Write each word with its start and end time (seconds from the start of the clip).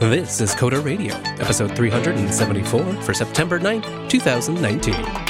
This 0.00 0.40
is 0.40 0.54
Coder 0.54 0.82
Radio, 0.82 1.14
episode 1.42 1.76
374 1.76 3.02
for 3.02 3.12
September 3.12 3.60
9th, 3.60 4.08
2019. 4.08 5.29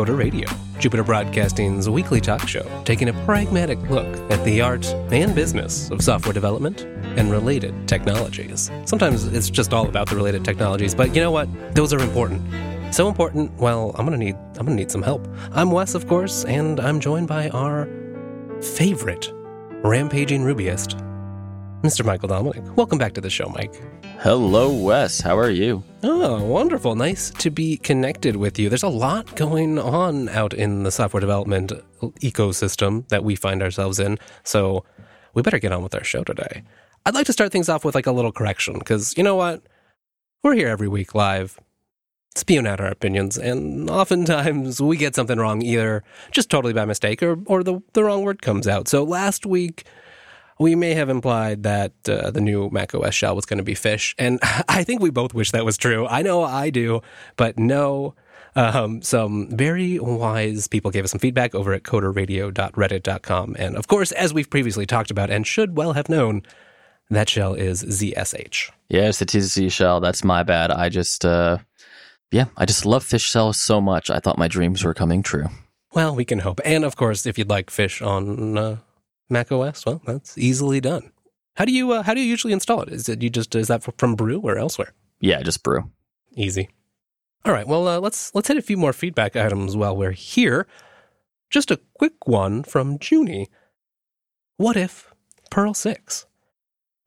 Coder 0.00 0.16
Radio, 0.16 0.48
Jupiter 0.78 1.04
Broadcasting's 1.04 1.86
weekly 1.86 2.22
talk 2.22 2.48
show, 2.48 2.66
taking 2.86 3.10
a 3.10 3.12
pragmatic 3.26 3.78
look 3.90 4.06
at 4.32 4.42
the 4.46 4.62
art 4.62 4.86
and 5.12 5.34
business 5.34 5.90
of 5.90 6.00
software 6.00 6.32
development 6.32 6.84
and 7.18 7.30
related 7.30 7.86
technologies. 7.86 8.70
Sometimes 8.86 9.26
it's 9.26 9.50
just 9.50 9.74
all 9.74 9.86
about 9.86 10.08
the 10.08 10.16
related 10.16 10.42
technologies, 10.42 10.94
but 10.94 11.14
you 11.14 11.20
know 11.20 11.30
what? 11.30 11.50
Those 11.74 11.92
are 11.92 11.98
important. 11.98 12.40
So 12.94 13.08
important, 13.08 13.52
well, 13.58 13.94
I'm 13.98 14.06
gonna 14.06 14.16
need 14.16 14.36
I'm 14.56 14.64
gonna 14.64 14.74
need 14.74 14.90
some 14.90 15.02
help. 15.02 15.28
I'm 15.52 15.70
Wes, 15.70 15.94
of 15.94 16.06
course, 16.06 16.46
and 16.46 16.80
I'm 16.80 16.98
joined 16.98 17.28
by 17.28 17.50
our 17.50 17.86
favorite 18.62 19.30
rampaging 19.84 20.44
rubyist, 20.44 20.98
Mr. 21.82 22.04
Michael 22.04 22.28
Dominic. 22.28 22.62
Welcome 22.76 22.98
back 22.98 23.14
to 23.14 23.22
the 23.22 23.30
show, 23.30 23.48
Mike. 23.48 23.74
Hello, 24.18 24.70
Wes. 24.70 25.20
How 25.20 25.38
are 25.38 25.48
you? 25.48 25.82
Oh, 26.02 26.44
wonderful. 26.44 26.94
Nice 26.94 27.30
to 27.30 27.50
be 27.50 27.78
connected 27.78 28.36
with 28.36 28.58
you. 28.58 28.68
There's 28.68 28.82
a 28.82 28.88
lot 28.88 29.34
going 29.34 29.78
on 29.78 30.28
out 30.28 30.52
in 30.52 30.82
the 30.82 30.90
software 30.90 31.22
development 31.22 31.72
ecosystem 32.20 33.08
that 33.08 33.24
we 33.24 33.34
find 33.34 33.62
ourselves 33.62 33.98
in. 33.98 34.18
So 34.44 34.84
we 35.32 35.40
better 35.40 35.58
get 35.58 35.72
on 35.72 35.82
with 35.82 35.94
our 35.94 36.04
show 36.04 36.22
today. 36.22 36.64
I'd 37.06 37.14
like 37.14 37.26
to 37.26 37.32
start 37.32 37.50
things 37.50 37.70
off 37.70 37.82
with 37.82 37.94
like 37.94 38.06
a 38.06 38.12
little 38.12 38.32
correction 38.32 38.78
because 38.78 39.16
you 39.16 39.22
know 39.22 39.36
what? 39.36 39.62
We're 40.42 40.54
here 40.54 40.68
every 40.68 40.88
week 40.88 41.14
live, 41.14 41.58
spewing 42.34 42.66
out 42.66 42.80
our 42.80 42.88
opinions, 42.88 43.38
and 43.38 43.88
oftentimes 43.88 44.82
we 44.82 44.98
get 44.98 45.14
something 45.14 45.38
wrong, 45.38 45.62
either 45.62 46.04
just 46.30 46.50
totally 46.50 46.74
by 46.74 46.84
mistake 46.84 47.22
or, 47.22 47.38
or 47.46 47.62
the, 47.62 47.80
the 47.94 48.04
wrong 48.04 48.22
word 48.22 48.42
comes 48.42 48.68
out. 48.68 48.86
So 48.86 49.02
last 49.02 49.46
week, 49.46 49.84
we 50.60 50.74
may 50.74 50.92
have 50.92 51.08
implied 51.08 51.62
that 51.62 51.92
uh, 52.06 52.30
the 52.30 52.40
new 52.40 52.68
Mac 52.70 52.94
OS 52.94 53.14
shell 53.14 53.34
was 53.34 53.46
going 53.46 53.58
to 53.58 53.64
be 53.64 53.74
fish, 53.74 54.14
and 54.18 54.38
I 54.68 54.84
think 54.84 55.00
we 55.00 55.10
both 55.10 55.34
wish 55.34 55.50
that 55.50 55.64
was 55.64 55.76
true. 55.76 56.06
I 56.06 56.22
know 56.22 56.44
I 56.44 56.70
do, 56.70 57.00
but 57.36 57.58
no. 57.58 58.14
Um, 58.56 59.00
some 59.00 59.48
very 59.56 60.00
wise 60.00 60.66
people 60.66 60.90
gave 60.90 61.04
us 61.04 61.12
some 61.12 61.20
feedback 61.20 61.54
over 61.54 61.72
at 61.72 61.84
coderradio.reddit.com. 61.84 63.56
And 63.56 63.76
of 63.76 63.86
course, 63.86 64.10
as 64.10 64.34
we've 64.34 64.50
previously 64.50 64.86
talked 64.86 65.12
about 65.12 65.30
and 65.30 65.46
should 65.46 65.76
well 65.76 65.92
have 65.92 66.08
known, 66.08 66.42
that 67.10 67.28
shell 67.28 67.54
is 67.54 67.84
ZSH. 67.84 68.72
Yes, 68.88 69.22
it 69.22 69.36
is 69.36 69.52
Z 69.52 69.68
shell. 69.68 70.00
That's 70.00 70.24
my 70.24 70.42
bad. 70.42 70.72
I 70.72 70.88
just, 70.88 71.24
uh, 71.24 71.58
yeah, 72.32 72.46
I 72.56 72.66
just 72.66 72.84
love 72.84 73.04
fish 73.04 73.22
shell 73.22 73.52
so 73.52 73.80
much. 73.80 74.10
I 74.10 74.18
thought 74.18 74.36
my 74.36 74.48
dreams 74.48 74.82
were 74.82 74.94
coming 74.94 75.22
true. 75.22 75.46
Well, 75.92 76.16
we 76.16 76.24
can 76.24 76.40
hope. 76.40 76.60
And 76.64 76.84
of 76.84 76.96
course, 76.96 77.26
if 77.26 77.38
you'd 77.38 77.48
like 77.48 77.70
fish 77.70 78.02
on 78.02 78.58
uh, 78.58 78.76
Mac 79.30 79.52
OS, 79.52 79.86
well, 79.86 80.02
that's 80.04 80.36
easily 80.36 80.80
done. 80.80 81.12
How 81.56 81.64
do 81.64 81.72
you 81.72 81.92
uh, 81.92 82.02
how 82.02 82.14
do 82.14 82.20
you 82.20 82.26
usually 82.26 82.52
install 82.52 82.82
it? 82.82 82.88
Is 82.90 83.08
it 83.08 83.22
you 83.22 83.30
just 83.30 83.54
is 83.54 83.68
that 83.68 83.82
from 83.98 84.14
Brew 84.16 84.40
or 84.40 84.56
elsewhere? 84.56 84.92
Yeah, 85.20 85.42
just 85.42 85.62
brew. 85.62 85.90
Easy. 86.34 86.68
All 87.44 87.52
right. 87.52 87.66
Well, 87.66 87.86
uh, 87.86 88.00
let's 88.00 88.34
let's 88.34 88.48
hit 88.48 88.56
a 88.56 88.62
few 88.62 88.76
more 88.76 88.92
feedback 88.92 89.36
items 89.36 89.76
while 89.76 89.96
we're 89.96 90.12
here. 90.12 90.66
Just 91.50 91.70
a 91.70 91.80
quick 91.94 92.26
one 92.26 92.62
from 92.62 92.98
Junie. 93.00 93.48
What 94.56 94.76
if 94.76 95.12
Perl 95.50 95.74
six? 95.74 96.26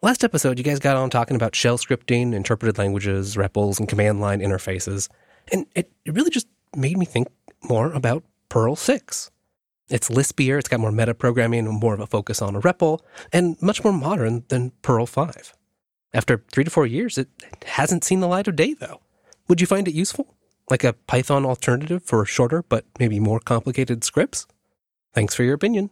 Last 0.02 0.24
episode, 0.24 0.58
you 0.58 0.66
guys 0.66 0.80
got 0.80 0.98
on 0.98 1.10
talking 1.10 1.36
about 1.36 1.56
shell 1.56 1.78
scripting, 1.78 2.34
interpreted 2.34 2.78
languages, 2.78 3.38
REPLs, 3.38 3.80
and 3.80 3.88
command 3.88 4.20
line 4.20 4.42
interfaces, 4.42 5.08
and 5.52 5.66
it, 5.76 5.92
it 6.04 6.14
really 6.14 6.30
just 6.30 6.48
made 6.76 6.98
me 6.98 7.06
think 7.06 7.30
more 7.64 7.94
about 7.94 8.24
Perl 8.50 8.76
six. 8.76 9.32
It's 9.90 10.10
Lispier, 10.10 10.58
it's 10.58 10.70
got 10.70 10.80
more 10.80 10.92
meta 10.92 11.14
programming, 11.14 11.66
more 11.66 11.94
of 11.94 12.00
a 12.00 12.08
focus 12.08 12.42
on 12.42 12.56
a 12.56 12.62
REPL, 12.62 13.00
and 13.32 13.62
much 13.62 13.84
more 13.84 13.94
modern 13.94 14.44
than 14.48 14.72
Perl 14.82 15.06
5. 15.06 15.54
After 16.14 16.44
three 16.52 16.64
to 16.64 16.70
four 16.70 16.86
years, 16.86 17.18
it 17.18 17.28
hasn't 17.66 18.04
seen 18.04 18.20
the 18.20 18.28
light 18.28 18.48
of 18.48 18.56
day, 18.56 18.74
though. 18.74 19.02
Would 19.48 19.60
you 19.60 19.68
find 19.68 19.88
it 19.88 19.94
useful? 19.94 20.36
Like 20.70 20.84
a 20.84 20.94
Python 20.94 21.46
alternative 21.46 22.04
for 22.04 22.26
shorter 22.26 22.64
but 22.64 22.86
maybe 23.00 23.20
more 23.20 23.40
complicated 23.40 24.04
scripts? 24.04 24.48
Thanks 25.14 25.36
for 25.36 25.44
your 25.44 25.54
opinion. 25.54 25.90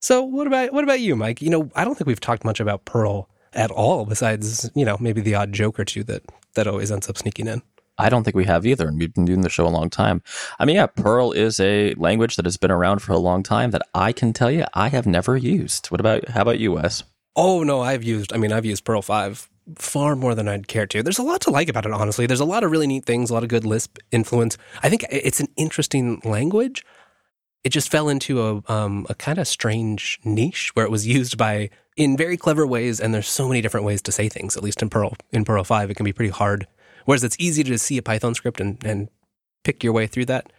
So, 0.00 0.22
what 0.22 0.46
about 0.46 0.72
what 0.72 0.84
about 0.84 1.00
you, 1.00 1.16
Mike? 1.16 1.42
You 1.42 1.50
know, 1.50 1.70
I 1.74 1.84
don't 1.84 1.96
think 1.96 2.06
we've 2.06 2.20
talked 2.20 2.44
much 2.44 2.60
about 2.60 2.84
Perl 2.84 3.28
at 3.52 3.70
all, 3.70 4.04
besides 4.04 4.70
you 4.74 4.84
know 4.84 4.96
maybe 5.00 5.20
the 5.20 5.34
odd 5.34 5.52
joke 5.52 5.80
or 5.80 5.84
two 5.84 6.04
that 6.04 6.22
that 6.54 6.68
always 6.68 6.92
ends 6.92 7.08
up 7.08 7.18
sneaking 7.18 7.48
in. 7.48 7.62
I 7.98 8.08
don't 8.08 8.24
think 8.24 8.36
we 8.36 8.44
have 8.44 8.64
either, 8.64 8.88
and 8.88 8.98
we've 8.98 9.12
been 9.12 9.24
doing 9.24 9.40
the 9.40 9.50
show 9.50 9.66
a 9.66 9.68
long 9.68 9.90
time. 9.90 10.22
I 10.58 10.64
mean, 10.64 10.76
yeah, 10.76 10.86
Perl 10.86 11.32
is 11.32 11.58
a 11.58 11.94
language 11.94 12.36
that 12.36 12.44
has 12.44 12.56
been 12.56 12.70
around 12.70 13.00
for 13.00 13.12
a 13.12 13.18
long 13.18 13.42
time 13.42 13.72
that 13.72 13.82
I 13.94 14.12
can 14.12 14.32
tell 14.32 14.50
you 14.50 14.64
I 14.74 14.88
have 14.88 15.06
never 15.06 15.36
used. 15.36 15.88
What 15.88 16.00
about 16.00 16.28
how 16.28 16.42
about 16.42 16.60
you, 16.60 16.72
Wes? 16.72 17.02
Oh 17.34 17.62
no, 17.62 17.80
I've 17.80 18.04
used. 18.04 18.32
I 18.32 18.36
mean, 18.36 18.52
I've 18.52 18.64
used 18.64 18.84
Perl 18.84 19.02
five 19.02 19.48
far 19.76 20.16
more 20.16 20.34
than 20.34 20.48
I'd 20.48 20.68
care 20.68 20.86
to. 20.86 21.02
There's 21.02 21.18
a 21.18 21.22
lot 21.22 21.40
to 21.42 21.50
like 21.50 21.68
about 21.68 21.86
it, 21.86 21.92
honestly. 21.92 22.26
There's 22.26 22.40
a 22.40 22.44
lot 22.44 22.64
of 22.64 22.70
really 22.70 22.86
neat 22.86 23.04
things, 23.04 23.30
a 23.30 23.34
lot 23.34 23.42
of 23.42 23.48
good 23.48 23.64
Lisp 23.64 23.98
influence. 24.10 24.56
I 24.82 24.88
think 24.88 25.04
it's 25.10 25.40
an 25.40 25.48
interesting 25.56 26.20
language. 26.24 26.84
It 27.64 27.70
just 27.70 27.90
fell 27.90 28.08
into 28.08 28.40
a 28.40 28.72
um, 28.72 29.06
a 29.10 29.14
kind 29.14 29.38
of 29.38 29.48
strange 29.48 30.18
niche 30.24 30.70
where 30.74 30.86
it 30.86 30.90
was 30.90 31.06
used 31.06 31.36
by 31.36 31.70
in 31.96 32.16
very 32.16 32.36
clever 32.36 32.66
ways, 32.66 33.00
and 33.00 33.12
there's 33.12 33.28
so 33.28 33.48
many 33.48 33.60
different 33.60 33.84
ways 33.84 34.00
to 34.02 34.12
say 34.12 34.28
things. 34.28 34.56
At 34.56 34.62
least 34.62 34.80
in 34.80 34.88
Perl 34.88 35.14
in 35.32 35.44
Perl 35.44 35.64
five, 35.64 35.90
it 35.90 35.94
can 35.94 36.04
be 36.04 36.12
pretty 36.12 36.30
hard 36.30 36.66
Whereas 37.08 37.24
it's 37.24 37.36
easy 37.38 37.64
to 37.64 37.78
see 37.78 37.96
a 37.96 38.02
Python 38.02 38.34
script 38.34 38.60
and, 38.60 38.84
and 38.84 39.08
pick 39.64 39.82
your 39.82 39.94
way 39.94 40.06
through 40.06 40.26
that. 40.26 40.52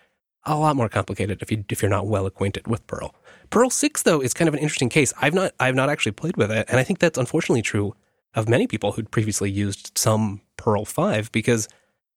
A 0.45 0.57
lot 0.57 0.75
more 0.75 0.89
complicated 0.89 1.43
if 1.43 1.51
you 1.51 1.63
if 1.69 1.79
you're 1.79 1.91
not 1.91 2.07
well 2.07 2.25
acquainted 2.25 2.67
with 2.67 2.87
Perl. 2.87 3.13
Perl 3.51 3.69
six 3.69 4.01
though 4.01 4.19
is 4.19 4.33
kind 4.33 4.47
of 4.47 4.55
an 4.55 4.59
interesting 4.59 4.89
case. 4.89 5.13
I've 5.21 5.35
not 5.35 5.53
I've 5.59 5.75
not 5.75 5.91
actually 5.91 6.13
played 6.13 6.37
with 6.37 6.51
it, 6.51 6.65
and 6.67 6.79
I 6.79 6.83
think 6.83 6.97
that's 6.97 7.19
unfortunately 7.19 7.61
true 7.61 7.93
of 8.33 8.49
many 8.49 8.65
people 8.65 8.93
who'd 8.93 9.11
previously 9.11 9.51
used 9.51 9.95
some 9.95 10.41
Perl 10.57 10.85
five 10.85 11.31
because 11.31 11.69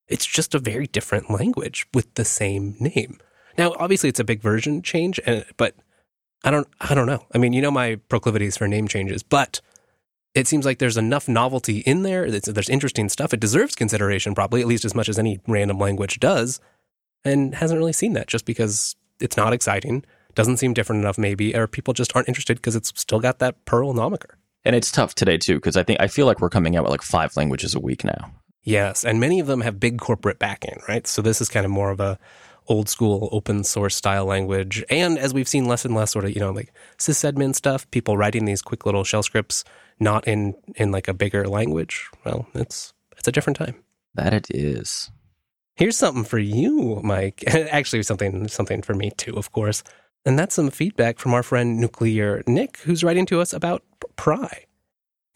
it's 0.09 0.25
just 0.25 0.55
a 0.55 0.59
very 0.59 0.87
different 0.87 1.31
language 1.31 1.87
with 1.93 2.15
the 2.15 2.25
same 2.25 2.75
name. 2.81 3.19
Now, 3.59 3.75
obviously, 3.79 4.09
it's 4.09 4.21
a 4.21 4.25
big 4.25 4.41
version 4.41 4.81
change, 4.81 5.21
and 5.27 5.45
but 5.59 5.75
I 6.43 6.51
don't 6.51 6.69
I 6.81 6.95
don't 6.95 7.07
know. 7.07 7.27
I 7.35 7.37
mean, 7.37 7.53
you 7.53 7.61
know 7.61 7.71
my 7.71 7.97
proclivities 8.09 8.57
for 8.57 8.67
name 8.67 8.89
changes, 8.89 9.23
but 9.23 9.61
it 10.35 10.47
seems 10.47 10.65
like 10.65 10.79
there's 10.79 10.97
enough 10.97 11.29
novelty 11.29 11.79
in 11.79 12.03
there. 12.03 12.31
there's 12.31 12.69
interesting 12.69 13.09
stuff. 13.09 13.35
It 13.35 13.41
deserves 13.41 13.75
consideration, 13.75 14.35
probably 14.35 14.61
at 14.61 14.67
least 14.67 14.85
as 14.85 14.95
much 14.95 15.09
as 15.09 15.19
any 15.19 15.41
random 15.47 15.79
language 15.79 16.21
does, 16.21 16.61
and 17.25 17.55
hasn't 17.55 17.79
really 17.79 17.93
seen 17.93 18.15
that 18.15 18.29
just 18.29 18.45
because 18.45 18.97
it's 19.21 19.37
not 19.37 19.53
exciting, 19.53 20.05
doesn't 20.35 20.57
seem 20.57 20.73
different 20.73 21.03
enough, 21.03 21.19
maybe, 21.19 21.55
or 21.55 21.67
people 21.67 21.93
just 21.93 22.17
aren't 22.17 22.29
interested 22.29 22.57
because 22.57 22.77
it's 22.77 22.93
still 22.99 23.21
got 23.21 23.39
that 23.41 23.63
Perl 23.67 23.93
nomiker. 23.93 24.37
And 24.65 24.75
it's 24.75 24.91
tough 24.91 25.15
today 25.15 25.37
too, 25.37 25.57
because 25.57 25.77
I 25.77 25.83
think 25.83 26.01
I 26.01 26.07
feel 26.07 26.27
like 26.27 26.41
we're 26.41 26.49
coming 26.49 26.77
out 26.77 26.85
with 26.85 26.93
like 26.93 27.03
five 27.03 27.37
languages 27.37 27.75
a 27.75 27.81
week 27.81 28.05
now. 28.05 28.33
Yes, 28.63 29.05
and 29.05 29.19
many 29.19 29.41
of 29.41 29.49
them 29.49 29.61
have 29.61 29.81
big 29.81 29.99
corporate 29.99 30.39
backing, 30.39 30.81
right? 30.89 31.07
So 31.07 31.21
this 31.21 31.41
is 31.41 31.49
kind 31.49 31.67
of 31.67 31.73
more 31.73 31.91
of 31.91 32.01
a 32.01 32.19
old 32.69 32.89
school 32.89 33.29
open 33.33 33.65
source 33.65 33.97
style 33.97 34.25
language. 34.25 34.85
And 34.89 35.19
as 35.19 35.35
we've 35.35 35.49
seen 35.49 35.67
less 35.67 35.85
and 35.85 35.97
less 35.97 36.13
sort 36.13 36.25
of, 36.25 36.31
you 36.31 36.41
know, 36.41 36.53
like 36.53 36.73
sysadmin 36.97 37.57
stuff, 37.57 37.91
people 37.91 38.17
writing 38.17 38.45
these 38.45 38.63
quick 38.63 38.87
little 38.87 39.03
shell 39.03 39.25
scripts 39.25 39.65
not 40.03 40.27
in 40.27 40.55
in 40.77 40.93
like 40.93 41.09
a 41.09 41.15
bigger 41.15 41.47
language, 41.49 42.09
well, 42.25 42.47
it's 42.55 42.93
it's 43.17 43.29
a 43.29 43.33
different 43.33 43.57
time. 43.57 43.77
That 44.15 44.35
it 44.35 44.49
is. 44.51 45.11
Here's 45.77 45.97
something 45.97 46.25
for 46.25 46.39
you, 46.39 47.01
Mike. 47.03 47.45
Actually, 47.49 48.03
something 48.03 48.49
something 48.49 48.83
for 48.83 48.95
me 48.95 49.11
too, 49.11 49.35
of 49.37 49.53
course. 49.53 49.83
And 50.25 50.39
that's 50.39 50.55
some 50.55 50.71
feedback 50.71 51.19
from 51.19 51.35
our 51.35 51.43
friend 51.43 51.79
Nuclear 51.81 52.43
Nick, 52.47 52.79
who's 52.79 53.03
writing 53.03 53.27
to 53.27 53.41
us 53.41 53.53
about 53.53 53.83
Pry. 54.17 54.67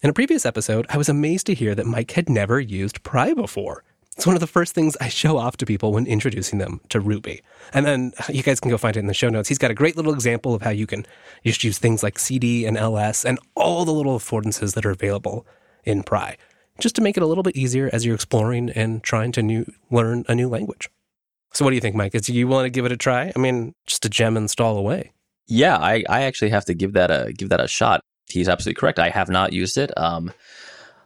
In 0.01 0.09
a 0.09 0.13
previous 0.13 0.45
episode, 0.45 0.85
I 0.89 0.97
was 0.97 1.09
amazed 1.09 1.47
to 1.47 1.55
hear 1.55 1.73
that 1.75 1.87
Mike 1.87 2.11
had 2.11 2.29
never 2.29 2.59
used 2.59 3.03
Pry 3.03 3.33
before. 3.33 3.83
It's 4.17 4.25
one 4.25 4.35
of 4.35 4.39
the 4.39 4.47
first 4.47 4.73
things 4.73 4.97
I 4.99 5.09
show 5.09 5.37
off 5.37 5.57
to 5.57 5.65
people 5.67 5.91
when 5.91 6.07
introducing 6.07 6.57
them 6.57 6.81
to 6.89 6.99
Ruby. 6.99 7.43
And 7.71 7.85
then 7.85 8.13
you 8.29 8.41
guys 8.41 8.59
can 8.59 8.71
go 8.71 8.77
find 8.79 8.97
it 8.97 8.99
in 8.99 9.05
the 9.05 9.13
show 9.13 9.29
notes. 9.29 9.47
He's 9.47 9.59
got 9.59 9.69
a 9.69 9.75
great 9.75 9.95
little 9.95 10.11
example 10.11 10.55
of 10.55 10.63
how 10.63 10.71
you 10.71 10.87
can 10.87 11.05
just 11.45 11.63
use 11.63 11.77
things 11.77 12.01
like 12.01 12.17
CD 12.17 12.65
and 12.65 12.77
LS 12.77 13.23
and 13.23 13.37
all 13.53 13.85
the 13.85 13.93
little 13.93 14.17
affordances 14.17 14.73
that 14.73 14.87
are 14.87 14.89
available 14.89 15.45
in 15.83 16.01
Pry, 16.01 16.35
just 16.79 16.95
to 16.95 17.01
make 17.01 17.15
it 17.15 17.21
a 17.21 17.27
little 17.27 17.43
bit 17.43 17.55
easier 17.55 17.91
as 17.93 18.07
you're 18.07 18.15
exploring 18.15 18.71
and 18.71 19.03
trying 19.03 19.31
to 19.33 19.43
new, 19.43 19.71
learn 19.91 20.25
a 20.27 20.33
new 20.33 20.49
language. 20.49 20.89
So, 21.53 21.63
what 21.63 21.69
do 21.69 21.75
you 21.75 21.81
think, 21.81 21.95
Mike? 21.95 22.15
Is 22.15 22.27
you 22.27 22.47
want 22.47 22.65
to 22.65 22.71
give 22.71 22.85
it 22.85 22.91
a 22.91 22.97
try? 22.97 23.31
I 23.35 23.39
mean, 23.39 23.73
just 23.85 24.03
a 24.03 24.09
gem 24.09 24.35
install 24.35 24.77
away. 24.77 25.11
Yeah, 25.45 25.77
I, 25.77 26.03
I 26.09 26.23
actually 26.23 26.49
have 26.49 26.65
to 26.65 26.73
give 26.73 26.93
that 26.93 27.11
a 27.11 27.33
give 27.33 27.49
that 27.49 27.61
a 27.61 27.67
shot. 27.67 28.01
He's 28.27 28.49
absolutely 28.49 28.79
correct. 28.79 28.97
I 28.97 29.09
have 29.09 29.29
not 29.29 29.53
used 29.53 29.77
it. 29.77 29.95
Um, 29.95 30.33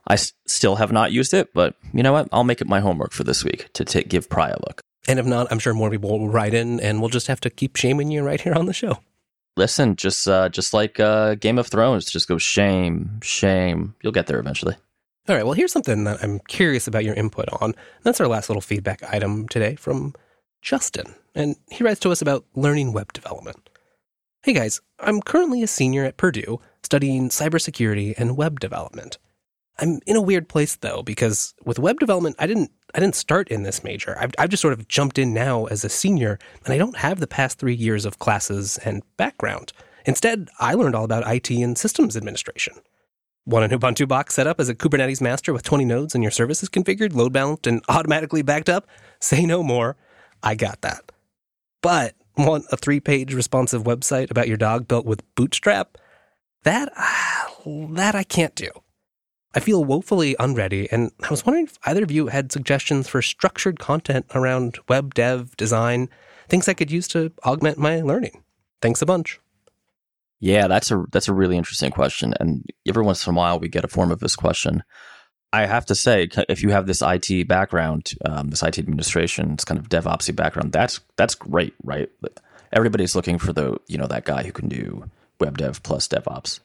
I 0.07 0.13
s- 0.13 0.33
still 0.47 0.75
have 0.77 0.91
not 0.91 1.11
used 1.11 1.33
it, 1.33 1.53
but 1.53 1.75
you 1.93 2.03
know 2.03 2.13
what? 2.13 2.27
I'll 2.31 2.43
make 2.43 2.61
it 2.61 2.67
my 2.67 2.79
homework 2.79 3.11
for 3.13 3.23
this 3.23 3.43
week 3.43 3.71
to 3.73 3.85
t- 3.85 4.03
give 4.03 4.29
Pry 4.29 4.49
a 4.49 4.57
look. 4.67 4.81
And 5.07 5.19
if 5.19 5.25
not, 5.25 5.47
I'm 5.51 5.59
sure 5.59 5.73
more 5.73 5.89
people 5.89 6.11
will 6.19 6.29
write 6.29 6.53
in 6.53 6.79
and 6.79 6.99
we'll 6.99 7.09
just 7.09 7.27
have 7.27 7.41
to 7.41 7.49
keep 7.49 7.75
shaming 7.75 8.11
you 8.11 8.23
right 8.23 8.39
here 8.41 8.53
on 8.53 8.65
the 8.65 8.73
show. 8.73 8.99
Listen, 9.57 9.95
just 9.95 10.27
uh, 10.27 10.49
just 10.49 10.73
like 10.73 10.99
uh, 10.99 11.35
Game 11.35 11.57
of 11.57 11.67
Thrones, 11.67 12.05
just 12.05 12.27
go 12.27 12.37
shame, 12.37 13.19
shame. 13.21 13.95
You'll 14.01 14.13
get 14.13 14.27
there 14.27 14.39
eventually. 14.39 14.75
All 15.27 15.35
right, 15.35 15.43
well, 15.43 15.53
here's 15.53 15.71
something 15.73 16.03
that 16.05 16.23
I'm 16.23 16.39
curious 16.47 16.87
about 16.87 17.03
your 17.03 17.13
input 17.15 17.47
on. 17.61 17.75
That's 18.03 18.19
our 18.21 18.27
last 18.27 18.49
little 18.49 18.61
feedback 18.61 19.03
item 19.03 19.47
today 19.47 19.75
from 19.75 20.13
Justin. 20.61 21.13
And 21.35 21.55
he 21.69 21.83
writes 21.83 21.99
to 22.01 22.11
us 22.11 22.21
about 22.21 22.45
learning 22.55 22.93
web 22.93 23.13
development. 23.13 23.69
Hey 24.43 24.53
guys, 24.53 24.81
I'm 24.99 25.21
currently 25.21 25.61
a 25.63 25.67
senior 25.67 26.03
at 26.05 26.17
Purdue 26.17 26.59
studying 26.83 27.29
cybersecurity 27.29 28.15
and 28.17 28.35
web 28.37 28.59
development. 28.59 29.17
I'm 29.81 29.99
in 30.05 30.15
a 30.15 30.21
weird 30.21 30.47
place 30.47 30.75
though 30.75 31.01
because 31.01 31.53
with 31.65 31.79
web 31.79 31.99
development, 31.99 32.35
I 32.39 32.47
didn't 32.47 32.71
I 32.93 32.99
didn't 32.99 33.15
start 33.15 33.49
in 33.49 33.63
this 33.63 33.83
major. 33.83 34.17
I've, 34.19 34.31
I've 34.37 34.49
just 34.49 34.61
sort 34.61 34.73
of 34.73 34.87
jumped 34.87 35.17
in 35.17 35.33
now 35.33 35.65
as 35.65 35.83
a 35.83 35.89
senior, 35.89 36.37
and 36.63 36.73
I 36.73 36.77
don't 36.77 36.97
have 36.97 37.19
the 37.19 37.27
past 37.27 37.57
three 37.57 37.73
years 37.73 38.05
of 38.05 38.19
classes 38.19 38.77
and 38.79 39.01
background. 39.17 39.73
Instead, 40.05 40.49
I 40.59 40.73
learned 40.73 40.95
all 40.95 41.05
about 41.05 41.31
IT 41.31 41.49
and 41.49 41.77
systems 41.77 42.17
administration. 42.17 42.73
Want 43.45 43.71
an 43.71 43.79
Ubuntu 43.79 44.07
box 44.07 44.35
set 44.35 44.45
up 44.45 44.59
as 44.59 44.69
a 44.69 44.75
Kubernetes 44.75 45.21
master 45.21 45.51
with 45.51 45.63
20 45.63 45.85
nodes 45.85 46.13
and 46.13 46.23
your 46.23 46.31
services 46.31 46.69
configured, 46.69 47.15
load 47.15 47.33
balanced, 47.33 47.65
and 47.65 47.81
automatically 47.89 48.43
backed 48.43 48.69
up? 48.69 48.87
Say 49.19 49.45
no 49.45 49.63
more. 49.63 49.97
I 50.43 50.55
got 50.55 50.81
that. 50.81 51.11
But 51.81 52.15
want 52.37 52.65
a 52.71 52.77
three 52.77 52.99
page 52.99 53.33
responsive 53.33 53.83
website 53.83 54.29
about 54.29 54.47
your 54.47 54.57
dog 54.57 54.87
built 54.87 55.05
with 55.05 55.23
Bootstrap? 55.35 55.97
That, 56.63 56.91
ah, 56.95 57.55
that 57.65 58.13
I 58.13 58.23
can't 58.23 58.53
do. 58.53 58.69
I 59.53 59.59
feel 59.59 59.83
woefully 59.83 60.35
unready, 60.39 60.89
and 60.91 61.11
I 61.23 61.29
was 61.29 61.45
wondering 61.45 61.65
if 61.65 61.77
either 61.85 62.03
of 62.03 62.11
you 62.11 62.27
had 62.27 62.51
suggestions 62.51 63.07
for 63.09 63.21
structured 63.21 63.79
content 63.79 64.25
around 64.33 64.79
web 64.87 65.13
dev, 65.13 65.57
design, 65.57 66.09
things 66.47 66.69
I 66.69 66.73
could 66.73 66.89
use 66.89 67.07
to 67.09 67.31
augment 67.43 67.77
my 67.77 68.01
learning. 68.01 68.43
Thanks 68.81 69.01
a 69.01 69.05
bunch. 69.05 69.39
Yeah, 70.39 70.67
that's 70.67 70.89
a 70.89 71.05
that's 71.11 71.27
a 71.27 71.33
really 71.33 71.57
interesting 71.57 71.91
question, 71.91 72.33
and 72.39 72.65
every 72.87 73.03
once 73.03 73.27
in 73.27 73.33
a 73.33 73.37
while 73.37 73.59
we 73.59 73.67
get 73.67 73.83
a 73.83 73.89
form 73.89 74.11
of 74.11 74.19
this 74.19 74.35
question. 74.35 74.83
I 75.53 75.65
have 75.65 75.85
to 75.87 75.95
say, 75.95 76.29
if 76.47 76.63
you 76.63 76.69
have 76.69 76.87
this 76.87 77.03
IT 77.05 77.47
background, 77.47 78.13
um, 78.23 78.49
this 78.49 78.63
IT 78.63 78.79
administration, 78.79 79.57
this 79.57 79.65
kind 79.65 79.79
of 79.79 79.89
DevOpsy 79.89 80.33
background, 80.35 80.71
that's 80.71 81.01
that's 81.17 81.35
great, 81.35 81.75
right? 81.83 82.09
Everybody's 82.71 83.15
looking 83.15 83.37
for 83.37 83.51
the 83.51 83.77
you 83.87 83.97
know 83.97 84.07
that 84.07 84.23
guy 84.23 84.43
who 84.43 84.53
can 84.53 84.69
do 84.69 85.09
web 85.39 85.57
dev 85.57 85.83
plus 85.83 86.07
DevOps. 86.07 86.61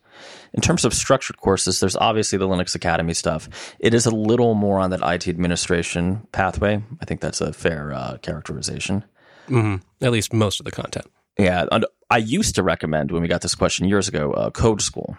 In 0.53 0.63
terms 0.63 0.85
of 0.85 0.95
structured 0.95 1.37
courses, 1.37 1.81
there's 1.81 1.97
obviously 1.97 2.39
the 2.39 2.49
Linux 2.49 2.75
Academy 2.75 3.15
stuff. 3.15 3.49
It 3.79 3.93
is 3.93 4.07
a 4.07 4.11
little 4.11 4.55
more 4.55 4.79
on 4.79 4.91
that 4.91 5.01
IT 5.03 5.29
administration 5.29 6.27
pathway. 6.33 6.83
I 7.01 7.05
think 7.05 7.21
that's 7.21 7.41
a 7.41 7.53
fair 7.53 7.93
uh, 7.93 8.19
characterization. 8.23 9.05
Mm-hmm. 9.49 10.05
At 10.05 10.13
least 10.13 10.33
most 10.33 10.61
of 10.61 10.65
the 10.65 10.73
content. 10.73 11.07
Yeah, 11.39 11.67
I 12.11 12.17
used 12.19 12.55
to 12.55 12.63
recommend 12.63 13.11
when 13.11 13.21
we 13.21 13.29
got 13.29 13.43
this 13.43 13.55
question 13.55 13.87
years 13.87 14.09
ago, 14.09 14.33
uh, 14.33 14.51
Code 14.51 14.81
School. 14.81 15.19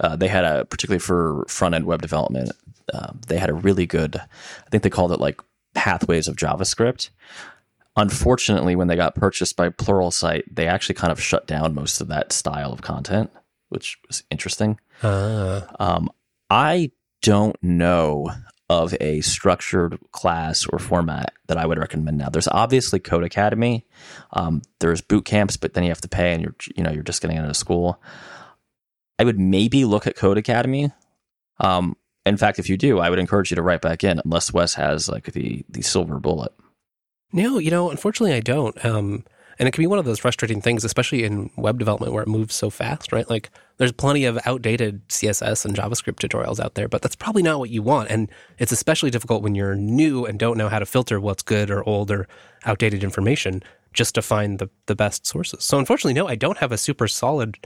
Uh, 0.00 0.16
they 0.16 0.28
had 0.28 0.44
a 0.44 0.64
particularly 0.64 1.00
for 1.00 1.44
front 1.48 1.74
end 1.74 1.86
web 1.86 2.02
development. 2.02 2.50
Uh, 2.92 3.12
they 3.26 3.38
had 3.38 3.50
a 3.50 3.54
really 3.54 3.86
good. 3.86 4.16
I 4.16 4.70
think 4.70 4.82
they 4.82 4.90
called 4.90 5.12
it 5.12 5.20
like 5.20 5.40
pathways 5.74 6.28
of 6.28 6.36
JavaScript. 6.36 7.10
Unfortunately, 7.96 8.76
when 8.76 8.88
they 8.88 8.96
got 8.96 9.16
purchased 9.16 9.56
by 9.56 9.70
Pluralsight, 9.70 10.44
they 10.52 10.66
actually 10.66 10.94
kind 10.94 11.12
of 11.12 11.20
shut 11.20 11.46
down 11.46 11.74
most 11.74 12.00
of 12.00 12.08
that 12.08 12.32
style 12.32 12.72
of 12.72 12.80
content 12.80 13.30
which 13.68 13.98
was 14.06 14.22
interesting. 14.30 14.78
Uh. 15.02 15.62
Um, 15.78 16.10
I 16.50 16.90
don't 17.22 17.56
know 17.62 18.30
of 18.70 18.94
a 19.00 19.20
structured 19.22 19.98
class 20.12 20.66
or 20.66 20.78
format 20.78 21.32
that 21.46 21.56
I 21.56 21.64
would 21.66 21.78
recommend 21.78 22.18
now. 22.18 22.28
There's 22.28 22.48
obviously 22.48 23.00
Codecademy. 23.00 23.84
Um, 24.32 24.62
there's 24.80 25.00
boot 25.00 25.24
camps, 25.24 25.56
but 25.56 25.72
then 25.74 25.84
you 25.84 25.90
have 25.90 26.02
to 26.02 26.08
pay, 26.08 26.34
and 26.34 26.42
you're 26.42 26.54
you 26.76 26.82
know 26.82 26.90
you're 26.90 27.02
just 27.02 27.22
getting 27.22 27.38
out 27.38 27.48
of 27.48 27.56
school. 27.56 28.00
I 29.18 29.24
would 29.24 29.38
maybe 29.38 29.84
look 29.84 30.06
at 30.06 30.16
Codecademy. 30.16 30.92
Um, 31.58 31.96
in 32.26 32.36
fact, 32.36 32.58
if 32.58 32.68
you 32.68 32.76
do, 32.76 32.98
I 32.98 33.10
would 33.10 33.18
encourage 33.18 33.50
you 33.50 33.56
to 33.56 33.62
write 33.62 33.80
back 33.80 34.04
in, 34.04 34.20
unless 34.24 34.52
Wes 34.52 34.74
has 34.74 35.08
like 35.08 35.32
the 35.32 35.64
the 35.68 35.82
silver 35.82 36.18
bullet. 36.18 36.52
No, 37.32 37.58
you 37.58 37.70
know, 37.70 37.90
unfortunately, 37.90 38.36
I 38.36 38.40
don't. 38.40 38.82
Um, 38.84 39.24
and 39.58 39.68
it 39.68 39.72
can 39.72 39.82
be 39.82 39.86
one 39.86 39.98
of 39.98 40.04
those 40.04 40.20
frustrating 40.20 40.60
things, 40.60 40.84
especially 40.84 41.24
in 41.24 41.50
web 41.56 41.78
development 41.78 42.12
where 42.12 42.22
it 42.22 42.28
moves 42.28 42.54
so 42.54 42.70
fast, 42.70 43.12
right? 43.12 43.28
Like 43.28 43.50
there's 43.78 43.92
plenty 43.92 44.24
of 44.24 44.38
outdated 44.44 45.06
CSS 45.08 45.64
and 45.64 45.74
JavaScript 45.74 46.16
tutorials 46.16 46.60
out 46.60 46.74
there, 46.74 46.88
but 46.88 47.02
that's 47.02 47.16
probably 47.16 47.42
not 47.42 47.58
what 47.58 47.70
you 47.70 47.82
want. 47.82 48.10
And 48.10 48.30
it's 48.58 48.72
especially 48.72 49.10
difficult 49.10 49.42
when 49.42 49.54
you're 49.54 49.74
new 49.74 50.24
and 50.24 50.38
don't 50.38 50.58
know 50.58 50.68
how 50.68 50.78
to 50.78 50.86
filter 50.86 51.18
what's 51.20 51.42
good 51.42 51.70
or 51.70 51.86
old 51.88 52.10
or 52.10 52.28
outdated 52.66 53.02
information 53.02 53.62
just 53.92 54.14
to 54.14 54.22
find 54.22 54.58
the, 54.58 54.70
the 54.86 54.94
best 54.94 55.26
sources. 55.26 55.64
So 55.64 55.78
unfortunately, 55.78 56.14
no, 56.14 56.28
I 56.28 56.36
don't 56.36 56.58
have 56.58 56.72
a 56.72 56.78
super 56.78 57.08
solid 57.08 57.58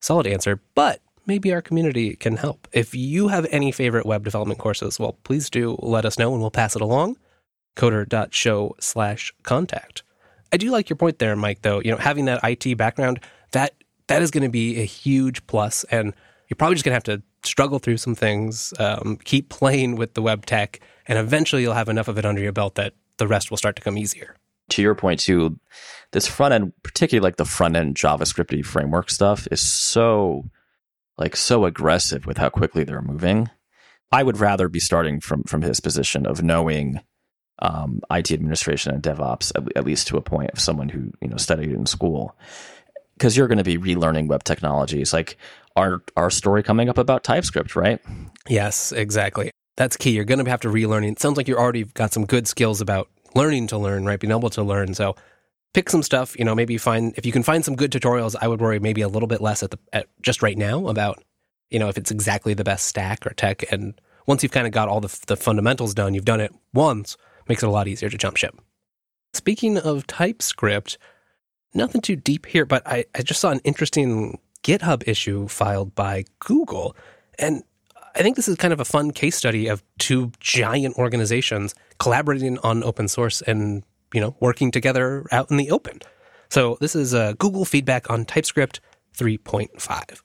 solid 0.00 0.26
answer, 0.26 0.60
but 0.74 1.00
maybe 1.26 1.52
our 1.52 1.62
community 1.62 2.16
can 2.16 2.36
help. 2.36 2.66
If 2.72 2.94
you 2.94 3.28
have 3.28 3.46
any 3.50 3.70
favorite 3.70 4.06
web 4.06 4.24
development 4.24 4.58
courses, 4.58 4.98
well, 4.98 5.18
please 5.22 5.48
do 5.48 5.76
let 5.80 6.04
us 6.04 6.18
know 6.18 6.32
and 6.32 6.40
we'll 6.40 6.50
pass 6.50 6.74
it 6.74 6.82
along. 6.82 7.16
Coder.show 7.76 8.74
slash 8.80 9.32
contact. 9.44 10.02
I 10.52 10.56
do 10.58 10.70
like 10.70 10.90
your 10.90 10.96
point 10.96 11.18
there, 11.18 11.34
Mike. 11.34 11.62
Though 11.62 11.80
you 11.80 11.90
know, 11.90 11.96
having 11.96 12.26
that 12.26 12.40
IT 12.44 12.76
background 12.76 13.20
that 13.52 13.74
that 14.08 14.22
is 14.22 14.30
going 14.30 14.42
to 14.42 14.50
be 14.50 14.80
a 14.80 14.84
huge 14.84 15.46
plus, 15.46 15.84
and 15.84 16.14
you're 16.48 16.56
probably 16.56 16.74
just 16.74 16.84
going 16.84 16.92
to 16.92 16.96
have 16.96 17.20
to 17.20 17.22
struggle 17.44 17.78
through 17.78 17.96
some 17.96 18.14
things, 18.14 18.74
um, 18.78 19.18
keep 19.24 19.48
playing 19.48 19.96
with 19.96 20.14
the 20.14 20.22
web 20.22 20.46
tech, 20.46 20.80
and 21.08 21.18
eventually 21.18 21.62
you'll 21.62 21.74
have 21.74 21.88
enough 21.88 22.08
of 22.08 22.18
it 22.18 22.24
under 22.24 22.40
your 22.40 22.52
belt 22.52 22.74
that 22.74 22.94
the 23.16 23.26
rest 23.26 23.50
will 23.50 23.56
start 23.56 23.76
to 23.76 23.82
come 23.82 23.96
easier. 23.96 24.36
To 24.70 24.82
your 24.82 24.94
point 24.94 25.20
too, 25.20 25.58
this 26.12 26.26
front 26.26 26.54
end, 26.54 26.72
particularly 26.82 27.24
like 27.24 27.36
the 27.36 27.44
front 27.44 27.76
end 27.76 27.94
JavaScripty 27.96 28.64
framework 28.64 29.10
stuff, 29.10 29.48
is 29.50 29.60
so 29.60 30.50
like 31.18 31.36
so 31.36 31.64
aggressive 31.64 32.26
with 32.26 32.38
how 32.38 32.48
quickly 32.48 32.84
they're 32.84 33.02
moving. 33.02 33.50
I 34.10 34.22
would 34.22 34.38
rather 34.38 34.68
be 34.68 34.80
starting 34.80 35.20
from 35.20 35.44
from 35.44 35.62
his 35.62 35.80
position 35.80 36.26
of 36.26 36.42
knowing 36.42 37.00
um, 37.62 38.02
IT 38.10 38.32
administration 38.32 38.92
and 38.92 39.02
DevOps, 39.02 39.52
at, 39.54 39.76
at, 39.76 39.84
least 39.84 40.08
to 40.08 40.16
a 40.16 40.20
point 40.20 40.50
of 40.50 40.58
someone 40.60 40.88
who 40.88 41.12
you 41.22 41.28
know 41.28 41.36
studied 41.36 41.70
in 41.70 41.86
school, 41.86 42.36
because 43.16 43.36
you're 43.36 43.48
going 43.48 43.58
to 43.58 43.64
be 43.64 43.78
relearning 43.78 44.26
web 44.26 44.44
technologies. 44.44 45.12
Like 45.12 45.38
our 45.76 46.02
our 46.16 46.28
story 46.28 46.62
coming 46.62 46.88
up 46.88 46.98
about 46.98 47.22
TypeScript, 47.22 47.76
right? 47.76 48.00
Yes, 48.48 48.92
exactly. 48.92 49.52
That's 49.76 49.96
key. 49.96 50.10
You're 50.10 50.24
going 50.24 50.44
to 50.44 50.50
have 50.50 50.60
to 50.60 50.68
relearn. 50.68 51.04
It 51.04 51.20
sounds 51.20 51.36
like 51.36 51.48
you 51.48 51.56
already 51.56 51.84
got 51.84 52.12
some 52.12 52.26
good 52.26 52.46
skills 52.46 52.80
about 52.80 53.08
learning 53.34 53.68
to 53.68 53.78
learn, 53.78 54.04
right? 54.04 54.20
Being 54.20 54.32
able 54.32 54.50
to 54.50 54.62
learn. 54.62 54.92
So 54.94 55.14
pick 55.72 55.88
some 55.88 56.02
stuff. 56.02 56.36
You 56.38 56.44
know, 56.44 56.56
maybe 56.56 56.76
find 56.78 57.14
if 57.16 57.24
you 57.24 57.32
can 57.32 57.44
find 57.44 57.64
some 57.64 57.76
good 57.76 57.92
tutorials. 57.92 58.34
I 58.40 58.48
would 58.48 58.60
worry 58.60 58.80
maybe 58.80 59.02
a 59.02 59.08
little 59.08 59.28
bit 59.28 59.40
less 59.40 59.62
at 59.62 59.70
the 59.70 59.78
at 59.92 60.08
just 60.20 60.42
right 60.42 60.58
now 60.58 60.88
about 60.88 61.22
you 61.70 61.78
know 61.78 61.88
if 61.88 61.96
it's 61.96 62.10
exactly 62.10 62.54
the 62.54 62.64
best 62.64 62.88
stack 62.88 63.24
or 63.24 63.30
tech. 63.30 63.70
And 63.70 63.94
once 64.26 64.42
you've 64.42 64.52
kind 64.52 64.66
of 64.66 64.72
got 64.72 64.88
all 64.88 65.00
the 65.00 65.16
the 65.28 65.36
fundamentals 65.36 65.94
done, 65.94 66.14
you've 66.14 66.24
done 66.24 66.40
it 66.40 66.52
once 66.74 67.16
makes 67.48 67.62
it 67.62 67.66
a 67.66 67.70
lot 67.70 67.88
easier 67.88 68.08
to 68.08 68.18
jump 68.18 68.36
ship. 68.36 68.58
Speaking 69.34 69.78
of 69.78 70.06
TypeScript, 70.06 70.98
nothing 71.74 72.00
too 72.00 72.16
deep 72.16 72.46
here, 72.46 72.66
but 72.66 72.86
I, 72.86 73.04
I 73.14 73.22
just 73.22 73.40
saw 73.40 73.50
an 73.50 73.60
interesting 73.64 74.38
GitHub 74.62 75.06
issue 75.06 75.48
filed 75.48 75.94
by 75.94 76.24
Google. 76.38 76.96
And 77.38 77.62
I 78.14 78.22
think 78.22 78.36
this 78.36 78.48
is 78.48 78.56
kind 78.56 78.72
of 78.72 78.80
a 78.80 78.84
fun 78.84 79.10
case 79.10 79.36
study 79.36 79.68
of 79.68 79.82
two 79.98 80.32
giant 80.38 80.96
organizations 80.96 81.74
collaborating 81.98 82.58
on 82.58 82.84
open 82.84 83.08
source 83.08 83.40
and, 83.42 83.82
you 84.12 84.20
know, 84.20 84.36
working 84.40 84.70
together 84.70 85.24
out 85.32 85.50
in 85.50 85.56
the 85.56 85.70
open. 85.70 86.00
So 86.50 86.76
this 86.80 86.94
is 86.94 87.14
uh, 87.14 87.32
Google 87.38 87.64
feedback 87.64 88.10
on 88.10 88.26
TypeScript 88.26 88.80
3.5. 89.16 90.20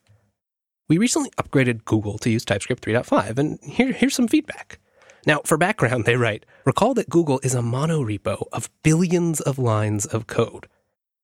We 0.90 0.98
recently 0.98 1.30
upgraded 1.32 1.86
Google 1.86 2.18
to 2.20 2.30
use 2.30 2.46
TypeScript 2.46 2.84
3.5, 2.84 3.38
and 3.38 3.60
here, 3.62 3.92
here's 3.92 4.16
some 4.16 4.28
feedback. 4.28 4.80
Now, 5.28 5.42
for 5.44 5.58
background, 5.58 6.06
they 6.06 6.16
write 6.16 6.46
Recall 6.64 6.94
that 6.94 7.10
Google 7.10 7.42
is 7.44 7.54
a 7.54 7.60
monorepo 7.60 8.48
of 8.54 8.70
billions 8.82 9.42
of 9.42 9.60
lines 9.60 10.06
of 10.06 10.26
code. 10.26 10.68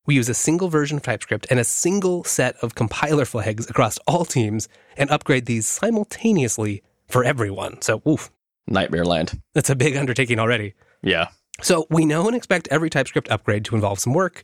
We 0.06 0.16
use 0.16 0.28
a 0.28 0.34
single 0.34 0.68
version 0.68 0.98
of 0.98 1.04
TypeScript 1.04 1.48
and 1.50 1.58
a 1.58 1.64
single 1.64 2.26
set 2.26 2.58
of 2.58 2.76
compiler 2.76 3.24
flags 3.24 3.70
across 3.70 3.98
all 4.00 4.26
teams 4.26 4.68
and 4.98 5.10
upgrade 5.10 5.46
these 5.46 5.66
simultaneously 5.66 6.84
for 7.08 7.24
everyone. 7.24 7.82
So, 7.82 8.02
oof. 8.06 8.30
Nightmare 8.68 9.06
land. 9.06 9.42
That's 9.54 9.70
a 9.70 9.76
big 9.76 9.96
undertaking 9.96 10.38
already. 10.38 10.74
Yeah. 11.02 11.30
So, 11.62 11.88
we 11.90 12.04
know 12.04 12.28
and 12.28 12.36
expect 12.36 12.68
every 12.70 12.90
TypeScript 12.90 13.32
upgrade 13.32 13.64
to 13.66 13.76
involve 13.76 14.00
some 14.00 14.14
work. 14.14 14.44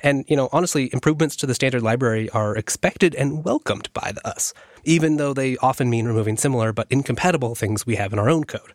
And, 0.00 0.24
you 0.26 0.34
know, 0.34 0.48
honestly, 0.50 0.90
improvements 0.92 1.36
to 1.36 1.46
the 1.46 1.54
standard 1.54 1.82
library 1.82 2.28
are 2.30 2.56
expected 2.56 3.14
and 3.14 3.44
welcomed 3.44 3.88
by 3.92 4.14
us, 4.24 4.52
even 4.82 5.16
though 5.16 5.32
they 5.32 5.56
often 5.58 5.88
mean 5.90 6.06
removing 6.06 6.36
similar 6.36 6.72
but 6.72 6.88
incompatible 6.90 7.54
things 7.54 7.86
we 7.86 7.94
have 7.94 8.12
in 8.12 8.18
our 8.18 8.28
own 8.28 8.42
code. 8.42 8.72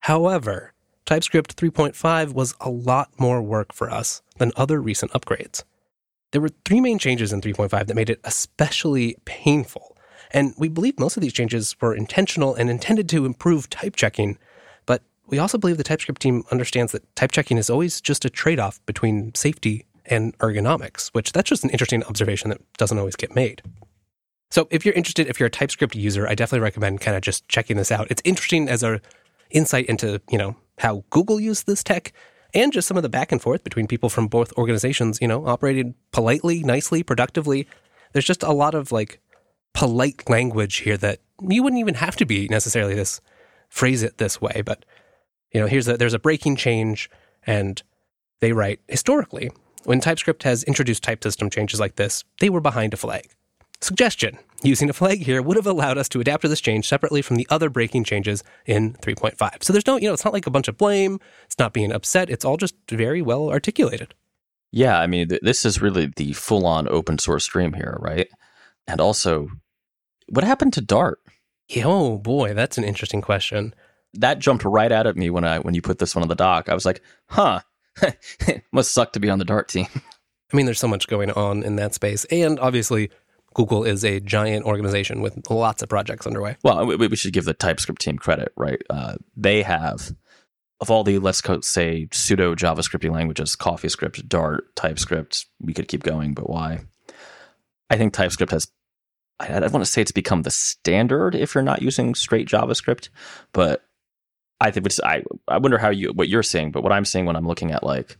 However, 0.00 0.72
TypeScript 1.04 1.56
3.5 1.56 2.32
was 2.32 2.54
a 2.60 2.70
lot 2.70 3.10
more 3.18 3.42
work 3.42 3.72
for 3.72 3.90
us 3.90 4.22
than 4.38 4.52
other 4.56 4.80
recent 4.80 5.12
upgrades. 5.12 5.64
There 6.32 6.40
were 6.40 6.50
three 6.64 6.80
main 6.80 6.98
changes 6.98 7.32
in 7.32 7.40
3.5 7.40 7.86
that 7.86 7.94
made 7.94 8.10
it 8.10 8.20
especially 8.24 9.16
painful, 9.24 9.96
and 10.30 10.54
we 10.56 10.68
believe 10.68 10.98
most 10.98 11.16
of 11.16 11.22
these 11.22 11.32
changes 11.32 11.76
were 11.80 11.94
intentional 11.94 12.54
and 12.54 12.70
intended 12.70 13.08
to 13.10 13.26
improve 13.26 13.68
type 13.68 13.96
checking, 13.96 14.38
but 14.86 15.02
we 15.26 15.38
also 15.38 15.58
believe 15.58 15.76
the 15.76 15.84
TypeScript 15.84 16.22
team 16.22 16.44
understands 16.50 16.92
that 16.92 17.14
type 17.16 17.32
checking 17.32 17.58
is 17.58 17.68
always 17.68 18.00
just 18.00 18.24
a 18.24 18.30
trade 18.30 18.60
off 18.60 18.84
between 18.86 19.34
safety 19.34 19.86
and 20.06 20.36
ergonomics, 20.38 21.08
which 21.08 21.32
that's 21.32 21.48
just 21.48 21.64
an 21.64 21.70
interesting 21.70 22.02
observation 22.04 22.50
that 22.50 22.60
doesn't 22.78 22.98
always 22.98 23.16
get 23.16 23.34
made. 23.34 23.62
So 24.50 24.66
if 24.70 24.84
you're 24.84 24.94
interested, 24.94 25.28
if 25.28 25.38
you're 25.38 25.48
a 25.48 25.50
TypeScript 25.50 25.94
user, 25.94 26.26
I 26.26 26.34
definitely 26.34 26.64
recommend 26.64 27.00
kind 27.00 27.16
of 27.16 27.22
just 27.22 27.46
checking 27.48 27.76
this 27.76 27.92
out. 27.92 28.08
It's 28.10 28.22
interesting 28.24 28.68
as 28.68 28.82
a 28.82 29.00
insight 29.50 29.86
into, 29.86 30.20
you 30.30 30.38
know, 30.38 30.56
how 30.78 31.04
Google 31.10 31.40
used 31.40 31.66
this 31.66 31.82
tech 31.84 32.12
and 32.54 32.72
just 32.72 32.88
some 32.88 32.96
of 32.96 33.02
the 33.02 33.08
back 33.08 33.32
and 33.32 33.40
forth 33.40 33.62
between 33.62 33.86
people 33.86 34.08
from 34.08 34.26
both 34.26 34.52
organizations, 34.54 35.18
you 35.20 35.28
know, 35.28 35.46
operated 35.46 35.94
politely, 36.12 36.62
nicely, 36.62 37.02
productively. 37.02 37.66
There's 38.12 38.24
just 38.24 38.42
a 38.42 38.52
lot 38.52 38.74
of 38.74 38.90
like 38.90 39.20
polite 39.72 40.28
language 40.28 40.78
here 40.78 40.96
that 40.96 41.20
you 41.48 41.62
wouldn't 41.62 41.80
even 41.80 41.94
have 41.94 42.16
to 42.16 42.26
be 42.26 42.48
necessarily 42.48 42.94
this 42.94 43.20
phrase 43.68 44.02
it 44.02 44.18
this 44.18 44.40
way, 44.40 44.62
but 44.64 44.84
you 45.52 45.60
know, 45.60 45.66
here's 45.66 45.88
a 45.88 45.96
there's 45.96 46.14
a 46.14 46.18
breaking 46.18 46.56
change 46.56 47.10
and 47.46 47.82
they 48.40 48.52
write 48.52 48.80
historically 48.88 49.50
when 49.84 50.00
TypeScript 50.00 50.42
has 50.42 50.62
introduced 50.64 51.02
type 51.02 51.22
system 51.22 51.50
changes 51.50 51.80
like 51.80 51.96
this, 51.96 52.24
they 52.40 52.50
were 52.50 52.60
behind 52.60 52.94
a 52.94 52.96
flag. 52.96 53.30
Suggestion 53.82 54.38
using 54.62 54.90
a 54.90 54.92
flag 54.92 55.22
here 55.22 55.40
would 55.40 55.56
have 55.56 55.66
allowed 55.66 55.96
us 55.96 56.08
to 56.10 56.20
adapt 56.20 56.42
to 56.42 56.48
this 56.48 56.60
change 56.60 56.86
separately 56.86 57.22
from 57.22 57.36
the 57.36 57.46
other 57.48 57.70
breaking 57.70 58.04
changes 58.04 58.44
in 58.66 58.92
3.5. 58.94 59.64
So 59.64 59.72
there's 59.72 59.86
no, 59.86 59.96
you 59.96 60.06
know, 60.06 60.12
it's 60.12 60.24
not 60.24 60.34
like 60.34 60.46
a 60.46 60.50
bunch 60.50 60.68
of 60.68 60.76
blame, 60.76 61.18
it's 61.46 61.58
not 61.58 61.72
being 61.72 61.90
upset, 61.90 62.28
it's 62.28 62.44
all 62.44 62.58
just 62.58 62.74
very 62.90 63.22
well 63.22 63.50
articulated. 63.50 64.14
Yeah, 64.70 65.00
I 65.00 65.06
mean, 65.06 65.28
th- 65.28 65.40
this 65.42 65.64
is 65.64 65.80
really 65.80 66.12
the 66.14 66.34
full 66.34 66.66
on 66.66 66.88
open 66.88 67.18
source 67.18 67.44
stream 67.44 67.72
here, 67.72 67.96
right? 68.00 68.28
And 68.86 69.00
also, 69.00 69.48
what 70.28 70.44
happened 70.44 70.74
to 70.74 70.80
Dart? 70.80 71.18
Oh 71.76 72.18
boy, 72.18 72.54
that's 72.54 72.78
an 72.78 72.84
interesting 72.84 73.22
question. 73.22 73.74
That 74.14 74.40
jumped 74.40 74.64
right 74.64 74.92
out 74.92 75.06
at 75.06 75.16
me 75.16 75.30
when 75.30 75.44
I 75.44 75.60
when 75.60 75.74
you 75.74 75.82
put 75.82 75.98
this 75.98 76.14
one 76.14 76.22
on 76.22 76.28
the 76.28 76.34
dock. 76.34 76.68
I 76.68 76.74
was 76.74 76.84
like, 76.84 77.00
huh, 77.28 77.60
must 78.72 78.92
suck 78.92 79.12
to 79.14 79.20
be 79.20 79.30
on 79.30 79.38
the 79.38 79.44
Dart 79.44 79.68
team. 79.68 79.86
I 80.52 80.56
mean, 80.56 80.66
there's 80.66 80.80
so 80.80 80.88
much 80.88 81.06
going 81.06 81.30
on 81.30 81.62
in 81.62 81.76
that 81.76 81.94
space. 81.94 82.24
And 82.26 82.58
obviously, 82.58 83.10
Google 83.54 83.84
is 83.84 84.04
a 84.04 84.20
giant 84.20 84.64
organization 84.64 85.20
with 85.20 85.50
lots 85.50 85.82
of 85.82 85.88
projects 85.88 86.26
underway. 86.26 86.56
Well, 86.62 86.86
we, 86.86 87.08
we 87.08 87.16
should 87.16 87.32
give 87.32 87.44
the 87.44 87.54
TypeScript 87.54 88.00
team 88.00 88.16
credit, 88.16 88.52
right? 88.56 88.80
Uh, 88.88 89.14
they 89.36 89.62
have, 89.62 90.12
of 90.80 90.90
all 90.90 91.02
the, 91.02 91.18
let's 91.18 91.42
say, 91.62 92.08
pseudo 92.12 92.54
JavaScripty 92.54 93.10
languages, 93.10 93.56
CoffeeScript, 93.56 94.28
Dart, 94.28 94.74
TypeScript, 94.76 95.46
we 95.60 95.72
could 95.74 95.88
keep 95.88 96.02
going, 96.02 96.32
but 96.32 96.48
why? 96.48 96.80
I 97.88 97.96
think 97.96 98.12
TypeScript 98.12 98.52
has, 98.52 98.68
I, 99.40 99.48
don't 99.58 99.72
want 99.72 99.84
to 99.84 99.90
say 99.90 100.02
it's 100.02 100.12
become 100.12 100.42
the 100.42 100.50
standard 100.50 101.34
if 101.34 101.54
you're 101.54 101.62
not 101.62 101.82
using 101.82 102.14
straight 102.14 102.46
JavaScript, 102.46 103.08
but 103.52 103.84
I 104.60 104.70
think 104.70 104.86
it's, 104.86 105.00
I, 105.00 105.24
I 105.48 105.58
wonder 105.58 105.78
how 105.78 105.90
you, 105.90 106.12
what 106.12 106.28
you're 106.28 106.44
saying, 106.44 106.70
but 106.70 106.84
what 106.84 106.92
I'm 106.92 107.04
saying 107.04 107.26
when 107.26 107.34
I'm 107.34 107.48
looking 107.48 107.72
at 107.72 107.82
like, 107.82 108.16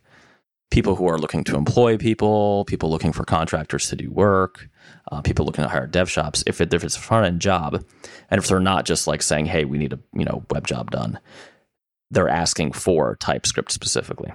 people 0.70 0.96
who 0.96 1.08
are 1.08 1.18
looking 1.18 1.44
to 1.44 1.56
employ 1.56 1.96
people, 1.96 2.64
people 2.66 2.90
looking 2.90 3.12
for 3.12 3.24
contractors 3.24 3.88
to 3.88 3.96
do 3.96 4.10
work, 4.10 4.68
uh, 5.10 5.20
people 5.20 5.44
looking 5.44 5.64
to 5.64 5.68
hire 5.68 5.86
dev 5.86 6.08
shops. 6.10 6.44
If, 6.46 6.60
it, 6.60 6.72
if 6.72 6.84
it's 6.84 6.96
a 6.96 7.00
front 7.00 7.26
end 7.26 7.40
job, 7.40 7.84
and 8.30 8.38
if 8.38 8.46
they're 8.46 8.60
not 8.60 8.84
just 8.84 9.06
like 9.06 9.22
saying, 9.22 9.46
"Hey, 9.46 9.64
we 9.64 9.78
need 9.78 9.92
a 9.92 9.98
you 10.14 10.24
know 10.24 10.44
web 10.50 10.66
job 10.66 10.90
done," 10.90 11.18
they're 12.10 12.28
asking 12.28 12.72
for 12.72 13.16
TypeScript 13.16 13.72
specifically. 13.72 14.32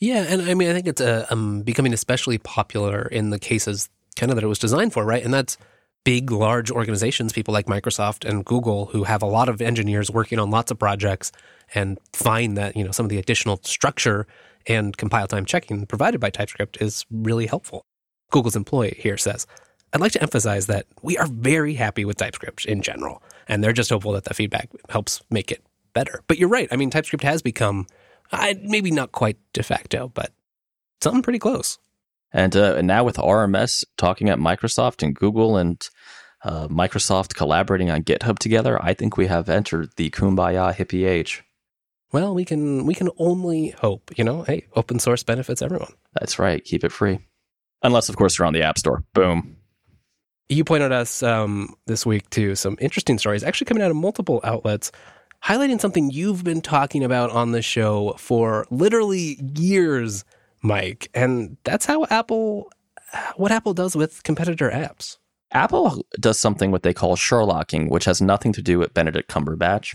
Yeah, 0.00 0.24
and 0.28 0.42
I 0.42 0.54
mean, 0.54 0.68
I 0.68 0.74
think 0.74 0.88
it's 0.88 1.00
uh, 1.00 1.26
um, 1.30 1.62
becoming 1.62 1.92
especially 1.92 2.38
popular 2.38 3.02
in 3.06 3.30
the 3.30 3.38
cases 3.38 3.88
kind 4.16 4.30
of 4.30 4.36
that 4.36 4.44
it 4.44 4.48
was 4.48 4.58
designed 4.58 4.92
for, 4.92 5.04
right? 5.04 5.24
And 5.24 5.32
that's 5.32 5.56
big, 6.04 6.30
large 6.30 6.70
organizations, 6.70 7.32
people 7.32 7.54
like 7.54 7.66
Microsoft 7.66 8.28
and 8.28 8.44
Google, 8.44 8.86
who 8.86 9.04
have 9.04 9.22
a 9.22 9.26
lot 9.26 9.48
of 9.48 9.62
engineers 9.62 10.10
working 10.10 10.38
on 10.38 10.50
lots 10.50 10.70
of 10.70 10.78
projects 10.78 11.30
and 11.74 11.98
find 12.12 12.56
that 12.56 12.76
you 12.76 12.84
know 12.84 12.90
some 12.90 13.06
of 13.06 13.10
the 13.10 13.18
additional 13.18 13.60
structure 13.62 14.26
and 14.66 14.96
compile 14.96 15.26
time 15.26 15.44
checking 15.44 15.86
provided 15.86 16.20
by 16.20 16.30
TypeScript 16.30 16.80
is 16.80 17.04
really 17.10 17.46
helpful. 17.46 17.84
Google's 18.30 18.56
employee 18.56 18.96
here 18.98 19.16
says, 19.16 19.46
I'd 19.92 20.00
like 20.00 20.12
to 20.12 20.22
emphasize 20.22 20.66
that 20.66 20.86
we 21.02 21.18
are 21.18 21.26
very 21.26 21.74
happy 21.74 22.04
with 22.04 22.16
TypeScript 22.16 22.64
in 22.64 22.80
general, 22.80 23.22
and 23.46 23.62
they're 23.62 23.72
just 23.72 23.90
hopeful 23.90 24.12
that 24.12 24.24
the 24.24 24.34
feedback 24.34 24.70
helps 24.88 25.20
make 25.30 25.52
it 25.52 25.62
better. 25.92 26.22
But 26.26 26.38
you're 26.38 26.48
right. 26.48 26.68
I 26.72 26.76
mean, 26.76 26.90
TypeScript 26.90 27.24
has 27.24 27.42
become 27.42 27.86
uh, 28.32 28.54
maybe 28.62 28.90
not 28.90 29.12
quite 29.12 29.36
de 29.52 29.62
facto, 29.62 30.10
but 30.14 30.32
something 31.02 31.22
pretty 31.22 31.38
close. 31.38 31.78
And, 32.32 32.56
uh, 32.56 32.76
and 32.76 32.86
now 32.86 33.04
with 33.04 33.16
RMS 33.16 33.84
talking 33.98 34.30
at 34.30 34.38
Microsoft 34.38 35.02
and 35.02 35.14
Google 35.14 35.58
and 35.58 35.86
uh, 36.42 36.68
Microsoft 36.68 37.34
collaborating 37.34 37.90
on 37.90 38.02
GitHub 38.02 38.38
together, 38.38 38.82
I 38.82 38.94
think 38.94 39.18
we 39.18 39.26
have 39.26 39.50
entered 39.50 39.90
the 39.96 40.08
kumbaya 40.10 40.74
hippie 40.74 41.06
age. 41.06 41.44
Well, 42.12 42.34
we 42.34 42.44
can 42.44 42.84
we 42.84 42.94
can 42.94 43.08
only 43.18 43.70
hope. 43.70 44.10
You 44.16 44.24
know, 44.24 44.42
hey, 44.42 44.66
open 44.76 44.98
source 44.98 45.22
benefits 45.22 45.62
everyone. 45.62 45.92
That's 46.14 46.38
right. 46.38 46.62
Keep 46.62 46.84
it 46.84 46.92
free, 46.92 47.20
unless 47.82 48.08
of 48.08 48.16
course 48.16 48.38
you're 48.38 48.46
on 48.46 48.52
the 48.52 48.62
App 48.62 48.78
Store. 48.78 49.02
Boom. 49.14 49.56
You 50.48 50.64
pointed 50.64 50.92
us 50.92 51.22
um, 51.22 51.74
this 51.86 52.04
week 52.04 52.28
to 52.30 52.54
some 52.54 52.76
interesting 52.80 53.18
stories, 53.18 53.42
actually 53.42 53.64
coming 53.64 53.82
out 53.82 53.90
of 53.90 53.96
multiple 53.96 54.40
outlets, 54.44 54.92
highlighting 55.42 55.80
something 55.80 56.10
you've 56.10 56.44
been 56.44 56.60
talking 56.60 57.02
about 57.02 57.30
on 57.30 57.52
the 57.52 57.62
show 57.62 58.14
for 58.18 58.66
literally 58.70 59.40
years, 59.56 60.26
Mike. 60.62 61.08
And 61.14 61.56
that's 61.64 61.86
how 61.86 62.04
Apple, 62.10 62.70
what 63.36 63.50
Apple 63.50 63.72
does 63.72 63.96
with 63.96 64.22
competitor 64.24 64.70
apps. 64.70 65.16
Apple 65.52 66.04
does 66.20 66.38
something 66.38 66.70
what 66.70 66.82
they 66.82 66.92
call 66.92 67.16
Sherlocking, 67.16 67.88
which 67.88 68.04
has 68.04 68.20
nothing 68.20 68.52
to 68.52 68.60
do 68.60 68.78
with 68.78 68.92
Benedict 68.92 69.30
Cumberbatch 69.30 69.94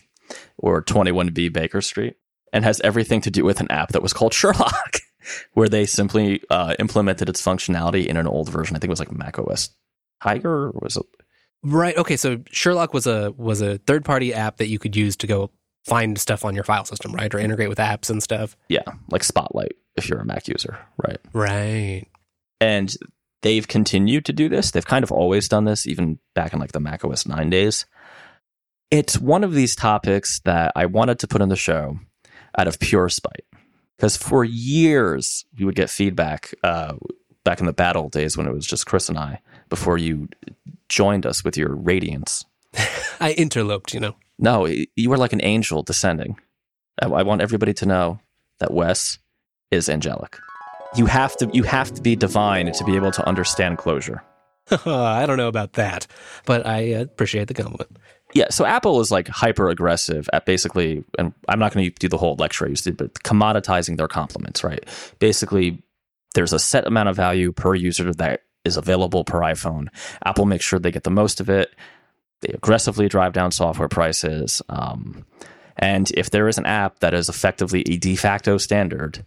or 0.57 0.84
21B 0.84 1.51
Baker 1.51 1.81
Street 1.81 2.15
and 2.53 2.63
has 2.63 2.81
everything 2.81 3.22
to 3.22 3.31
do 3.31 3.43
with 3.43 3.60
an 3.60 3.72
app 3.72 3.89
that 3.89 4.01
was 4.01 4.13
called 4.13 4.34
Sherlock, 4.34 4.98
where 5.53 5.69
they 5.69 5.86
simply 5.86 6.41
uh, 6.50 6.75
implemented 6.79 7.29
its 7.29 7.41
functionality 7.41 8.05
in 8.05 8.17
an 8.17 8.27
old 8.27 8.50
version. 8.50 8.75
I 8.75 8.79
think 8.79 8.89
it 8.89 8.91
was 8.91 9.00
like 9.00 9.12
Mac 9.12 9.39
OS 9.39 9.69
Tiger, 10.22 10.69
or 10.69 10.79
was 10.81 10.98
it? 10.98 11.05
Right. 11.63 11.98
Okay. 11.98 12.17
So 12.17 12.39
Sherlock 12.51 12.93
was 12.93 13.07
a 13.07 13.31
was 13.31 13.62
a 13.62 13.77
third 13.79 14.05
party 14.05 14.34
app 14.34 14.57
that 14.57 14.67
you 14.67 14.79
could 14.79 14.96
use 14.96 15.15
to 15.17 15.27
go 15.27 15.51
find 15.86 16.17
stuff 16.19 16.46
on 16.46 16.53
your 16.53 16.63
file 16.63 16.86
system, 16.86 17.13
right, 17.13 17.34
or 17.34 17.39
integrate 17.39 17.69
with 17.69 17.79
apps 17.79 18.10
and 18.10 18.22
stuff. 18.22 18.55
Yeah, 18.69 18.84
like 19.10 19.24
Spotlight 19.24 19.74
if 19.96 20.07
you're 20.07 20.19
a 20.19 20.25
Mac 20.25 20.48
user, 20.48 20.77
right? 21.03 21.17
Right. 21.34 22.05
And 22.62 22.96
they've 23.41 23.67
continued 23.67 24.25
to 24.25 24.34
do 24.34 24.50
this. 24.50 24.72
They've 24.72 24.86
kind 24.86 25.03
of 25.03 25.12
always 25.12 25.48
done 25.48 25.65
this, 25.65 25.88
even 25.88 26.19
back 26.36 26.53
in 26.53 26.60
like 26.60 26.72
the 26.72 26.79
Mac 26.79 27.03
OS 27.03 27.27
nine 27.27 27.50
days. 27.50 27.86
It's 28.89 29.17
one 29.20 29.44
of 29.44 29.53
these 29.53 29.75
topics 29.75 30.39
that 30.46 30.72
I 30.75 30.86
wanted 30.86 31.20
to 31.20 31.27
put 31.27 31.41
in 31.41 31.50
the 31.50 31.56
show 31.56 32.00
out 32.58 32.67
of 32.67 32.79
pure 32.79 33.10
spite. 33.10 33.46
Because 33.98 34.15
for 34.15 34.44
years, 34.44 35.46
we 35.58 35.65
would 35.65 35.75
get 35.75 35.89
feedback 35.89 36.53
uh, 36.63 36.94
back 37.44 37.60
in 37.60 37.65
the 37.65 37.74
battle 37.74 38.10
days 38.10 38.38
when 38.38 38.48
it 38.48 38.53
was 38.53 38.65
just 38.65 38.86
Chris 38.86 39.10
and 39.10 39.17
I 39.17 39.41
before 39.70 39.98
you 39.98 40.29
joined 40.88 41.25
us 41.25 41.44
with 41.44 41.58
your 41.58 41.75
radiance. 41.75 42.46
I 43.20 43.34
interloped, 43.34 43.94
you 43.94 44.00
know. 44.00 44.15
No, 44.39 44.67
you 44.67 45.10
were 45.10 45.17
like 45.17 45.34
an 45.34 45.44
angel 45.44 45.82
descending. 45.82 46.38
I, 47.01 47.08
I 47.08 47.24
want 47.24 47.41
everybody 47.41 47.74
to 47.75 47.86
know 47.86 48.20
that 48.60 48.72
Wes 48.72 49.17
is 49.72 49.89
angelic. 49.89 50.38
You 50.96 51.08
have 51.08 51.36
to 51.38 51.50
you 51.53 51.63
have 51.63 51.94
to 51.94 52.01
be 52.01 52.15
divine 52.15 52.72
to 52.72 52.84
be 52.84 52.96
able 52.96 53.12
to 53.12 53.27
understand 53.27 53.77
Clojure. 53.77 54.22
I 54.86 55.25
don't 55.25 55.38
know 55.38 55.48
about 55.48 55.74
that, 55.74 56.08
but 56.46 56.65
I 56.65 56.79
appreciate 56.79 57.48
the 57.48 57.53
compliment. 57.53 57.98
Yeah, 58.34 58.50
so 58.50 58.65
Apple 58.65 59.00
is 59.00 59.10
like 59.10 59.27
hyper 59.27 59.69
aggressive 59.69 60.29
at 60.34 60.46
basically, 60.46 61.03
and 61.17 61.34
I'm 61.48 61.60
not 61.60 61.74
going 61.74 61.86
to 61.86 61.96
do 61.98 62.10
the 62.10 62.17
whole 62.17 62.36
lecture 62.36 62.65
I 62.65 62.69
used 62.69 62.84
to, 62.84 62.91
but 62.91 63.13
commoditizing 63.15 63.98
their 63.98 64.10
complements, 64.10 64.63
right? 64.63 64.86
Basically, 65.19 65.81
there's 66.34 66.53
a 66.53 66.60
set 66.60 66.86
amount 66.86 67.10
of 67.10 67.15
value 67.15 67.51
per 67.51 67.74
user 67.74 68.13
that 68.13 68.41
is 68.65 68.77
available 68.77 69.24
per 69.24 69.39
iPhone. 69.39 69.88
Apple 70.25 70.46
makes 70.46 70.65
sure 70.65 70.77
they 70.77 70.91
get 70.91 71.03
the 71.03 71.10
most 71.10 71.39
of 71.39 71.50
it. 71.50 71.74
They 72.41 72.53
aggressively 72.53 73.07
drive 73.07 73.34
down 73.34 73.51
software 73.51 73.88
prices. 73.88 74.62
Um, 74.69 75.25
and 75.77 76.12
if 76.12 76.29
there 76.29 76.48
is 76.48 76.57
an 76.57 76.65
app 76.65 77.00
that 77.00 77.13
is 77.13 77.29
effectively 77.29 77.81
a 77.88 77.98
de 77.98 78.15
facto 78.15 78.57
standard, 78.57 79.25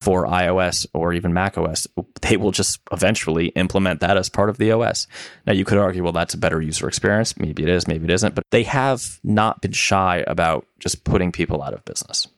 for 0.00 0.26
iOS 0.26 0.86
or 0.92 1.12
even 1.12 1.32
Mac 1.32 1.56
OS, 1.56 1.86
they 2.22 2.36
will 2.36 2.50
just 2.50 2.80
eventually 2.92 3.48
implement 3.48 4.00
that 4.00 4.16
as 4.16 4.28
part 4.28 4.50
of 4.50 4.58
the 4.58 4.70
OS. 4.72 5.06
Now, 5.46 5.52
you 5.52 5.64
could 5.64 5.78
argue, 5.78 6.02
well, 6.02 6.12
that's 6.12 6.34
a 6.34 6.38
better 6.38 6.60
user 6.60 6.86
experience. 6.86 7.36
Maybe 7.38 7.62
it 7.62 7.68
is, 7.68 7.88
maybe 7.88 8.04
it 8.04 8.10
isn't, 8.10 8.34
but 8.34 8.44
they 8.50 8.64
have 8.64 9.18
not 9.24 9.60
been 9.60 9.72
shy 9.72 10.22
about 10.26 10.66
just 10.78 11.04
putting 11.04 11.32
people 11.32 11.62
out 11.62 11.74
of 11.74 11.84
business 11.84 12.28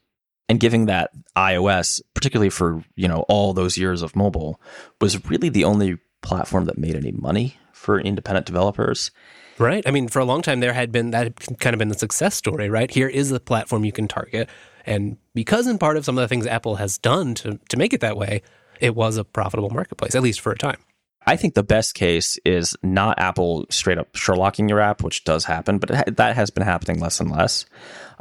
and 0.49 0.61
giving 0.61 0.87
that 0.87 1.11
iOS, 1.37 2.01
particularly 2.15 2.51
for 2.51 2.83
you 2.97 3.09
know 3.09 3.25
all 3.29 3.53
those 3.53 3.77
years 3.77 4.03
of 4.03 4.17
mobile, 4.17 4.61
was 5.01 5.25
really 5.29 5.49
the 5.49 5.65
only 5.65 5.99
platform 6.23 6.65
that 6.65 6.79
made 6.79 6.97
any 6.97 7.13
money 7.13 7.57
for 7.73 8.01
independent 8.01 8.47
developers. 8.47 9.11
Right. 9.59 9.83
I 9.87 9.91
mean, 9.91 10.09
for 10.09 10.21
a 10.21 10.25
long 10.25 10.43
time, 10.43 10.61
there 10.61 10.73
had 10.73 10.93
been 10.93 11.11
that 11.11 11.25
had 11.25 11.59
kind 11.59 11.75
of 11.75 11.79
been 11.79 11.89
the 11.89 11.99
success 11.99 12.35
story, 12.35 12.71
right? 12.71 12.91
Here 12.91 13.09
is 13.09 13.29
the 13.31 13.41
platform 13.41 13.85
you 13.85 13.93
can 13.93 14.09
target. 14.09 14.49
And 14.89 15.19
because 15.35 15.67
in 15.67 15.79
part 15.79 15.99
of 15.99 16.05
some 16.05 16.17
of 16.17 16.23
the 16.23 16.29
things 16.29 16.47
Apple 16.47 16.77
has 16.77 16.97
done 16.97 17.35
to, 17.37 17.61
to 17.69 17.77
make 17.77 17.93
it 17.93 18.01
that 18.01 18.17
way, 18.17 18.43
it 18.81 18.95
was 18.95 19.19
a 19.19 19.25
profitable 19.25 19.71
marketplace, 19.71 20.15
at 20.15 20.23
least 20.23 20.41
for 20.41 20.51
a 20.51 20.57
time. 20.57 20.79
I 21.27 21.37
think 21.37 21.53
the 21.53 21.63
best 21.63 21.95
case 21.95 22.39
is 22.47 22.75
not 22.83 23.19
Apple 23.19 23.67
straight 23.69 23.99
up 23.99 24.11
Sherlocking 24.15 24.67
your 24.67 24.81
app, 24.81 25.03
which 25.03 25.25
does 25.25 25.45
happen, 25.45 25.77
but 25.77 25.91
ha- 25.91 26.05
that 26.07 26.37
has 26.37 26.49
been 26.49 26.63
happening 26.63 27.01
less 27.01 27.21
and 27.21 27.31
less. 27.31 27.67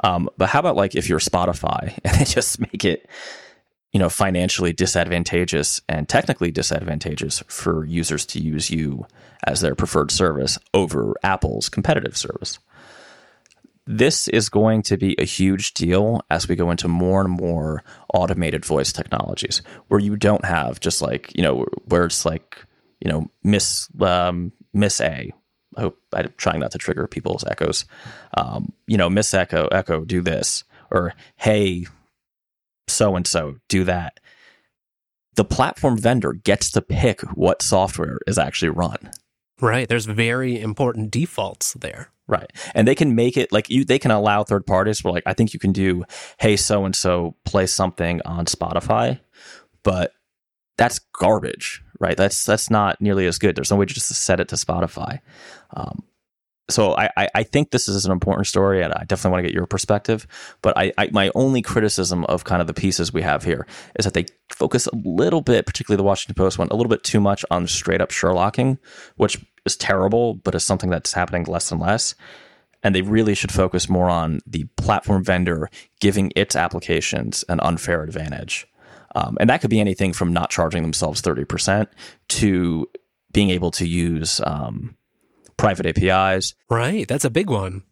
Um, 0.04 0.30
but 0.38 0.50
how 0.50 0.60
about 0.60 0.76
like 0.76 0.94
if 0.94 1.08
you're 1.08 1.20
Spotify 1.20 1.98
and 2.04 2.20
they 2.20 2.26
just 2.26 2.60
make 2.60 2.84
it, 2.84 3.10
you 3.94 4.00
know, 4.00 4.10
financially 4.10 4.74
disadvantageous 4.74 5.80
and 5.88 6.10
technically 6.10 6.52
disadvantageous 6.52 7.42
for 7.48 7.86
users 7.86 8.26
to 8.26 8.42
use 8.42 8.70
you 8.70 9.08
as 9.46 9.62
their 9.62 9.74
preferred 9.74 10.12
service 10.12 10.60
over 10.74 11.14
Apple's 11.24 11.70
competitive 11.70 12.18
service? 12.18 12.60
This 13.88 14.28
is 14.28 14.50
going 14.50 14.84
to 14.84 14.98
be 14.98 15.16
a 15.18 15.24
huge 15.24 15.74
deal 15.74 16.22
as 16.30 16.48
we 16.48 16.56
go 16.56 16.70
into 16.72 16.88
more 16.90 17.22
and 17.22 17.30
more 17.30 17.84
automated 18.14 18.66
voice 18.66 18.92
technologies 18.92 19.62
where 19.88 20.00
you 20.00 20.18
don't 20.18 20.44
have 20.46 20.80
just 20.80 21.02
like, 21.02 21.32
you 21.36 21.42
know, 21.42 21.66
where 21.86 22.06
it's 22.06 22.26
like, 22.26 22.66
you 23.00 23.10
know, 23.10 23.32
Miss 23.44 23.88
um, 24.02 24.52
Miss 24.74 25.00
A. 25.00 25.32
I 25.76 25.82
hope 25.82 26.00
I'm 26.14 26.34
trying 26.38 26.60
not 26.60 26.72
to 26.72 26.78
trigger 26.78 27.08
people's 27.08 27.46
echoes. 27.46 27.86
Um, 28.36 28.74
you 28.88 28.98
know, 28.98 29.10
Miss 29.10 29.34
Echo, 29.34 29.68
Echo, 29.68 30.04
do 30.04 30.22
this, 30.22 30.64
or 30.92 31.14
Hey, 31.36 31.86
so 32.88 33.16
and 33.16 33.28
so, 33.28 33.58
do 33.70 33.84
that. 33.84 34.20
The 35.36 35.46
platform 35.46 35.98
vendor 35.98 36.34
gets 36.34 36.72
to 36.72 36.82
pick 36.82 37.22
what 37.36 37.62
software 37.62 38.20
is 38.26 38.40
actually 38.40 38.70
run. 38.70 39.12
Right. 39.60 39.88
There's 39.88 40.06
very 40.06 40.60
important 40.60 41.12
defaults 41.12 41.74
there. 41.74 42.12
Right. 42.28 42.52
And 42.76 42.88
they 42.88 42.96
can 42.96 43.16
make 43.16 43.38
it 43.38 43.52
like 43.52 43.70
you 43.70 43.86
they 43.86 44.00
can 44.00 44.12
allow 44.12 44.44
third 44.44 44.66
parties 44.66 45.00
for 45.00 45.12
like 45.12 45.24
I 45.26 45.34
think 45.34 45.54
you 45.54 45.60
can 45.60 45.72
do 45.72 46.04
hey 46.40 46.58
so 46.58 46.84
and 46.84 46.96
so 46.96 47.36
play 47.46 47.66
something 47.68 48.22
on 48.26 48.46
Spotify, 48.46 49.20
but 49.84 50.12
that's 50.78 51.00
garbage, 51.00 51.82
right? 52.00 52.18
That's 52.18 52.44
that's 52.44 52.70
not 52.70 53.02
nearly 53.02 53.28
as 53.28 53.38
good. 53.38 53.56
There's 53.56 53.72
no 53.72 53.78
way 53.78 53.86
just 53.86 54.10
to 54.10 54.14
set 54.14 54.42
it 54.42 54.50
to 54.50 54.56
Spotify. 54.56 55.20
Um, 55.72 56.04
so 56.70 56.96
I, 56.98 57.30
I, 57.34 57.44
think 57.44 57.72
this 57.72 57.88
is 57.88 58.06
an 58.06 58.12
important 58.12 58.46
story, 58.46 58.84
and 58.84 58.94
I 58.94 59.06
definitely 59.06 59.32
want 59.32 59.44
to 59.44 59.48
get 59.48 59.56
your 59.56 59.66
perspective. 59.66 60.28
But 60.62 60.78
I, 60.78 60.92
I 60.98 61.10
my 61.14 61.32
only 61.34 61.62
criticism 61.62 62.26
of 62.26 62.44
kind 62.44 62.60
of 62.60 62.68
the 62.68 62.74
pieces 62.74 63.14
we 63.14 63.22
have 63.22 63.44
here 63.44 63.66
is 63.98 64.04
that 64.04 64.14
they 64.14 64.26
focus 64.50 64.88
a 64.88 64.96
little 64.96 65.42
bit, 65.42 65.66
particularly 65.66 65.98
the 65.98 66.04
Washington 66.04 66.36
Post 66.36 66.60
one, 66.60 66.68
a 66.70 66.76
little 66.76 66.90
bit 66.90 67.04
too 67.04 67.22
much 67.22 67.46
on 67.50 67.68
straight 67.68 68.02
up 68.02 68.10
Sherlocking, 68.10 68.78
which 69.16 69.38
is 69.66 69.78
terrible, 69.78 70.34
but 70.36 70.56
is 70.56 70.66
something 70.66 70.90
that's 70.90 71.14
happening 71.14 71.46
less 71.46 71.72
and 71.72 71.80
less. 71.80 72.16
And 72.84 72.94
they 72.94 73.02
really 73.02 73.34
should 73.34 73.52
focus 73.52 73.88
more 73.88 74.10
on 74.10 74.40
the 74.46 74.66
platform 74.76 75.24
vendor 75.24 75.70
giving 76.02 76.32
its 76.36 76.56
applications 76.56 77.46
an 77.48 77.60
unfair 77.62 78.04
advantage. 78.04 78.68
Um, 79.16 79.38
and 79.40 79.50
that 79.50 79.62
could 79.62 79.70
be 79.70 79.80
anything 79.80 80.12
from 80.12 80.34
not 80.34 80.50
charging 80.50 80.84
themselves 80.84 81.22
30% 81.22 81.88
to 82.28 82.90
being 83.32 83.50
able 83.52 83.72
to 83.72 83.88
use 83.88 84.42
um, 84.46 84.97
private 85.58 85.86
APIs. 85.86 86.56
Right. 86.70 87.08
That's 87.08 87.26
a 87.26 87.30
big 87.30 87.50
one. 87.50 87.84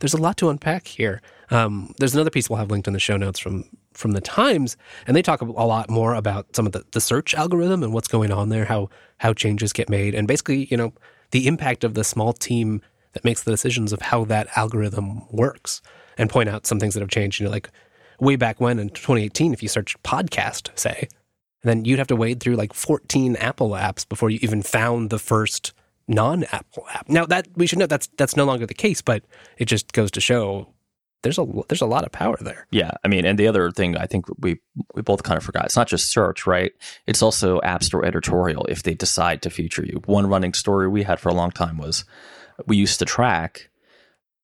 There's 0.00 0.14
a 0.14 0.20
lot 0.20 0.36
to 0.38 0.48
unpack 0.48 0.86
here. 0.86 1.22
Um, 1.50 1.94
there's 1.98 2.14
another 2.14 2.30
piece 2.30 2.48
we'll 2.48 2.58
have 2.58 2.70
linked 2.70 2.86
in 2.86 2.94
the 2.94 2.98
show 2.98 3.16
notes 3.16 3.38
from 3.38 3.64
from 3.92 4.12
the 4.12 4.22
Times, 4.22 4.76
and 5.06 5.14
they 5.14 5.20
talk 5.20 5.42
a 5.42 5.44
lot 5.44 5.90
more 5.90 6.14
about 6.14 6.56
some 6.56 6.64
of 6.64 6.72
the, 6.72 6.82
the 6.92 7.00
search 7.00 7.34
algorithm 7.34 7.82
and 7.82 7.92
what's 7.92 8.08
going 8.08 8.32
on 8.32 8.48
there, 8.48 8.64
how 8.64 8.88
how 9.18 9.34
changes 9.34 9.72
get 9.72 9.90
made, 9.90 10.14
and 10.14 10.26
basically, 10.26 10.66
you 10.70 10.78
know, 10.78 10.94
the 11.30 11.46
impact 11.46 11.84
of 11.84 11.92
the 11.92 12.04
small 12.04 12.32
team 12.32 12.80
that 13.12 13.24
makes 13.24 13.42
the 13.42 13.50
decisions 13.50 13.92
of 13.92 14.00
how 14.00 14.24
that 14.24 14.48
algorithm 14.56 15.28
works, 15.30 15.82
and 16.16 16.30
point 16.30 16.48
out 16.48 16.66
some 16.66 16.80
things 16.80 16.94
that 16.94 17.00
have 17.00 17.10
changed. 17.10 17.38
You 17.38 17.44
know, 17.44 17.52
like 17.52 17.68
way 18.18 18.36
back 18.36 18.60
when 18.60 18.78
in 18.78 18.88
2018, 18.88 19.52
if 19.52 19.62
you 19.62 19.68
searched 19.68 20.02
podcast, 20.02 20.70
say, 20.78 21.08
then 21.62 21.84
you'd 21.84 21.98
have 21.98 22.08
to 22.08 22.16
wade 22.16 22.40
through 22.40 22.56
like 22.56 22.72
14 22.72 23.36
Apple 23.36 23.70
apps 23.70 24.08
before 24.08 24.30
you 24.30 24.38
even 24.40 24.62
found 24.62 25.10
the 25.10 25.18
first 25.18 25.74
non-Apple 26.08 26.84
app. 26.92 27.08
Now 27.08 27.26
that 27.26 27.48
we 27.56 27.66
should 27.66 27.78
know 27.78 27.86
that's 27.86 28.08
that's 28.16 28.36
no 28.36 28.44
longer 28.44 28.66
the 28.66 28.74
case, 28.74 29.02
but 29.02 29.24
it 29.58 29.66
just 29.66 29.92
goes 29.92 30.10
to 30.12 30.20
show 30.20 30.72
there's 31.22 31.38
a 31.38 31.46
there's 31.68 31.80
a 31.80 31.86
lot 31.86 32.04
of 32.04 32.12
power 32.12 32.36
there. 32.40 32.66
Yeah, 32.70 32.90
I 33.04 33.08
mean, 33.08 33.24
and 33.24 33.38
the 33.38 33.46
other 33.46 33.70
thing 33.70 33.96
I 33.96 34.06
think 34.06 34.26
we 34.38 34.60
we 34.94 35.02
both 35.02 35.22
kind 35.22 35.38
of 35.38 35.44
forgot. 35.44 35.66
It's 35.66 35.76
not 35.76 35.88
just 35.88 36.10
search, 36.10 36.46
right? 36.46 36.72
It's 37.06 37.22
also 37.22 37.60
App 37.62 37.82
Store 37.82 38.04
editorial. 38.04 38.66
If 38.66 38.82
they 38.82 38.94
decide 38.94 39.42
to 39.42 39.50
feature 39.50 39.84
you, 39.84 40.02
one 40.06 40.26
running 40.26 40.52
story 40.52 40.88
we 40.88 41.04
had 41.04 41.20
for 41.20 41.28
a 41.28 41.34
long 41.34 41.50
time 41.50 41.78
was 41.78 42.04
we 42.66 42.76
used 42.76 42.98
to 42.98 43.04
track 43.04 43.70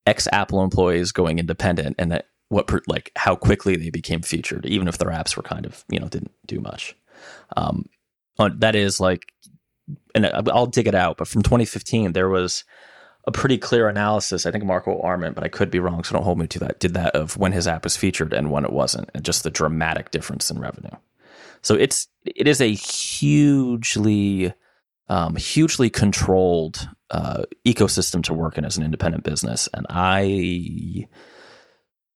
ex 0.06 0.28
Apple 0.32 0.62
employees 0.62 1.12
going 1.12 1.38
independent 1.38 1.96
and 1.98 2.12
that 2.12 2.26
what 2.48 2.70
like 2.88 3.12
how 3.16 3.34
quickly 3.34 3.76
they 3.76 3.90
became 3.90 4.22
featured, 4.22 4.64
even 4.64 4.88
if 4.88 4.98
their 4.98 5.10
apps 5.10 5.36
were 5.36 5.42
kind 5.42 5.66
of 5.66 5.84
you 5.88 5.98
know 5.98 6.08
didn't 6.08 6.32
do 6.46 6.60
much. 6.60 6.96
Um, 7.56 7.86
that 8.38 8.76
is 8.76 9.00
like 9.00 9.32
and 10.14 10.26
I'll 10.26 10.66
dig 10.66 10.86
it 10.86 10.94
out, 10.94 11.16
but 11.16 11.28
from 11.28 11.42
2015, 11.42 12.12
there 12.12 12.28
was 12.28 12.64
a 13.26 13.32
pretty 13.32 13.58
clear 13.58 13.88
analysis. 13.88 14.46
I 14.46 14.50
think 14.50 14.64
Marco 14.64 15.00
Arment, 15.02 15.34
but 15.34 15.44
I 15.44 15.48
could 15.48 15.70
be 15.70 15.78
wrong, 15.78 16.02
so 16.02 16.14
don't 16.14 16.24
hold 16.24 16.38
me 16.38 16.46
to 16.48 16.58
that. 16.60 16.80
Did 16.80 16.94
that 16.94 17.14
of 17.14 17.36
when 17.36 17.52
his 17.52 17.68
app 17.68 17.84
was 17.84 17.96
featured 17.96 18.32
and 18.32 18.50
when 18.50 18.64
it 18.64 18.72
wasn't, 18.72 19.10
and 19.14 19.24
just 19.24 19.42
the 19.42 19.50
dramatic 19.50 20.10
difference 20.10 20.50
in 20.50 20.58
revenue. 20.58 20.96
So 21.62 21.74
it's 21.74 22.08
it 22.24 22.48
is 22.48 22.60
a 22.60 22.72
hugely, 22.72 24.52
um, 25.08 25.36
hugely 25.36 25.90
controlled 25.90 26.88
uh, 27.10 27.42
ecosystem 27.66 28.22
to 28.24 28.34
work 28.34 28.56
in 28.56 28.64
as 28.64 28.78
an 28.78 28.84
independent 28.84 29.24
business, 29.24 29.68
and 29.74 29.86
I, 29.90 31.06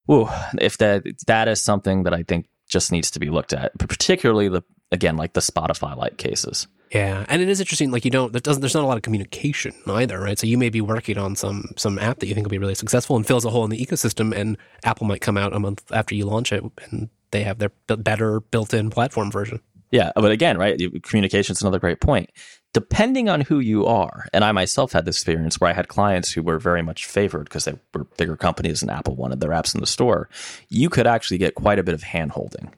whoa, 0.05 0.29
if 0.59 0.77
that 0.79 1.03
that 1.27 1.47
is 1.47 1.61
something 1.61 2.03
that 2.03 2.13
I 2.13 2.23
think 2.23 2.47
just 2.67 2.91
needs 2.91 3.11
to 3.11 3.19
be 3.19 3.29
looked 3.29 3.53
at, 3.53 3.77
particularly 3.77 4.49
the 4.49 4.63
again 4.93 5.17
like 5.17 5.33
the 5.33 5.41
Spotify 5.41 5.97
like 5.97 6.17
cases. 6.17 6.67
Yeah, 6.91 7.25
and 7.27 7.41
it 7.41 7.49
is 7.49 7.59
interesting. 7.59 7.89
Like 7.91 8.05
you 8.05 8.11
don't, 8.11 8.31
there 8.31 8.39
doesn't, 8.39 8.61
there's 8.61 8.75
not 8.75 8.83
a 8.83 8.87
lot 8.87 8.97
of 8.97 9.03
communication 9.03 9.73
either, 9.87 10.19
right? 10.19 10.37
So 10.37 10.45
you 10.45 10.59
may 10.59 10.69
be 10.69 10.79
working 10.79 11.17
on 11.17 11.35
some 11.35 11.73
some 11.75 11.97
app 11.97 12.19
that 12.19 12.27
you 12.27 12.35
think 12.35 12.45
will 12.45 12.51
be 12.51 12.59
really 12.59 12.75
successful 12.75 13.15
and 13.15 13.25
fills 13.25 13.43
a 13.43 13.49
hole 13.49 13.63
in 13.63 13.71
the 13.71 13.83
ecosystem, 13.83 14.33
and 14.33 14.57
Apple 14.85 15.07
might 15.07 15.21
come 15.21 15.35
out 15.35 15.53
a 15.53 15.59
month 15.59 15.91
after 15.91 16.13
you 16.13 16.25
launch 16.25 16.53
it, 16.53 16.63
and 16.83 17.09
they 17.31 17.43
have 17.43 17.57
their 17.57 17.71
better 17.87 18.39
built-in 18.39 18.91
platform 18.91 19.31
version. 19.31 19.59
Yeah, 19.91 20.11
but 20.15 20.31
again, 20.31 20.57
right? 20.57 20.79
Communication 21.03 21.53
is 21.53 21.61
another 21.61 21.79
great 21.79 21.99
point. 21.99 22.29
Depending 22.73 23.29
on 23.29 23.41
who 23.41 23.59
you 23.59 23.85
are, 23.85 24.27
and 24.33 24.43
I 24.43 24.51
myself 24.51 24.91
had 24.91 25.05
this 25.05 25.17
experience 25.17 25.59
where 25.59 25.69
I 25.69 25.73
had 25.73 25.87
clients 25.87 26.31
who 26.31 26.41
were 26.41 26.57
very 26.57 26.81
much 26.81 27.05
favored 27.05 27.43
because 27.43 27.65
they 27.65 27.73
were 27.93 28.05
bigger 28.17 28.35
companies 28.35 28.81
and 28.81 28.89
Apple 28.89 29.15
wanted 29.15 29.39
their 29.39 29.51
apps 29.51 29.75
in 29.75 29.81
the 29.81 29.87
store. 29.87 30.29
You 30.69 30.89
could 30.89 31.05
actually 31.05 31.37
get 31.37 31.53
quite 31.55 31.77
a 31.77 31.83
bit 31.83 31.93
of 31.93 32.01
hand 32.01 32.31
holding 32.31 32.73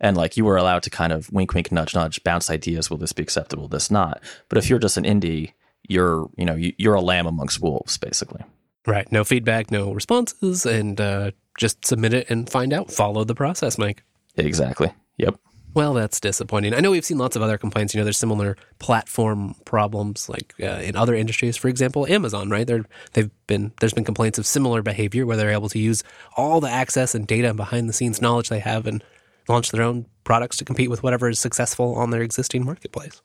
and 0.00 0.16
like 0.16 0.36
you 0.36 0.44
were 0.44 0.56
allowed 0.56 0.82
to 0.84 0.90
kind 0.90 1.12
of 1.12 1.32
wink 1.32 1.54
wink 1.54 1.70
nudge 1.70 1.94
nudge 1.94 2.22
bounce 2.24 2.50
ideas 2.50 2.90
will 2.90 2.98
this 2.98 3.12
be 3.12 3.22
acceptable 3.22 3.68
this 3.68 3.90
not? 3.90 4.22
But 4.48 4.58
if 4.58 4.68
you're 4.68 4.78
just 4.78 4.96
an 4.96 5.04
indie 5.04 5.52
you're 5.90 6.30
you 6.36 6.44
know 6.44 6.54
you're 6.54 6.94
a 6.94 7.00
lamb 7.00 7.26
amongst 7.26 7.60
wolves 7.60 7.98
basically. 7.98 8.42
Right. 8.86 9.10
No 9.12 9.24
feedback 9.24 9.70
no 9.70 9.92
responses 9.92 10.64
and 10.64 11.00
uh, 11.00 11.32
just 11.58 11.84
submit 11.84 12.14
it 12.14 12.30
and 12.30 12.48
find 12.48 12.72
out. 12.72 12.90
Follow 12.90 13.24
the 13.24 13.34
process 13.34 13.76
mike. 13.76 14.04
Exactly. 14.36 14.92
Yep. 15.18 15.36
Well 15.74 15.94
that's 15.94 16.20
disappointing. 16.20 16.74
I 16.74 16.80
know 16.80 16.92
we've 16.92 17.04
seen 17.04 17.18
lots 17.18 17.36
of 17.36 17.42
other 17.42 17.58
complaints. 17.58 17.92
You 17.92 18.00
know 18.00 18.04
there's 18.04 18.18
similar 18.18 18.56
platform 18.78 19.54
problems 19.64 20.28
like 20.28 20.54
uh, 20.62 20.80
in 20.82 20.96
other 20.96 21.14
industries. 21.14 21.56
For 21.56 21.68
example 21.68 22.06
amazon 22.06 22.50
right? 22.50 22.66
They're, 22.66 22.86
they've 23.12 23.30
been 23.48 23.72
there's 23.80 23.92
been 23.92 24.04
complaints 24.04 24.38
of 24.38 24.46
similar 24.46 24.82
behavior 24.82 25.26
where 25.26 25.36
they're 25.36 25.50
able 25.50 25.68
to 25.70 25.78
use 25.78 26.04
all 26.36 26.60
the 26.60 26.70
access 26.70 27.14
and 27.14 27.26
data 27.26 27.48
and 27.48 27.56
behind 27.56 27.88
the 27.88 27.92
scenes 27.92 28.22
knowledge 28.22 28.48
they 28.48 28.60
have 28.60 28.86
and 28.86 29.02
launch 29.48 29.70
their 29.70 29.82
own 29.82 30.06
products 30.24 30.56
to 30.58 30.64
compete 30.64 30.90
with 30.90 31.02
whatever 31.02 31.28
is 31.28 31.38
successful 31.38 31.94
on 31.94 32.10
their 32.10 32.22
existing 32.22 32.64
marketplace. 32.64 33.20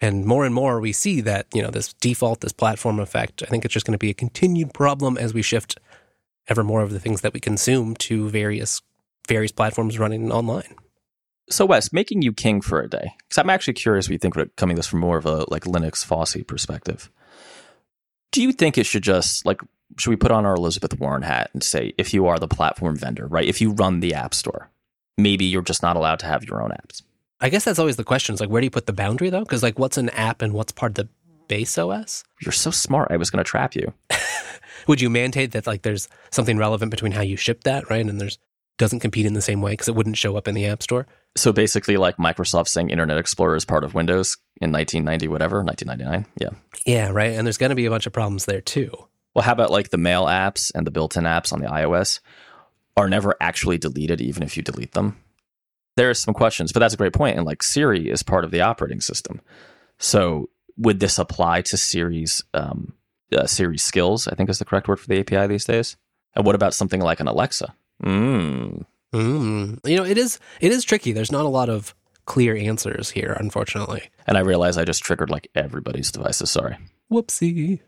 And 0.00 0.26
more 0.26 0.44
and 0.44 0.54
more 0.54 0.80
we 0.80 0.92
see 0.92 1.20
that, 1.22 1.46
you 1.54 1.62
know, 1.62 1.70
this 1.70 1.92
default, 1.94 2.40
this 2.40 2.52
platform 2.52 2.98
effect, 2.98 3.42
I 3.42 3.46
think 3.46 3.64
it's 3.64 3.72
just 3.72 3.86
going 3.86 3.92
to 3.92 3.98
be 3.98 4.10
a 4.10 4.14
continued 4.14 4.74
problem 4.74 5.16
as 5.16 5.32
we 5.32 5.42
shift 5.42 5.78
ever 6.48 6.62
more 6.62 6.82
of 6.82 6.90
the 6.90 7.00
things 7.00 7.22
that 7.22 7.32
we 7.32 7.40
consume 7.40 7.94
to 7.96 8.28
various 8.28 8.82
various 9.26 9.52
platforms 9.52 9.98
running 9.98 10.30
online. 10.30 10.74
So 11.48 11.66
Wes, 11.66 11.92
making 11.92 12.22
you 12.22 12.32
king 12.32 12.60
for 12.60 12.80
a 12.80 12.88
day, 12.88 13.14
because 13.18 13.38
I'm 13.38 13.50
actually 13.50 13.74
curious 13.74 14.06
what 14.06 14.12
you 14.12 14.18
think 14.18 14.56
coming 14.56 14.76
this 14.76 14.86
from 14.86 15.00
more 15.00 15.16
of 15.16 15.26
a 15.26 15.44
like 15.50 15.64
Linux 15.64 16.04
FOSSy 16.04 16.46
perspective. 16.46 17.10
Do 18.32 18.42
you 18.42 18.52
think 18.52 18.76
it 18.76 18.84
should 18.86 19.02
just 19.02 19.46
like 19.46 19.60
should 19.98 20.10
we 20.10 20.16
put 20.16 20.30
on 20.30 20.44
our 20.44 20.54
Elizabeth 20.54 20.98
Warren 20.98 21.22
hat 21.22 21.50
and 21.52 21.62
say 21.62 21.94
if 21.98 22.12
you 22.12 22.26
are 22.26 22.38
the 22.38 22.48
platform 22.48 22.96
vendor, 22.96 23.26
right? 23.26 23.46
If 23.46 23.60
you 23.60 23.72
run 23.72 24.00
the 24.00 24.14
app 24.14 24.34
store, 24.34 24.70
maybe 25.16 25.44
you're 25.44 25.62
just 25.62 25.82
not 25.82 25.96
allowed 25.96 26.18
to 26.20 26.26
have 26.26 26.44
your 26.44 26.62
own 26.62 26.70
apps. 26.70 27.02
I 27.40 27.48
guess 27.48 27.64
that's 27.64 27.78
always 27.78 27.96
the 27.96 28.04
question. 28.04 28.32
It's 28.32 28.40
like, 28.40 28.50
where 28.50 28.60
do 28.60 28.66
you 28.66 28.70
put 28.70 28.86
the 28.86 28.92
boundary 28.92 29.30
though? 29.30 29.40
Because 29.40 29.62
like, 29.62 29.78
what's 29.78 29.98
an 29.98 30.08
app 30.10 30.42
and 30.42 30.52
what's 30.52 30.72
part 30.72 30.90
of 30.90 30.94
the 30.94 31.08
base 31.48 31.76
OS? 31.76 32.24
You're 32.40 32.52
so 32.52 32.70
smart. 32.70 33.10
I 33.10 33.16
was 33.16 33.30
going 33.30 33.44
to 33.44 33.48
trap 33.48 33.74
you. 33.74 33.92
Would 34.88 35.00
you 35.00 35.10
mandate 35.10 35.52
that 35.52 35.66
like 35.66 35.82
there's 35.82 36.08
something 36.30 36.58
relevant 36.58 36.90
between 36.90 37.12
how 37.12 37.22
you 37.22 37.36
ship 37.36 37.64
that, 37.64 37.88
right? 37.90 38.04
And 38.04 38.20
there's 38.20 38.38
doesn't 38.76 39.00
compete 39.00 39.26
in 39.26 39.34
the 39.34 39.42
same 39.42 39.60
way 39.60 39.72
because 39.72 39.88
it 39.88 39.94
wouldn't 39.94 40.16
show 40.16 40.36
up 40.36 40.48
in 40.48 40.54
the 40.54 40.66
App 40.66 40.82
Store. 40.82 41.06
So 41.36 41.52
basically, 41.52 41.96
like 41.96 42.16
Microsoft 42.16 42.68
saying 42.68 42.90
Internet 42.90 43.18
Explorer 43.18 43.56
is 43.56 43.64
part 43.64 43.84
of 43.84 43.94
Windows 43.94 44.36
in 44.60 44.72
1990, 44.72 45.28
whatever, 45.28 45.62
1999. 45.62 46.26
Yeah. 46.40 46.58
Yeah, 46.84 47.10
right. 47.10 47.32
And 47.32 47.46
there's 47.46 47.58
going 47.58 47.70
to 47.70 47.76
be 47.76 47.86
a 47.86 47.90
bunch 47.90 48.06
of 48.06 48.12
problems 48.12 48.46
there 48.46 48.60
too. 48.60 48.90
Well, 49.34 49.42
how 49.42 49.52
about 49.52 49.70
like 49.70 49.90
the 49.90 49.98
mail 49.98 50.24
apps 50.24 50.70
and 50.74 50.86
the 50.86 50.90
built 50.90 51.16
in 51.16 51.24
apps 51.24 51.52
on 51.52 51.60
the 51.60 51.66
iOS 51.68 52.20
are 52.96 53.08
never 53.08 53.34
actually 53.40 53.78
deleted, 53.78 54.20
even 54.20 54.42
if 54.42 54.56
you 54.56 54.62
delete 54.62 54.92
them? 54.92 55.16
there 55.96 56.10
are 56.10 56.14
some 56.14 56.34
questions, 56.34 56.72
but 56.72 56.80
that's 56.80 56.94
a 56.94 56.98
great 56.98 57.12
point. 57.12 57.36
And 57.36 57.46
like 57.46 57.62
Siri 57.62 58.10
is 58.10 58.22
part 58.22 58.44
of 58.44 58.50
the 58.50 58.60
operating 58.60 59.00
system. 59.00 59.40
So 59.98 60.48
would 60.76 61.00
this 61.00 61.18
apply 61.18 61.62
to 61.62 61.76
Siri's 61.76 62.42
um, 62.52 62.94
uh, 63.32 63.46
Siri 63.46 63.78
skills? 63.78 64.26
I 64.26 64.34
think 64.34 64.50
is 64.50 64.58
the 64.58 64.64
correct 64.64 64.88
word 64.88 64.98
for 64.98 65.06
the 65.06 65.20
API 65.20 65.46
these 65.46 65.64
days. 65.64 65.96
And 66.34 66.44
what 66.44 66.56
about 66.56 66.74
something 66.74 67.00
like 67.00 67.20
an 67.20 67.28
Alexa? 67.28 67.74
Mm. 68.02 68.84
Mm. 69.12 69.88
You 69.88 69.96
know, 69.96 70.04
it 70.04 70.18
is 70.18 70.40
it 70.60 70.72
is 70.72 70.84
tricky. 70.84 71.12
There's 71.12 71.32
not 71.32 71.44
a 71.44 71.48
lot 71.48 71.68
of 71.68 71.94
clear 72.26 72.56
answers 72.56 73.10
here, 73.10 73.36
unfortunately. 73.38 74.10
And 74.26 74.36
I 74.36 74.40
realize 74.40 74.76
I 74.76 74.84
just 74.84 75.04
triggered 75.04 75.30
like 75.30 75.48
everybody's 75.54 76.10
devices. 76.10 76.50
Sorry. 76.50 76.76
Whoopsie. 77.12 77.80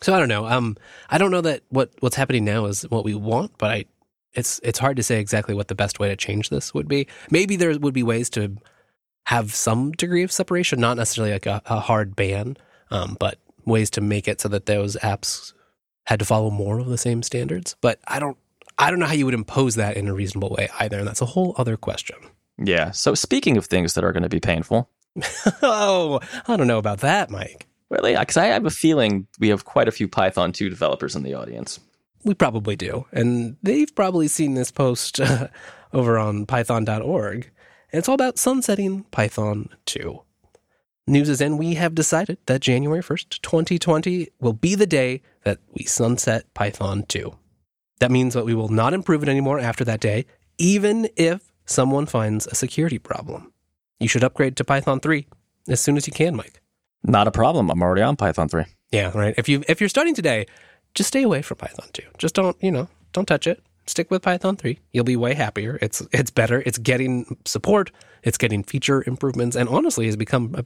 So 0.00 0.14
I 0.14 0.18
don't 0.18 0.28
know. 0.28 0.46
Um, 0.46 0.76
I 1.10 1.18
don't 1.18 1.30
know 1.30 1.42
that 1.42 1.62
what 1.68 1.90
what's 2.00 2.16
happening 2.16 2.44
now 2.44 2.64
is 2.66 2.82
what 2.88 3.04
we 3.04 3.14
want, 3.14 3.58
but 3.58 3.70
I, 3.70 3.84
it's 4.34 4.60
it's 4.62 4.78
hard 4.78 4.96
to 4.96 5.02
say 5.02 5.20
exactly 5.20 5.54
what 5.54 5.68
the 5.68 5.74
best 5.74 5.98
way 5.98 6.08
to 6.08 6.16
change 6.16 6.50
this 6.50 6.74
would 6.74 6.88
be. 6.88 7.06
Maybe 7.30 7.56
there 7.56 7.78
would 7.78 7.94
be 7.94 8.02
ways 8.02 8.30
to 8.30 8.56
have 9.26 9.54
some 9.54 9.92
degree 9.92 10.22
of 10.22 10.32
separation, 10.32 10.80
not 10.80 10.96
necessarily 10.96 11.32
like 11.32 11.46
a, 11.46 11.62
a 11.66 11.80
hard 11.80 12.14
ban, 12.14 12.56
um, 12.90 13.16
but 13.18 13.38
ways 13.64 13.90
to 13.90 14.00
make 14.00 14.28
it 14.28 14.40
so 14.40 14.48
that 14.48 14.66
those 14.66 14.96
apps 14.96 15.52
had 16.06 16.18
to 16.18 16.24
follow 16.24 16.50
more 16.50 16.78
of 16.78 16.86
the 16.86 16.98
same 16.98 17.22
standards. 17.22 17.76
But 17.80 18.00
I 18.06 18.18
don't 18.18 18.36
I 18.78 18.90
don't 18.90 18.98
know 18.98 19.06
how 19.06 19.14
you 19.14 19.24
would 19.24 19.34
impose 19.34 19.76
that 19.76 19.96
in 19.96 20.08
a 20.08 20.14
reasonable 20.14 20.50
way 20.50 20.68
either, 20.80 20.98
and 20.98 21.06
that's 21.06 21.22
a 21.22 21.26
whole 21.26 21.54
other 21.56 21.76
question. 21.76 22.16
Yeah. 22.58 22.90
So 22.90 23.14
speaking 23.14 23.56
of 23.56 23.66
things 23.66 23.94
that 23.94 24.04
are 24.04 24.12
going 24.12 24.22
to 24.22 24.28
be 24.28 24.40
painful, 24.40 24.88
oh, 25.62 26.20
I 26.46 26.56
don't 26.56 26.66
know 26.66 26.78
about 26.78 27.00
that, 27.00 27.30
Mike. 27.30 27.66
Really? 27.90 28.16
because 28.16 28.36
I 28.36 28.46
have 28.46 28.66
a 28.66 28.70
feeling 28.70 29.28
we 29.38 29.48
have 29.50 29.64
quite 29.64 29.86
a 29.86 29.92
few 29.92 30.08
Python 30.08 30.52
2 30.52 30.68
developers 30.68 31.14
in 31.14 31.22
the 31.22 31.34
audience. 31.34 31.78
We 32.24 32.34
probably 32.34 32.76
do. 32.76 33.06
And 33.12 33.56
they've 33.62 33.94
probably 33.94 34.28
seen 34.28 34.54
this 34.54 34.70
post 34.70 35.20
uh, 35.20 35.48
over 35.92 36.18
on 36.18 36.46
python.org. 36.46 37.50
And 37.92 37.98
it's 37.98 38.08
all 38.08 38.14
about 38.14 38.38
sunsetting 38.38 39.04
Python 39.04 39.68
2. 39.86 40.20
News 41.06 41.28
is 41.28 41.40
in, 41.42 41.58
we 41.58 41.74
have 41.74 41.94
decided 41.94 42.38
that 42.46 42.62
January 42.62 43.02
1st, 43.02 43.42
2020 43.42 44.28
will 44.40 44.54
be 44.54 44.74
the 44.74 44.86
day 44.86 45.20
that 45.42 45.58
we 45.74 45.84
sunset 45.84 46.52
Python 46.54 47.04
2. 47.06 47.36
That 48.00 48.10
means 48.10 48.32
that 48.34 48.46
we 48.46 48.54
will 48.54 48.70
not 48.70 48.94
improve 48.94 49.22
it 49.22 49.28
anymore 49.28 49.60
after 49.60 49.84
that 49.84 50.00
day, 50.00 50.24
even 50.56 51.08
if 51.16 51.52
someone 51.66 52.06
finds 52.06 52.46
a 52.46 52.54
security 52.54 52.98
problem. 52.98 53.52
You 54.00 54.08
should 54.08 54.24
upgrade 54.24 54.56
to 54.56 54.64
Python 54.64 55.00
3 55.00 55.26
as 55.68 55.80
soon 55.80 55.98
as 55.98 56.06
you 56.06 56.12
can, 56.12 56.36
Mike. 56.36 56.60
Not 57.02 57.28
a 57.28 57.30
problem. 57.30 57.70
I'm 57.70 57.82
already 57.82 58.02
on 58.02 58.16
Python 58.16 58.48
3. 58.48 58.64
Yeah, 58.90 59.10
right. 59.14 59.34
If 59.36 59.48
you 59.48 59.62
if 59.68 59.80
you're 59.80 59.88
starting 59.88 60.14
today, 60.14 60.46
just 60.94 61.08
stay 61.08 61.22
away 61.22 61.42
from 61.42 61.58
Python 61.58 61.88
2. 61.92 62.02
Just 62.18 62.34
don't, 62.34 62.56
you 62.62 62.70
know, 62.70 62.88
don't 63.12 63.26
touch 63.26 63.46
it. 63.46 63.62
Stick 63.86 64.10
with 64.10 64.22
Python 64.22 64.56
3. 64.56 64.78
You'll 64.92 65.04
be 65.04 65.16
way 65.16 65.34
happier. 65.34 65.78
It's 65.82 66.02
it's 66.12 66.30
better. 66.30 66.62
It's 66.64 66.78
getting 66.78 67.36
support, 67.44 67.90
it's 68.22 68.38
getting 68.38 68.62
feature 68.62 69.04
improvements 69.06 69.56
and 69.56 69.68
honestly 69.68 70.06
has 70.06 70.16
become 70.16 70.54
a 70.56 70.64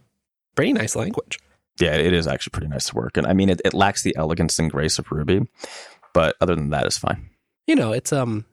pretty 0.54 0.72
nice 0.72 0.94
language. 0.94 1.38
Yeah, 1.80 1.94
it 1.94 2.12
is 2.12 2.26
actually 2.26 2.52
pretty 2.52 2.68
nice 2.68 2.86
to 2.88 2.94
work. 2.94 3.16
And 3.16 3.26
I 3.26 3.32
mean 3.32 3.48
it, 3.48 3.60
it 3.64 3.74
lacks 3.74 4.02
the 4.02 4.14
elegance 4.16 4.58
and 4.58 4.70
grace 4.70 4.98
of 4.98 5.10
Ruby, 5.10 5.48
but 6.14 6.36
other 6.40 6.54
than 6.54 6.70
that 6.70 6.86
it's 6.86 6.98
fine. 6.98 7.30
You 7.66 7.74
know, 7.74 7.92
it's 7.92 8.12
um 8.12 8.44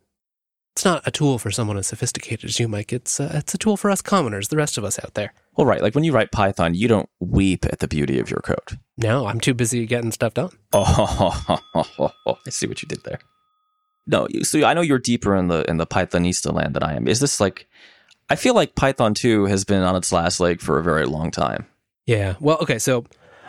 it's 0.76 0.84
not 0.84 1.04
a 1.06 1.12
tool 1.12 1.40
for 1.40 1.52
someone 1.52 1.78
as 1.78 1.88
sophisticated 1.88 2.50
as 2.50 2.60
you, 2.60 2.68
Mike. 2.68 2.92
It's 2.92 3.20
uh, 3.20 3.32
it's 3.36 3.54
a 3.54 3.58
tool 3.58 3.78
for 3.78 3.90
us 3.90 4.02
commoners, 4.02 4.50
the 4.50 4.58
rest 4.58 4.78
of 4.78 4.84
us 4.84 5.00
out 5.00 5.14
there. 5.14 5.34
Well, 5.56 5.66
right. 5.66 5.82
Like 5.82 5.96
when 5.96 6.04
you 6.04 6.12
write 6.12 6.32
Python, 6.32 6.74
you 6.74 6.88
don't 6.88 7.10
weep 7.20 7.66
at 7.66 7.80
the 7.80 7.88
beauty 7.88 8.20
of 8.20 8.30
your 8.30 8.42
code. 8.42 8.80
No, 8.98 9.28
I'm 9.28 9.40
too 9.40 9.54
busy 9.54 9.86
getting 9.86 10.12
stuff 10.12 10.34
done. 10.34 10.50
Oh, 10.74 12.12
I 12.46 12.50
see 12.50 12.68
what 12.68 12.82
you 12.82 12.88
did 12.88 13.04
there. 13.04 13.20
No, 14.08 14.28
so 14.44 14.64
I 14.64 14.74
know 14.74 14.82
you're 14.82 15.00
deeper 15.00 15.36
in 15.36 15.48
the 15.48 15.68
in 15.70 15.78
the 15.78 15.88
Pythonista 15.88 16.54
land 16.54 16.76
than 16.76 16.84
I 16.84 16.96
am. 16.96 17.08
Is 17.08 17.20
this 17.20 17.40
like? 17.40 17.68
I 18.30 18.36
feel 18.36 18.56
like 18.56 18.76
Python 18.76 19.14
2 19.14 19.46
has 19.46 19.66
been 19.66 19.84
on 19.84 19.96
its 19.96 20.12
last 20.12 20.40
leg 20.40 20.60
for 20.60 20.80
a 20.80 20.84
very 20.84 21.06
long 21.06 21.30
time. 21.30 21.68
Yeah. 22.08 22.36
Well, 22.40 22.58
okay. 22.62 22.80
So 22.80 23.06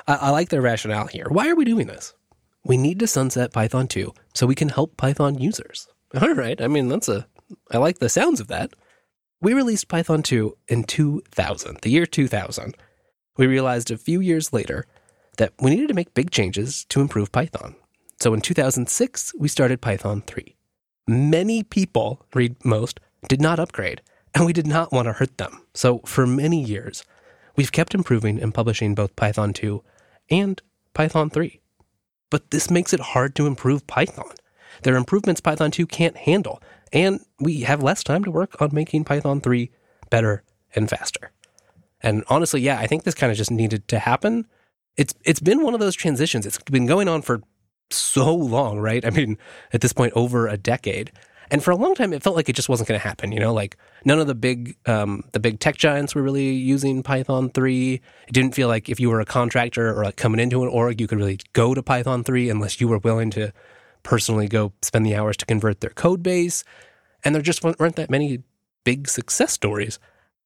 I, 0.07 0.17
I 0.17 0.31
like 0.31 0.51
their 0.51 0.61
rationale 0.61 1.07
here. 1.07 1.27
Why 1.31 1.49
are 1.49 1.55
we 1.55 1.65
doing 1.65 1.87
this? 1.87 2.13
We 2.63 2.77
need 2.77 2.99
to 2.99 3.07
sunset 3.07 3.55
Python 3.55 3.89
2 3.89 4.13
so 4.35 4.47
we 4.47 4.55
can 4.55 4.69
help 4.69 4.97
Python 4.99 5.39
users. 5.39 5.89
All 6.21 6.35
right. 6.35 6.61
I 6.61 6.69
mean, 6.69 6.89
that's 6.89 7.09
a, 7.09 7.27
I 7.71 7.79
like 7.79 8.01
the 8.01 8.09
sounds 8.11 8.39
of 8.39 8.49
that. 8.49 8.75
We 9.47 9.55
released 9.55 9.87
Python 9.87 10.25
2 10.25 10.57
in 10.67 10.83
2000, 10.83 11.79
the 11.83 11.89
year 11.89 12.05
2000. 12.05 12.77
We 13.37 13.47
realized 13.47 13.93
a 13.93 13.97
few 13.97 14.19
years 14.19 14.53
later 14.53 14.87
that 15.37 15.53
we 15.61 15.71
needed 15.71 15.87
to 15.87 15.95
make 15.95 16.15
big 16.15 16.33
changes 16.33 16.85
to 16.87 17.01
improve 17.01 17.31
Python. 17.31 17.77
So 18.19 18.35
in 18.35 18.41
2006, 18.41 19.35
we 19.39 19.47
started 19.47 19.81
Python 19.81 20.25
3. 20.27 20.57
Many 21.07 21.63
people, 21.63 22.27
read 22.35 22.57
most, 22.65 22.99
did 23.29 23.41
not 23.41 23.61
upgrade, 23.61 24.03
and 24.35 24.47
we 24.47 24.53
did 24.53 24.67
not 24.67 24.91
want 24.91 25.07
to 25.07 25.13
hurt 25.13 25.39
them. 25.39 25.63
So 25.75 26.01
for 26.01 26.27
many 26.27 26.61
years, 26.61 27.05
we've 27.55 27.71
kept 27.71 27.95
improving 27.95 28.43
and 28.43 28.53
publishing 28.53 28.97
both 28.97 29.15
Python 29.15 29.53
2 29.53 29.81
and 30.29 30.61
Python 30.93 31.31
3. 31.31 31.61
But 32.31 32.51
this 32.51 32.69
makes 32.69 32.93
it 32.93 33.15
hard 33.15 33.37
to 33.37 33.47
improve 33.47 33.87
Python. 33.87 34.33
There 34.83 34.95
are 34.95 34.99
improvements 34.99 35.41
Python 35.41 35.71
2 35.71 35.87
can't 35.87 36.17
handle, 36.17 36.61
and 36.93 37.21
we 37.41 37.61
have 37.61 37.83
less 37.83 38.03
time 38.03 38.25
to 38.25 38.31
work 38.31 38.61
on 38.61 38.71
making 38.73 39.05
Python 39.05 39.41
3 39.41 39.71
better 40.11 40.43
and 40.75 40.89
faster. 40.89 41.33
And 42.01 42.25
honestly, 42.29 42.61
yeah, 42.61 42.79
I 42.79 42.87
think 42.87 43.05
this 43.05 43.15
kind 43.15 43.31
of 43.31 43.39
just 43.39 43.51
needed 43.51 43.89
to 43.89 43.99
happen. 43.99 44.47
It's 44.97 45.15
it's 45.25 45.41
been 45.41 45.63
one 45.63 45.75
of 45.75 45.81
those 45.81 45.95
transitions. 45.95 46.47
It's 46.47 46.59
been 46.59 46.87
going 46.87 47.09
on 47.09 47.23
for 47.23 47.43
so 47.91 48.35
long, 48.35 48.79
right? 48.79 49.05
I 49.05 49.11
mean, 49.11 49.39
at 49.73 49.81
this 49.81 49.93
point 49.93 50.13
over 50.15 50.47
a 50.47 50.57
decade. 50.57 51.13
And 51.49 51.63
for 51.63 51.71
a 51.71 51.77
long 51.77 51.95
time, 51.95 52.13
it 52.13 52.25
felt 52.25 52.35
like 52.35 52.49
it 52.49 52.57
just 52.57 52.69
wasn't 52.69 52.89
going 52.89 52.99
to 53.01 53.07
happen. 53.07 53.31
You 53.31 53.39
know, 53.39 53.55
like 53.55 53.77
none 54.05 54.19
of 54.19 54.27
the 54.27 54.35
big 54.35 54.77
um, 54.87 55.23
the 55.33 55.39
big 55.39 55.61
tech 55.61 55.77
giants 55.77 56.15
were 56.15 56.23
really 56.23 56.51
using 56.51 57.03
Python 57.03 57.51
three. 57.51 57.95
It 58.27 58.33
didn't 58.33 58.55
feel 58.55 58.69
like 58.69 58.89
if 58.89 58.99
you 58.99 59.11
were 59.11 59.21
a 59.21 59.25
contractor 59.25 59.97
or 59.97 60.05
like 60.05 60.17
coming 60.17 60.41
into 60.41 60.63
an 60.65 60.69
org, 60.69 61.01
you 61.01 61.07
could 61.07 61.19
really 61.19 61.39
go 61.53 61.73
to 61.73 61.83
Python 61.83 62.25
three 62.25 62.51
unless 62.51 62.81
you 62.81 62.89
were 62.89 62.99
willing 62.99 63.31
to 63.31 63.53
personally 64.07 64.47
go 64.47 64.73
spend 64.83 65.05
the 65.05 65.17
hours 65.17 65.37
to 65.37 65.45
convert 65.45 65.81
their 65.81 65.91
code 65.91 66.23
base. 66.23 66.65
And 67.25 67.35
there 67.35 67.43
just 67.43 67.65
weren't 67.65 67.97
that 67.97 68.09
many 68.09 68.45
big 68.85 69.09
success 69.09 69.53
stories. 69.53 69.99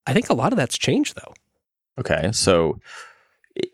I 0.06 0.14
think 0.14 0.30
a 0.30 0.34
lot 0.34 0.52
of 0.52 0.56
that's 0.56 0.78
changed 0.78 1.14
though. 1.14 1.34
Okay. 1.98 2.32
So 2.32 2.80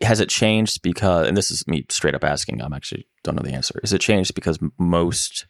has 0.01 0.19
it 0.19 0.27
changed 0.27 0.81
because, 0.81 1.27
and 1.27 1.37
this 1.37 1.49
is 1.49 1.65
me 1.67 1.85
straight 1.89 2.15
up 2.15 2.25
asking, 2.25 2.61
I'm 2.61 2.73
actually 2.73 3.07
don't 3.23 3.35
know 3.35 3.43
the 3.43 3.55
answer. 3.55 3.79
Is 3.81 3.93
it 3.93 4.01
changed 4.01 4.35
because 4.35 4.59
most 4.77 5.45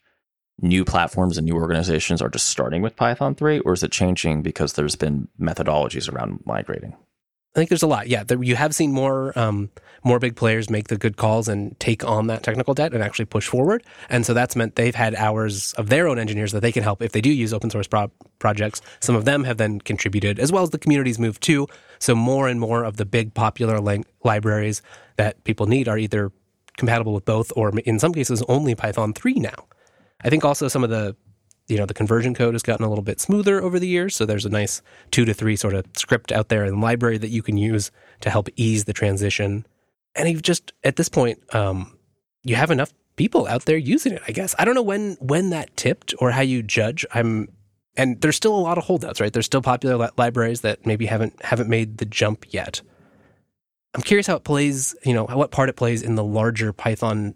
new 0.61 0.85
platforms 0.85 1.37
and 1.37 1.45
new 1.45 1.55
organizations 1.55 2.21
are 2.21 2.29
just 2.29 2.47
starting 2.47 2.81
with 2.81 2.95
Python 2.95 3.35
3, 3.35 3.59
or 3.59 3.73
is 3.73 3.83
it 3.83 3.91
changing 3.91 4.43
because 4.43 4.73
there's 4.73 4.95
been 4.95 5.27
methodologies 5.39 6.11
around 6.11 6.39
migrating? 6.45 6.95
I 7.55 7.59
think 7.59 7.69
there's 7.69 7.83
a 7.83 7.87
lot. 7.87 8.07
Yeah, 8.07 8.23
there, 8.23 8.41
you 8.43 8.55
have 8.55 8.75
seen 8.75 8.91
more 8.91 9.37
um, 9.37 9.69
more 10.03 10.19
big 10.19 10.35
players 10.35 10.69
make 10.69 10.89
the 10.89 10.97
good 10.97 11.17
calls 11.17 11.47
and 11.47 11.77
take 11.79 12.05
on 12.05 12.27
that 12.27 12.43
technical 12.43 12.73
debt 12.75 12.93
and 12.93 13.03
actually 13.03 13.25
push 13.25 13.47
forward. 13.47 13.83
And 14.09 14.25
so 14.25 14.33
that's 14.33 14.55
meant 14.55 14.75
they've 14.75 14.93
had 14.93 15.15
hours 15.15 15.73
of 15.73 15.89
their 15.89 16.07
own 16.07 16.19
engineers 16.19 16.51
that 16.51 16.61
they 16.61 16.71
can 16.71 16.83
help 16.83 17.01
if 17.01 17.13
they 17.13 17.21
do 17.21 17.31
use 17.31 17.53
open 17.53 17.69
source 17.69 17.87
pro- 17.87 18.11
projects. 18.37 18.81
Some 18.99 19.15
of 19.15 19.25
them 19.25 19.43
have 19.43 19.57
then 19.57 19.79
contributed, 19.79 20.39
as 20.39 20.51
well 20.51 20.61
as 20.61 20.69
the 20.69 20.77
communities 20.77 21.17
move 21.17 21.39
too. 21.39 21.67
So 21.99 22.13
more 22.13 22.47
and 22.47 22.59
more 22.59 22.83
of 22.83 22.97
the 22.97 23.05
big 23.05 23.33
popular 23.33 23.79
libraries 24.23 24.83
that 25.15 25.43
people 25.43 25.65
need 25.65 25.87
are 25.87 25.97
either 25.97 26.31
compatible 26.77 27.13
with 27.13 27.25
both, 27.25 27.51
or 27.55 27.71
in 27.79 27.97
some 27.97 28.13
cases 28.13 28.43
only 28.47 28.75
Python 28.75 29.13
three 29.13 29.33
now. 29.33 29.65
I 30.23 30.29
think 30.29 30.45
also 30.45 30.67
some 30.67 30.83
of 30.83 30.91
the 30.91 31.15
you 31.67 31.77
know 31.77 31.85
the 31.85 31.93
conversion 31.93 32.33
code 32.33 32.53
has 32.53 32.63
gotten 32.63 32.85
a 32.85 32.89
little 32.89 33.03
bit 33.03 33.19
smoother 33.19 33.61
over 33.61 33.79
the 33.79 33.87
years. 33.87 34.15
So 34.15 34.25
there's 34.25 34.45
a 34.45 34.49
nice 34.49 34.81
two 35.11 35.25
to 35.25 35.33
three 35.33 35.55
sort 35.55 35.73
of 35.73 35.85
script 35.95 36.31
out 36.31 36.49
there 36.49 36.65
in 36.65 36.75
the 36.75 36.79
library 36.79 37.17
that 37.17 37.29
you 37.29 37.41
can 37.41 37.57
use 37.57 37.91
to 38.21 38.29
help 38.29 38.49
ease 38.55 38.85
the 38.85 38.93
transition. 38.93 39.65
And 40.15 40.29
you've 40.29 40.41
just 40.41 40.73
at 40.83 40.95
this 40.95 41.09
point 41.09 41.43
um, 41.53 41.97
you 42.43 42.55
have 42.55 42.71
enough 42.71 42.93
people 43.17 43.47
out 43.47 43.65
there 43.65 43.77
using 43.77 44.13
it 44.13 44.21
i 44.27 44.31
guess. 44.31 44.55
I 44.59 44.65
don't 44.65 44.75
know 44.75 44.81
when 44.81 45.17
when 45.19 45.49
that 45.49 45.75
tipped 45.75 46.13
or 46.19 46.31
how 46.31 46.41
you 46.41 46.63
judge. 46.63 47.05
I'm 47.13 47.49
and 47.95 48.21
there's 48.21 48.35
still 48.35 48.55
a 48.55 48.61
lot 48.61 48.77
of 48.77 48.85
holdouts 48.85 49.19
right? 49.19 49.33
There's 49.33 49.45
still 49.45 49.61
popular 49.61 49.97
li- 49.97 50.11
libraries 50.17 50.61
that 50.61 50.85
maybe 50.85 51.05
haven't 51.05 51.43
haven't 51.43 51.69
made 51.69 51.97
the 51.97 52.05
jump 52.05 52.45
yet. 52.53 52.81
I'm 53.93 54.03
curious 54.03 54.27
how 54.27 54.35
it 54.35 54.43
plays 54.43 54.95
you 55.03 55.13
know 55.13 55.25
what 55.25 55.51
part 55.51 55.69
it 55.69 55.75
plays 55.75 56.01
in 56.01 56.15
the 56.15 56.23
larger 56.23 56.71
python 56.71 57.35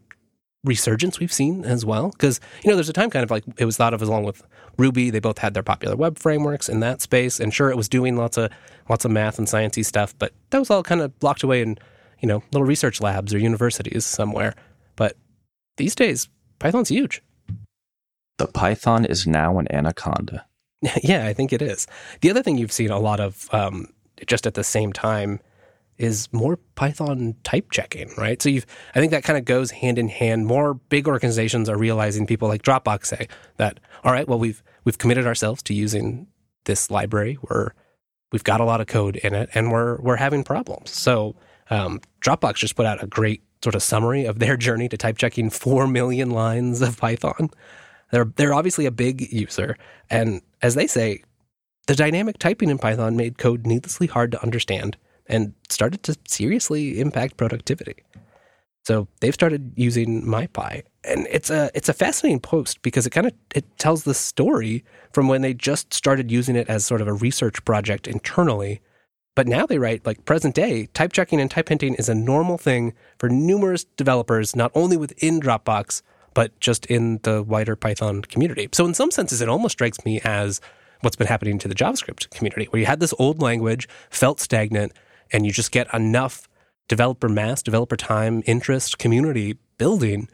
resurgence 0.64 1.20
we've 1.20 1.34
seen 1.34 1.66
as 1.66 1.86
well. 1.86 2.10
Because, 2.10 2.40
you 2.64 2.70
know, 2.70 2.76
there's 2.76 2.90
a 2.90 2.94
time 2.94 3.10
kind 3.10 3.24
of 3.24 3.32
like 3.32 3.44
it 3.58 3.66
was 3.66 3.78
thought 3.78 3.94
of 3.94 4.02
as 4.02 4.08
along 4.08 4.24
with 4.24 4.44
Ruby. 4.78 5.10
They 5.10 5.20
both 5.20 5.40
had 5.40 5.54
their 5.54 5.64
popular 5.64 5.96
web 5.96 6.20
frameworks 6.20 6.70
in 6.70 6.80
that 6.82 7.02
space. 7.02 7.40
And 7.40 7.54
sure, 7.54 7.70
it 7.70 7.78
was 7.78 7.90
doing 7.90 8.16
lots 8.16 8.38
of 8.38 8.52
lots 8.90 9.06
of 9.06 9.12
math 9.12 9.38
and 9.38 9.48
sciencey 9.48 9.86
stuff, 9.86 10.14
but 10.20 10.34
that 10.50 10.60
was 10.60 10.70
all 10.70 10.84
kind 10.84 11.02
of 11.02 11.14
locked 11.22 11.44
away 11.44 11.62
in, 11.62 11.78
you 12.20 12.28
know, 12.28 12.44
little 12.52 12.68
research 12.68 13.02
labs 13.02 13.34
or 13.34 13.38
universities 13.38 14.06
somewhere. 14.06 14.56
But 14.96 15.16
these 15.78 15.96
days, 15.96 16.28
Python's 16.60 16.90
huge. 16.90 17.22
The 18.38 18.48
Python 18.48 19.06
is 19.06 19.28
now 19.28 19.60
an 19.60 19.72
anaconda. 19.72 20.46
yeah, 21.04 21.28
I 21.28 21.34
think 21.34 21.54
it 21.54 21.62
is. 21.62 21.88
The 22.22 22.30
other 22.30 22.44
thing 22.44 22.58
you've 22.58 22.72
seen 22.72 22.90
a 22.90 23.00
lot 23.00 23.20
of 23.20 23.48
um, 23.54 23.88
just 24.26 24.48
at 24.48 24.56
the 24.56 24.64
same 24.64 24.94
time 24.94 25.40
is 26.02 26.28
more 26.32 26.58
Python 26.76 27.36
type 27.44 27.72
checking, 27.72 28.12
right? 28.18 28.42
So 28.42 28.50
you've, 28.50 28.66
I 28.96 29.00
think 29.00 29.12
that 29.12 29.24
kind 29.24 29.38
of 29.38 29.46
goes 29.46 29.72
hand 29.72 29.98
in 29.98 30.10
hand. 30.10 30.46
More 30.48 30.74
big 30.76 31.08
organizations 31.08 31.70
are 31.70 31.78
realizing 31.78 32.26
people 32.26 32.48
like 32.48 32.64
Dropbox 32.64 33.06
say 33.06 33.28
that, 33.58 33.80
all 34.04 34.12
right, 34.12 34.28
well, 34.28 34.40
we've, 34.40 34.64
we've 34.84 34.98
committed 34.98 35.28
ourselves 35.28 35.62
to 35.64 35.74
using 35.74 36.28
this 36.66 36.90
library. 36.92 37.38
We're, 37.42 37.72
we've 38.32 38.44
got 38.44 38.62
a 38.62 38.66
lot 38.66 38.82
of 38.82 38.88
code 38.88 39.16
in 39.18 39.34
it 39.36 39.50
and 39.54 39.72
we're, 39.72 40.00
we're 40.02 40.18
having 40.18 40.44
problems. 40.44 40.92
So, 40.92 41.36
Um, 41.70 42.02
Dropbox 42.20 42.56
just 42.56 42.76
put 42.76 42.86
out 42.86 43.02
a 43.02 43.08
great 43.08 43.42
sort 43.64 43.76
of 43.76 43.84
summary 43.84 44.26
of 44.26 44.40
their 44.40 44.58
journey 44.58 44.90
to 44.90 44.98
type 44.98 45.18
checking 45.18 45.50
4 45.50 45.88
million 45.88 46.30
lines 46.32 46.82
of 46.82 46.98
Python. 46.98 47.50
They're, 48.12 48.26
they're 48.36 48.54
obviously 48.54 48.86
a 48.86 48.92
big 48.92 49.32
user. 49.32 49.78
And 50.10 50.42
as 50.62 50.76
they 50.76 50.88
say, 50.88 51.24
the 51.88 51.96
dynamic 51.96 52.38
typing 52.40 52.70
in 52.70 52.78
Python 52.78 53.16
made 53.16 53.38
code 53.38 53.66
needlessly 53.66 54.08
hard 54.08 54.32
to 54.34 54.44
understand 54.44 54.98
and 55.32 55.54
started 55.70 56.04
to 56.04 56.16
seriously 56.28 57.00
impact 57.00 57.38
productivity. 57.38 57.96
So 58.84 59.08
they've 59.20 59.34
started 59.34 59.74
using 59.76 60.24
MyPy, 60.24 60.84
and 61.04 61.28
it's 61.30 61.50
a 61.50 61.70
it's 61.74 61.90
a 61.90 61.94
fascinating 61.94 62.40
post 62.40 62.82
because 62.82 63.06
it 63.06 63.12
kind 63.12 63.28
of 63.28 63.34
it 63.56 63.66
tells 63.78 64.04
the 64.04 64.14
story 64.14 64.84
from 65.14 65.28
when 65.28 65.42
they 65.42 65.54
just 65.54 65.94
started 65.94 66.32
using 66.32 66.56
it 66.56 66.68
as 66.68 66.86
sort 66.86 67.02
of 67.02 67.08
a 67.08 67.14
research 67.14 67.64
project 67.64 68.08
internally 68.08 68.82
but 69.36 69.48
now 69.48 69.66
they 69.66 69.80
write 69.80 70.06
like 70.06 70.26
present 70.26 70.56
day, 70.56 70.88
type 70.88 71.14
checking 71.14 71.40
and 71.40 71.50
type 71.50 71.70
hinting 71.70 71.96
is 71.96 72.10
a 72.10 72.16
normal 72.16 72.58
thing 72.58 72.94
for 73.18 73.30
numerous 73.30 73.86
developers, 73.96 74.56
not 74.56 74.72
only 74.76 74.98
within 74.98 75.40
Dropbox, 75.40 76.02
but 76.34 76.58
just 76.60 76.86
in 76.88 77.20
the 77.24 77.42
wider 77.42 77.76
Python 77.76 78.22
community. 78.24 78.68
So, 78.74 78.86
in 78.86 78.94
some 78.94 79.12
senses, 79.12 79.42
it 79.42 79.50
almost 79.50 79.74
strikes 79.74 80.04
me 80.06 80.22
as 80.24 80.62
what's 81.02 81.16
been 81.16 81.28
happening 81.28 81.60
to 81.60 81.68
the 81.68 81.76
JavaScript 81.76 82.30
community, 82.32 82.66
where 82.66 82.80
you 82.80 82.86
had 82.86 83.00
this 83.00 83.14
old 83.20 83.42
language, 83.42 83.88
felt 84.10 84.40
stagnant, 84.40 84.94
and 85.32 85.46
you 85.46 85.52
just 85.52 85.72
get 85.72 85.94
enough 85.94 86.48
developer 86.88 87.30
mass, 87.30 87.62
developer 87.62 87.96
time, 87.96 88.44
interest, 88.46 88.98
community 88.98 89.58
building, 89.78 90.28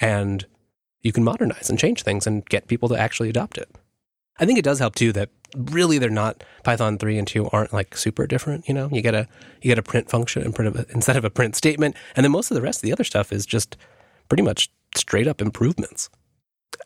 and 0.00 0.46
you 1.00 1.12
can 1.12 1.24
modernize 1.24 1.70
and 1.70 1.78
change 1.78 2.02
things 2.02 2.26
and 2.26 2.44
get 2.46 2.68
people 2.68 2.88
to 2.88 2.98
actually 2.98 3.28
adopt 3.28 3.58
it. 3.58 3.68
I 4.38 4.46
think 4.46 4.58
it 4.58 4.64
does 4.64 4.78
help 4.78 4.94
too 4.94 5.12
that 5.12 5.30
really 5.56 5.98
they're 5.98 6.10
not 6.10 6.42
Python 6.64 6.98
3 6.98 7.18
and 7.18 7.28
2 7.28 7.48
aren't 7.50 7.72
like 7.72 7.96
super 7.96 8.26
different, 8.26 8.66
you 8.66 8.74
know. 8.74 8.88
You 8.90 9.02
get 9.02 9.14
a 9.14 9.28
you 9.60 9.68
get 9.68 9.78
a 9.78 9.82
print 9.82 10.08
function 10.08 10.42
instead 10.42 11.16
of 11.16 11.24
a 11.24 11.30
print 11.30 11.56
statement, 11.56 11.96
and 12.16 12.24
then 12.24 12.32
most 12.32 12.50
of 12.50 12.54
the 12.54 12.62
rest 12.62 12.78
of 12.78 12.82
the 12.82 12.92
other 12.92 13.04
stuff 13.04 13.32
is 13.32 13.46
just 13.46 13.76
pretty 14.28 14.42
much 14.42 14.70
straight 14.96 15.26
up 15.26 15.40
improvements. 15.40 16.08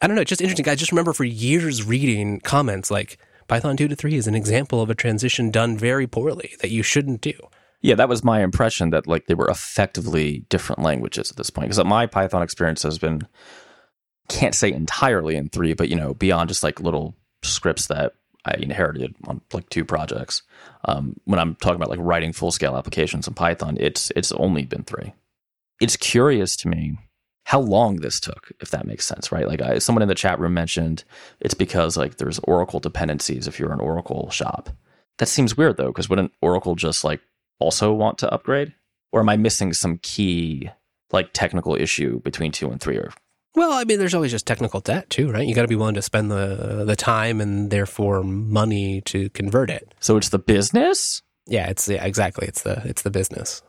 I 0.03 0.07
don't 0.07 0.17
know, 0.17 0.23
it's 0.23 0.29
just 0.29 0.41
interesting. 0.41 0.69
I 0.69 0.75
just 0.75 0.93
remember 0.93 1.13
for 1.13 1.25
years 1.25 1.85
reading 1.85 2.41
comments 2.41 2.91
like 2.91 3.19
Python 3.49 3.77
2 3.77 3.89
to 3.89 3.97
3 3.97 4.17
is 4.17 4.27
an 4.27 4.35
example 4.35 4.83
of 4.83 4.91
a 4.91 4.95
transition 4.95 5.51
done 5.51 5.79
very 5.79 6.07
poorly 6.07 6.55
that 6.61 6.71
you 6.71 6.83
shouldn't 6.83 7.21
do. 7.21 7.35
Yeah, 7.87 7.95
that 7.95 8.09
was 8.09 8.25
my 8.25 8.43
impression 8.43 8.91
that 8.91 9.07
like 9.07 9.27
they 9.27 9.35
were 9.35 9.49
effectively 9.49 10.45
different 10.49 10.83
languages 10.83 11.31
at 11.31 11.37
this 11.37 11.51
point 11.51 11.69
because 11.69 11.85
my 11.85 12.07
Python 12.07 12.43
experience 12.43 12.83
has 12.83 12.99
been 12.99 13.29
can't 14.29 14.57
say 14.57 14.73
entirely 14.73 15.37
in 15.37 15.51
3, 15.51 15.73
but 15.75 15.89
you 15.89 15.95
know, 15.95 16.13
beyond 16.13 16.49
just 16.49 16.65
like 16.65 16.81
little 16.81 17.15
scripts 17.45 17.87
that 17.87 18.15
I 18.45 18.55
inherited 18.57 19.15
on 19.29 19.41
like 19.53 19.69
two 19.69 19.85
projects. 19.85 20.43
Um, 20.87 21.15
when 21.27 21.39
I'm 21.39 21.55
talking 21.55 21.77
about 21.77 21.91
like 21.91 22.01
writing 22.03 22.33
full 22.33 22.51
scale 22.51 22.77
applications 22.77 23.29
in 23.29 23.35
Python, 23.35 23.77
it's 23.79 24.11
it's 24.17 24.33
only 24.33 24.65
been 24.65 24.83
three. 24.83 25.13
It's 25.81 25.97
curious 25.97 26.57
to 26.57 26.69
me 26.69 26.99
how 27.45 27.61
long 27.61 27.99
this 27.99 28.19
took, 28.19 28.51
if 28.59 28.71
that 28.71 28.89
makes 28.89 29.07
sense, 29.07 29.31
right? 29.31 29.47
Like 29.47 29.63
I, 29.63 29.79
someone 29.79 30.03
in 30.03 30.09
the 30.09 30.17
chat 30.17 30.41
room 30.41 30.55
mentioned, 30.55 31.05
it's 31.39 31.55
because 31.55 31.97
like 31.97 32.17
there's 32.17 32.41
Oracle 32.41 32.81
dependencies 32.81 33.47
if 33.47 33.61
you're 33.61 33.73
an 33.73 33.79
Oracle 33.79 34.29
shop. 34.31 34.71
That 35.19 35.27
seems 35.27 35.57
weird 35.57 35.77
though, 35.77 35.93
because 35.93 36.11
wouldn't 36.11 36.33
Oracle 36.43 36.75
just 36.75 37.05
like 37.05 37.21
also 37.59 37.93
want 37.93 38.19
to 38.19 38.33
upgrade? 38.33 38.75
Or 39.13 39.21
am 39.21 39.29
I 39.29 39.37
missing 39.37 39.73
some 39.73 39.99
key 40.03 40.71
like 41.13 41.31
technical 41.33 41.75
issue 41.75 42.21
between 42.21 42.53
two 42.53 42.71
and 42.71 42.81
three 42.81 42.97
or 42.97 43.11
well, 43.57 43.73
I 43.73 43.85
mean, 43.85 43.99
there's 43.99 44.13
always 44.13 44.33
just 44.33 44.47
technical 44.47 44.81
debt 44.81 45.09
too, 45.09 45.33
right? 45.33 45.49
You 45.49 45.55
got 45.55 45.63
to 45.63 45.69
be 45.69 45.77
willing 45.77 45.95
to 45.95 46.03
spend 46.03 46.31
the 46.31 46.85
the 46.85 46.95
time 46.95 47.41
and 47.41 47.71
therefore 47.71 48.23
money 48.23 49.01
to 49.07 49.31
convert 49.31 49.71
it. 49.71 49.95
So 49.99 50.19
it's 50.19 50.29
the 50.29 50.39
business. 50.39 51.23
Yeah, 51.47 51.69
it's 51.69 51.89
yeah, 51.89 52.05
exactly. 52.05 52.47
It's 52.47 52.63
the 52.63 52.83
it's 52.85 53.01
the 53.01 53.11
business. 53.11 53.63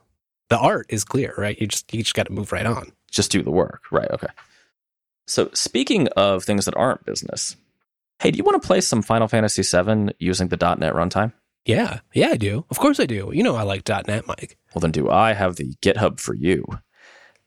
The 0.50 0.58
art 0.58 0.88
is 0.89 1.06
clear, 1.06 1.34
right? 1.38 1.60
You 1.60 1.67
just 1.67 1.93
you 1.93 2.04
just 2.04 2.15
got 2.15 2.26
to 2.28 2.34
move 2.34 2.52
right 2.52 2.65
on. 2.65 2.91
Just 3.10 3.32
do 3.32 3.41
the 3.41 3.52
work, 3.52 3.84
right? 3.89 4.12
Okay. 4.12 4.28
So 5.26 5.50
speaking 5.54 6.10
of 6.10 6.43
things 6.43 6.65
that 6.65 6.76
aren't 6.76 7.06
business, 7.06 7.56
hey, 8.19 8.32
do 8.32 8.38
you 8.38 8.43
want 8.43 8.62
to 8.62 8.65
play 8.65 8.82
some 8.82 9.02
Final 9.02 9.30
Fantasy 9.30 9.62
VII 9.62 10.13
using 10.19 10.50
the 10.50 10.58
.NET 10.58 10.93
runtime? 10.93 11.32
Yeah, 11.67 11.99
yeah, 12.13 12.30
I 12.30 12.38
do. 12.38 12.65
Of 12.69 12.80
course, 12.80 12.99
I 12.99 13.06
do. 13.06 13.30
You 13.34 13.43
know, 13.43 13.56
I 13.56 13.63
like 13.63 13.88
.NET, 13.88 14.25
Mike. 14.25 14.58
Well, 14.73 14.80
then, 14.80 14.91
do 14.91 15.10
I 15.10 15.34
have 15.34 15.58
the 15.58 15.75
GitHub 15.82 16.19
for 16.19 16.34
you? 16.34 16.65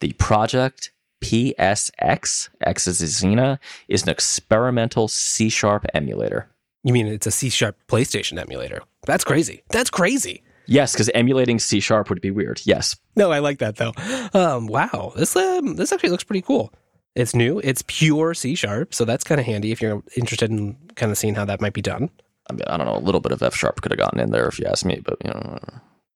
The 0.01 0.13
project 0.13 0.93
PSX, 1.23 2.49
X 2.61 2.87
is 2.87 3.01
Xena, 3.01 3.59
is 3.89 4.03
an 4.03 4.11
experimental 4.11 5.09
C 5.09 5.49
sharp 5.49 5.87
emulator. 5.95 6.49
You 6.85 6.93
mean 6.93 7.07
it's 7.07 7.27
a 7.27 7.31
C 7.31 7.49
sharp 7.49 7.77
PlayStation 7.89 8.39
emulator? 8.39 8.83
That's 9.07 9.25
crazy. 9.25 9.63
That's 9.71 9.91
crazy. 9.91 10.43
Yes, 10.67 10.93
because 10.93 11.09
emulating 11.15 11.59
C 11.59 11.81
sharp 11.81 12.11
would 12.11 12.21
be 12.21 12.31
weird. 12.31 12.61
Yes. 12.65 12.97
No, 13.17 13.33
I 13.33 13.39
like 13.39 13.59
that 13.59 13.77
though. 13.77 13.93
Um, 14.33 14.67
wow, 14.67 15.13
this 15.17 15.35
um, 15.35 15.77
this 15.77 15.93
actually 15.93 16.11
looks 16.11 16.25
pretty 16.25 16.43
cool. 16.43 16.73
It's 17.17 17.35
new. 17.35 17.59
It's 17.61 17.83
pure 17.87 18.35
C 18.35 18.55
sharp, 18.55 18.95
so 18.95 19.05
that's 19.05 19.25
kind 19.25 19.41
of 19.41 19.47
handy 19.47 19.73
if 19.73 19.83
you're 19.83 20.03
interested 20.17 20.51
in 20.51 20.77
kind 20.95 21.11
of 21.11 21.19
seeing 21.19 21.35
how 21.35 21.45
that 21.47 21.61
might 21.61 21.73
be 21.73 21.83
done. 21.83 22.11
I 22.51 22.53
mean, 22.53 22.63
I 22.67 22.77
don't 22.77 22.87
know. 22.87 22.97
A 22.97 22.99
little 22.99 23.21
bit 23.21 23.33
of 23.33 23.43
F 23.43 23.55
sharp 23.55 23.81
could 23.81 23.93
have 23.93 23.99
gotten 23.99 24.21
in 24.21 24.31
there 24.31 24.47
if 24.49 24.59
you 24.59 24.67
ask 24.67 24.85
me, 24.85 25.01
but 25.05 25.17
you 25.25 25.31
know. 25.31 25.59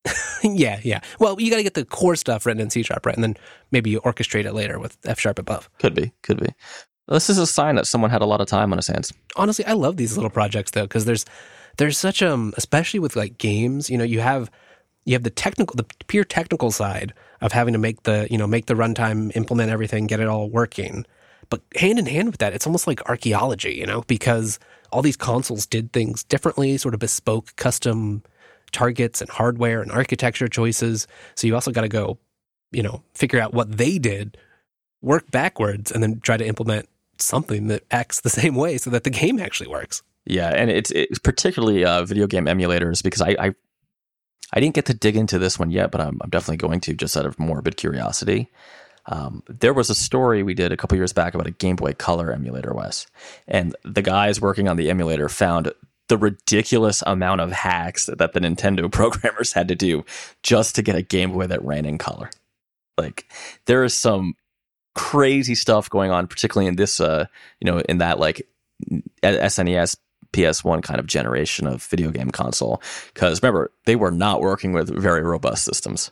yeah, 0.43 0.81
yeah. 0.83 1.01
Well, 1.19 1.41
you 1.41 1.51
got 1.51 1.57
to 1.57 1.63
get 1.63 1.75
the 1.75 1.85
core 1.85 2.17
stuff 2.17 2.45
written 2.45 2.61
in 2.61 2.71
C 2.71 2.83
sharp, 2.83 3.07
right? 3.07 3.15
And 3.15 3.25
then 3.25 3.37
maybe 3.71 3.91
you 3.91 4.01
orchestrate 4.01 4.45
it 4.45 4.53
later 4.53 4.79
with 4.79 4.99
F 5.05 5.19
sharp 5.19 5.39
above. 5.39 5.71
Could 5.79 5.95
be, 5.95 6.13
could 6.23 6.41
be. 6.41 6.53
This 7.09 7.31
is 7.31 7.39
a 7.39 7.47
sign 7.47 7.77
that 7.77 7.87
someone 7.87 8.11
had 8.11 8.23
a 8.23 8.27
lot 8.27 8.41
of 8.41 8.47
time 8.47 8.73
on 8.73 8.79
his 8.79 8.89
hands. 8.89 9.13
Honestly, 9.37 9.65
I 9.65 9.73
love 9.75 9.97
these 9.97 10.17
little 10.17 10.31
projects 10.31 10.71
though 10.71 10.85
because 10.85 11.05
there's 11.05 11.25
there's 11.77 11.99
such 11.99 12.23
um 12.23 12.55
especially 12.57 13.01
with 13.01 13.17
like 13.17 13.39
games, 13.39 13.91
you 13.91 13.99
know, 13.99 14.05
you 14.05 14.21
have 14.21 14.51
you 15.05 15.13
have 15.13 15.23
the 15.23 15.31
technical 15.31 15.77
the 15.77 15.87
pure 16.07 16.25
technical 16.25 16.71
side 16.71 17.13
of 17.41 17.53
having 17.53 17.73
to 17.73 17.79
make 17.79 18.05
the, 18.05 18.27
you 18.31 18.39
know, 18.39 18.47
make 18.47 18.67
the 18.67 18.75
runtime, 18.75 19.35
implement 19.37 19.71
everything, 19.71 20.07
get 20.07 20.21
it 20.21 20.29
all 20.29 20.49
working. 20.49 21.05
But 21.51 21.61
hand 21.77 21.99
in 21.99 22.07
hand 22.07 22.31
with 22.31 22.39
that, 22.39 22.55
it's 22.55 22.67
almost 22.67 22.87
like 22.87 23.07
archaeology, 23.09 23.75
you 23.75 23.85
know, 23.85 24.03
because 24.07 24.59
all 24.95 25.03
these 25.03 25.17
consoles 25.17 25.67
did 25.67 25.93
things 25.93 26.23
differently, 26.23 26.77
sort 26.77 26.95
of 26.95 27.01
bespoke, 27.01 27.57
custom 27.57 28.23
targets 28.71 29.21
and 29.21 29.29
hardware 29.29 29.83
and 29.83 29.91
architecture 29.91 30.47
choices. 30.47 31.09
So 31.35 31.49
you 31.49 31.55
also 31.57 31.73
got 31.73 31.81
to 31.81 31.89
go, 31.89 32.19
you 32.71 32.83
know, 32.83 33.03
figure 33.13 33.41
out 33.41 33.53
what 33.53 33.77
they 33.77 33.99
did, 33.99 34.39
work 35.03 35.29
backwards, 35.33 35.91
and 35.91 36.01
then 36.01 36.21
try 36.21 36.37
to 36.37 36.47
implement 36.47 36.89
something 37.19 37.67
that 37.67 37.83
acts 37.91 38.21
the 38.21 38.31
same 38.41 38.55
way 38.55 38.79
so 38.79 38.89
that 38.91 39.03
the 39.03 39.11
game 39.11 39.41
actually 39.41 39.69
works. 39.69 40.05
Yeah, 40.27 40.51
and 40.51 40.71
it's, 40.71 40.93
it's 40.93 41.19
particularly 41.19 41.85
uh, 41.85 42.05
video 42.05 42.29
game 42.29 42.47
emulators 42.47 43.03
because 43.03 43.21
I, 43.21 43.37
I 43.39 43.55
I 44.53 44.61
didn't 44.61 44.77
get 44.77 44.87
to 44.87 44.95
dig 44.95 45.17
into 45.17 45.41
this 45.41 45.59
one 45.59 45.73
yet, 45.73 45.91
but 45.91 46.01
I'm, 46.01 46.21
I'm 46.23 46.31
definitely 46.31 46.59
going 46.59 46.79
to 46.81 46.95
just 46.95 47.17
out 47.17 47.27
of 47.27 47.41
morbid 47.41 47.77
curiosity. 47.77 48.51
Um, 49.07 49.43
there 49.49 49.75
was 49.75 49.91
a 49.91 49.95
story 49.95 50.43
we 50.43 50.55
did 50.55 50.73
a 50.73 50.77
couple 50.77 50.97
years 50.97 51.13
back 51.13 51.35
about 51.35 51.47
a 51.47 51.51
Game 51.53 51.77
Boy 51.77 51.93
Color 51.93 52.33
emulator, 52.33 52.73
Wes, 52.73 53.07
and 53.47 53.77
the 53.85 54.03
guys 54.03 54.41
working 54.41 54.69
on 54.69 54.77
the 54.77 54.91
emulator 54.91 55.29
found 55.29 55.73
the 56.09 56.19
ridiculous 56.19 57.03
amount 57.07 57.41
of 57.41 57.53
hacks 57.53 58.07
that 58.07 58.33
the 58.33 58.41
Nintendo 58.41 58.91
programmers 58.93 59.53
had 59.53 59.69
to 59.69 59.75
do 59.75 60.05
just 60.43 60.75
to 60.77 60.83
get 60.83 60.97
a 60.97 61.03
Game 61.03 61.33
Boy 61.33 61.47
that 61.47 61.65
ran 61.65 61.85
in 61.85 61.99
color. 61.99 62.31
Like 62.97 63.27
there 63.67 63.85
is 63.85 63.95
some 63.95 64.35
crazy 64.95 65.55
stuff 65.55 65.91
going 65.91 66.11
on, 66.11 66.27
particularly 66.27 66.69
in 66.69 66.77
this, 66.77 67.01
uh, 67.01 67.27
you 67.61 67.71
know, 67.71 67.81
in 67.81 67.99
that 67.99 68.19
like 68.19 68.47
SNES 69.23 69.97
PS1 70.33 70.83
kind 70.83 71.01
of 71.01 71.07
generation 71.07 71.67
of 71.67 71.83
video 71.85 72.11
game 72.11 72.31
console. 72.31 72.83
Because 73.13 73.43
remember, 73.43 73.71
they 73.87 73.97
were 73.97 74.11
not 74.11 74.41
working 74.41 74.73
with 74.73 74.95
very 74.95 75.23
robust 75.23 75.65
systems. 75.65 76.11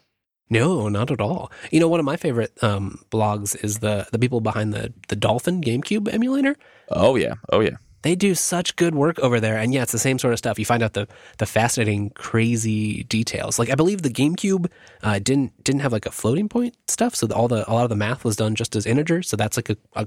No, 0.53 0.89
not 0.89 1.11
at 1.11 1.21
all. 1.21 1.51
You 1.71 1.81
know, 1.81 1.89
one 1.89 2.01
of 2.01 2.07
my 2.07 2.17
favorite 2.17 2.53
um, 2.63 3.05
blogs 3.11 3.63
is 3.65 3.79
the 3.79 4.07
the 4.13 4.19
people 4.19 4.41
behind 4.41 4.73
the 4.73 4.93
the 5.09 5.17
Dolphin 5.17 5.61
GameCube 5.61 6.13
emulator. 6.13 6.57
Oh 6.91 7.17
yeah, 7.17 7.35
oh 7.51 7.61
yeah 7.61 7.77
they 8.03 8.15
do 8.15 8.35
such 8.35 8.77
good 8.77 8.95
work 8.95 9.19
over 9.21 9.41
there. 9.41 9.57
And 9.57 9.73
yeah, 9.73 9.83
it's 9.83 9.93
the 9.93 9.99
same 9.99 10.19
sort 10.19 10.33
of 10.33 10.39
stuff. 10.39 10.59
You 10.59 10.65
find 10.65 10.83
out 10.83 10.93
the 10.93 11.09
the 11.39 11.47
fascinating, 11.47 12.11
crazy 12.11 13.05
details. 13.05 13.59
Like 13.59 13.71
I 13.71 13.75
believe 13.75 14.03
the 14.03 14.11
GameCube 14.11 14.71
uh, 15.03 15.19
didn't 15.19 15.65
didn't 15.65 15.81
have 15.81 15.93
like 15.93 16.07
a 16.07 16.11
floating 16.11 16.49
point 16.49 16.77
stuff, 16.89 17.15
so 17.15 17.27
all 17.29 17.49
the 17.49 17.69
a 17.71 17.73
lot 17.73 17.85
of 17.85 17.91
the 17.91 17.97
math 17.97 18.25
was 18.25 18.37
done 18.37 18.55
just 18.55 18.77
as 18.77 18.87
integers. 18.87 19.29
So 19.29 19.37
that's 19.37 19.57
like 19.57 19.71
a, 19.71 19.77
a 19.95 20.07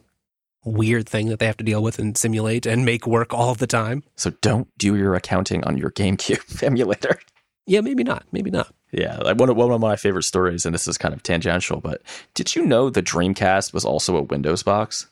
weird 0.64 1.08
thing 1.08 1.30
that 1.30 1.40
they 1.40 1.46
have 1.46 1.58
to 1.58 1.64
deal 1.64 1.82
with 1.82 2.00
and 2.00 2.18
simulate 2.18 2.66
and 2.66 2.86
make 2.86 3.08
work 3.08 3.34
all 3.34 3.56
the 3.56 3.68
time. 3.68 4.04
So 4.16 4.32
don't 4.42 4.68
do 4.78 4.96
your 4.96 5.16
accounting 5.16 5.64
on 5.64 5.78
your 5.78 5.92
GameCube 5.92 6.64
emulator. 6.64 7.20
Yeah, 7.66 7.82
maybe 7.82 8.04
not. 8.04 8.26
Maybe 8.32 8.52
not. 8.52 8.74
Yeah, 8.92 9.18
like 9.18 9.38
one 9.38 9.50
of, 9.50 9.58
one 9.58 9.72
of 9.72 9.82
my 9.82 9.96
favorite 9.96 10.24
stories, 10.24 10.66
and 10.66 10.74
this 10.74 10.88
is 10.88 10.98
kind 10.98 11.14
of 11.14 11.24
tangential, 11.24 11.82
but 11.82 12.02
did 12.34 12.56
you 12.56 12.66
know 12.66 12.90
the 12.90 13.02
Dreamcast 13.02 13.74
was 13.74 13.84
also 13.84 14.16
a 14.16 14.22
Windows 14.22 14.64
box? 14.64 15.08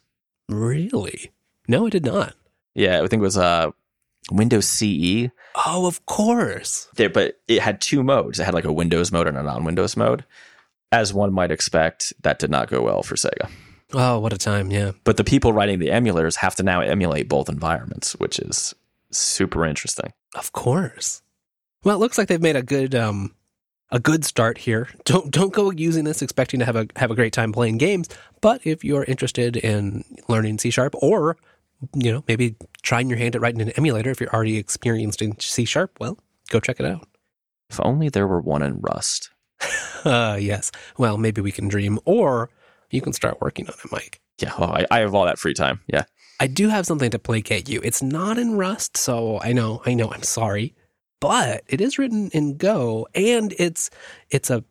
Really? 0.48 1.32
No, 1.68 1.88
I 1.88 1.89
did 1.89 2.06
not. 2.06 2.36
Yeah, 2.76 3.02
I 3.02 3.08
think 3.08 3.22
it 3.22 3.26
was 3.26 3.38
uh, 3.38 3.72
Windows 4.32 4.70
CE. 4.70 5.30
Oh, 5.66 5.86
of 5.86 6.06
course. 6.06 6.88
There, 6.96 7.10
but 7.10 7.39
it 7.48 7.62
had 7.62 7.82
two 7.82 8.04
modes. 8.04 8.39
It 8.39 8.44
had 8.44 8.54
like 8.54 8.66
a 8.66 8.72
Windows 8.74 9.12
mode 9.12 9.28
and 9.28 9.38
a 9.38 9.44
non-Windows 9.44 9.98
mode. 9.98 10.24
As 10.92 11.13
one 11.13 11.34
might 11.34 11.52
expect, 11.52 12.13
that 12.22 12.38
did 12.38 12.52
not 12.52 12.70
go 12.70 12.82
well 12.84 13.02
for 13.02 13.16
Sega. 13.16 13.50
Oh, 13.94 14.20
what 14.20 14.34
a 14.34 14.38
time! 14.38 14.72
Yeah. 14.72 14.92
But 15.04 15.18
the 15.18 15.24
people 15.24 15.54
writing 15.54 15.80
the 15.80 15.89
emulators 15.89 16.36
have 16.38 16.56
to 16.56 16.63
now 16.63 16.82
emulate 16.82 17.28
both 17.28 17.50
environments, 17.50 18.13
which 18.13 18.39
is 18.39 18.74
super 19.12 19.66
interesting. 19.66 20.13
Of 20.36 20.52
course. 20.52 21.23
Well, 21.84 21.96
it 21.96 22.00
looks 22.00 22.17
like 22.17 22.28
they've 22.28 22.41
made 22.41 22.56
a 22.56 22.63
good 22.63 22.96
um, 22.96 23.34
a 23.91 24.00
good 24.00 24.26
start 24.26 24.58
here. 24.58 24.89
Don't 25.06 25.32
don't 25.32 25.54
go 25.54 25.72
using 25.72 26.04
this 26.04 26.22
expecting 26.22 26.60
to 26.60 26.65
have 26.65 26.76
a 26.76 26.88
have 26.96 27.12
a 27.12 27.15
great 27.15 27.34
time 27.34 27.52
playing 27.52 27.78
games. 27.78 28.10
But 28.41 28.62
if 28.65 28.84
you're 28.84 29.04
interested 29.04 29.56
in 29.56 30.04
learning 30.28 30.60
C 30.60 30.69
sharp 30.69 30.96
or 31.02 31.38
you 31.93 32.12
know 32.12 32.24
maybe 32.28 32.56
trying 32.82 33.10
your 33.10 33.17
hand 33.17 33.36
at 33.36 33.41
writing 33.41 33.62
an 33.62 33.72
emulator 33.72 34.10
if 34.10 34.19
you're 34.19 34.34
already 34.34 34.58
experienced 34.58 35.22
in 35.22 35.39
C 35.39 35.65
sharp, 35.65 36.00
well, 36.00 36.17
go 36.50 36.60
check 36.60 36.80
it 36.80 36.86
out. 36.86 37.08
If 37.69 37.80
only 37.84 38.10
there 38.10 38.28
were 38.28 38.41
one 38.41 38.63
in 38.63 38.80
Rust. 38.80 39.30
Uh, 40.06 40.38
yes. 40.38 40.69
Well, 40.98 41.17
maybe 41.17 41.39
we 41.39 41.54
can 41.54 41.69
dream, 41.69 41.98
or 42.04 42.50
you 42.91 43.00
can 43.00 43.13
start 43.13 43.39
working 43.39 43.67
on 43.67 43.74
it, 43.74 43.89
Mike. 43.89 44.19
Yeah, 44.38 44.52
well, 44.60 44.72
I, 44.72 44.86
I 44.91 45.00
have 45.00 45.15
all 45.15 45.24
that 45.24 45.39
free 45.39 45.54
time. 45.54 45.80
Yeah. 45.88 46.04
I 46.41 46.48
do 46.48 46.67
have 46.67 46.86
something 46.86 47.10
to 47.12 47.19
placate 47.19 47.69
you. 47.69 47.80
It's 47.82 48.02
not 48.02 48.38
in 48.38 48.58
Rust, 48.58 48.98
so 48.98 49.39
I 49.39 49.54
know, 49.54 49.82
I 49.86 49.93
know, 49.93 50.12
I'm 50.12 50.24
sorry, 50.24 50.76
but 51.24 51.64
it 51.70 51.80
is 51.80 51.98
written 51.98 52.30
in 52.32 52.58
Go, 52.58 53.08
and 53.16 53.56
it's 53.58 53.90
it's 54.30 54.50
a 54.50 54.62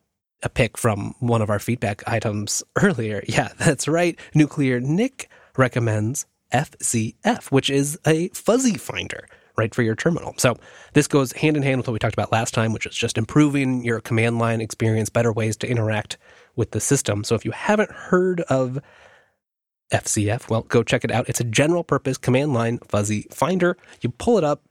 a 0.43 0.49
pick 0.49 0.77
from 0.77 1.15
one 1.19 1.41
of 1.41 1.49
our 1.49 1.57
feedback 1.57 2.03
items 2.05 2.61
earlier. 2.75 3.23
Yeah, 3.27 3.49
that's 3.57 3.87
right. 3.87 4.19
Nuclear 4.35 4.79
Nick 4.79 5.31
recommends 5.57 6.27
FZF, 6.51 7.45
which 7.49 7.71
is 7.71 7.97
a 8.05 8.27
fuzzy 8.29 8.77
finder, 8.77 9.27
right, 9.57 9.73
for 9.73 9.81
your 9.81 9.95
terminal. 9.95 10.35
So 10.37 10.55
this 10.93 11.07
goes 11.07 11.31
hand 11.31 11.57
in 11.57 11.63
hand 11.63 11.77
with 11.77 11.87
what 11.87 11.93
we 11.93 11.99
talked 11.99 12.13
about 12.13 12.31
last 12.31 12.53
time, 12.53 12.71
which 12.71 12.85
is 12.85 12.95
just 12.95 13.17
improving 13.17 13.83
your 13.83 13.99
command 13.99 14.37
line 14.37 14.61
experience, 14.61 15.09
better 15.09 15.33
ways 15.33 15.57
to 15.57 15.67
interact 15.67 16.19
with 16.55 16.69
the 16.69 16.79
system. 16.79 17.23
So 17.23 17.33
if 17.33 17.45
you 17.45 17.51
haven't 17.51 17.91
heard 17.91 18.41
of 18.41 18.77
FZF, 19.91 20.51
well, 20.51 20.61
go 20.61 20.83
check 20.83 21.03
it 21.03 21.09
out. 21.09 21.27
It's 21.29 21.39
a 21.39 21.45
general 21.45 21.83
purpose 21.83 22.19
command 22.19 22.53
line 22.53 22.77
fuzzy 22.89 23.25
finder. 23.31 23.75
You 24.01 24.09
pull 24.09 24.37
it 24.37 24.43
up, 24.43 24.61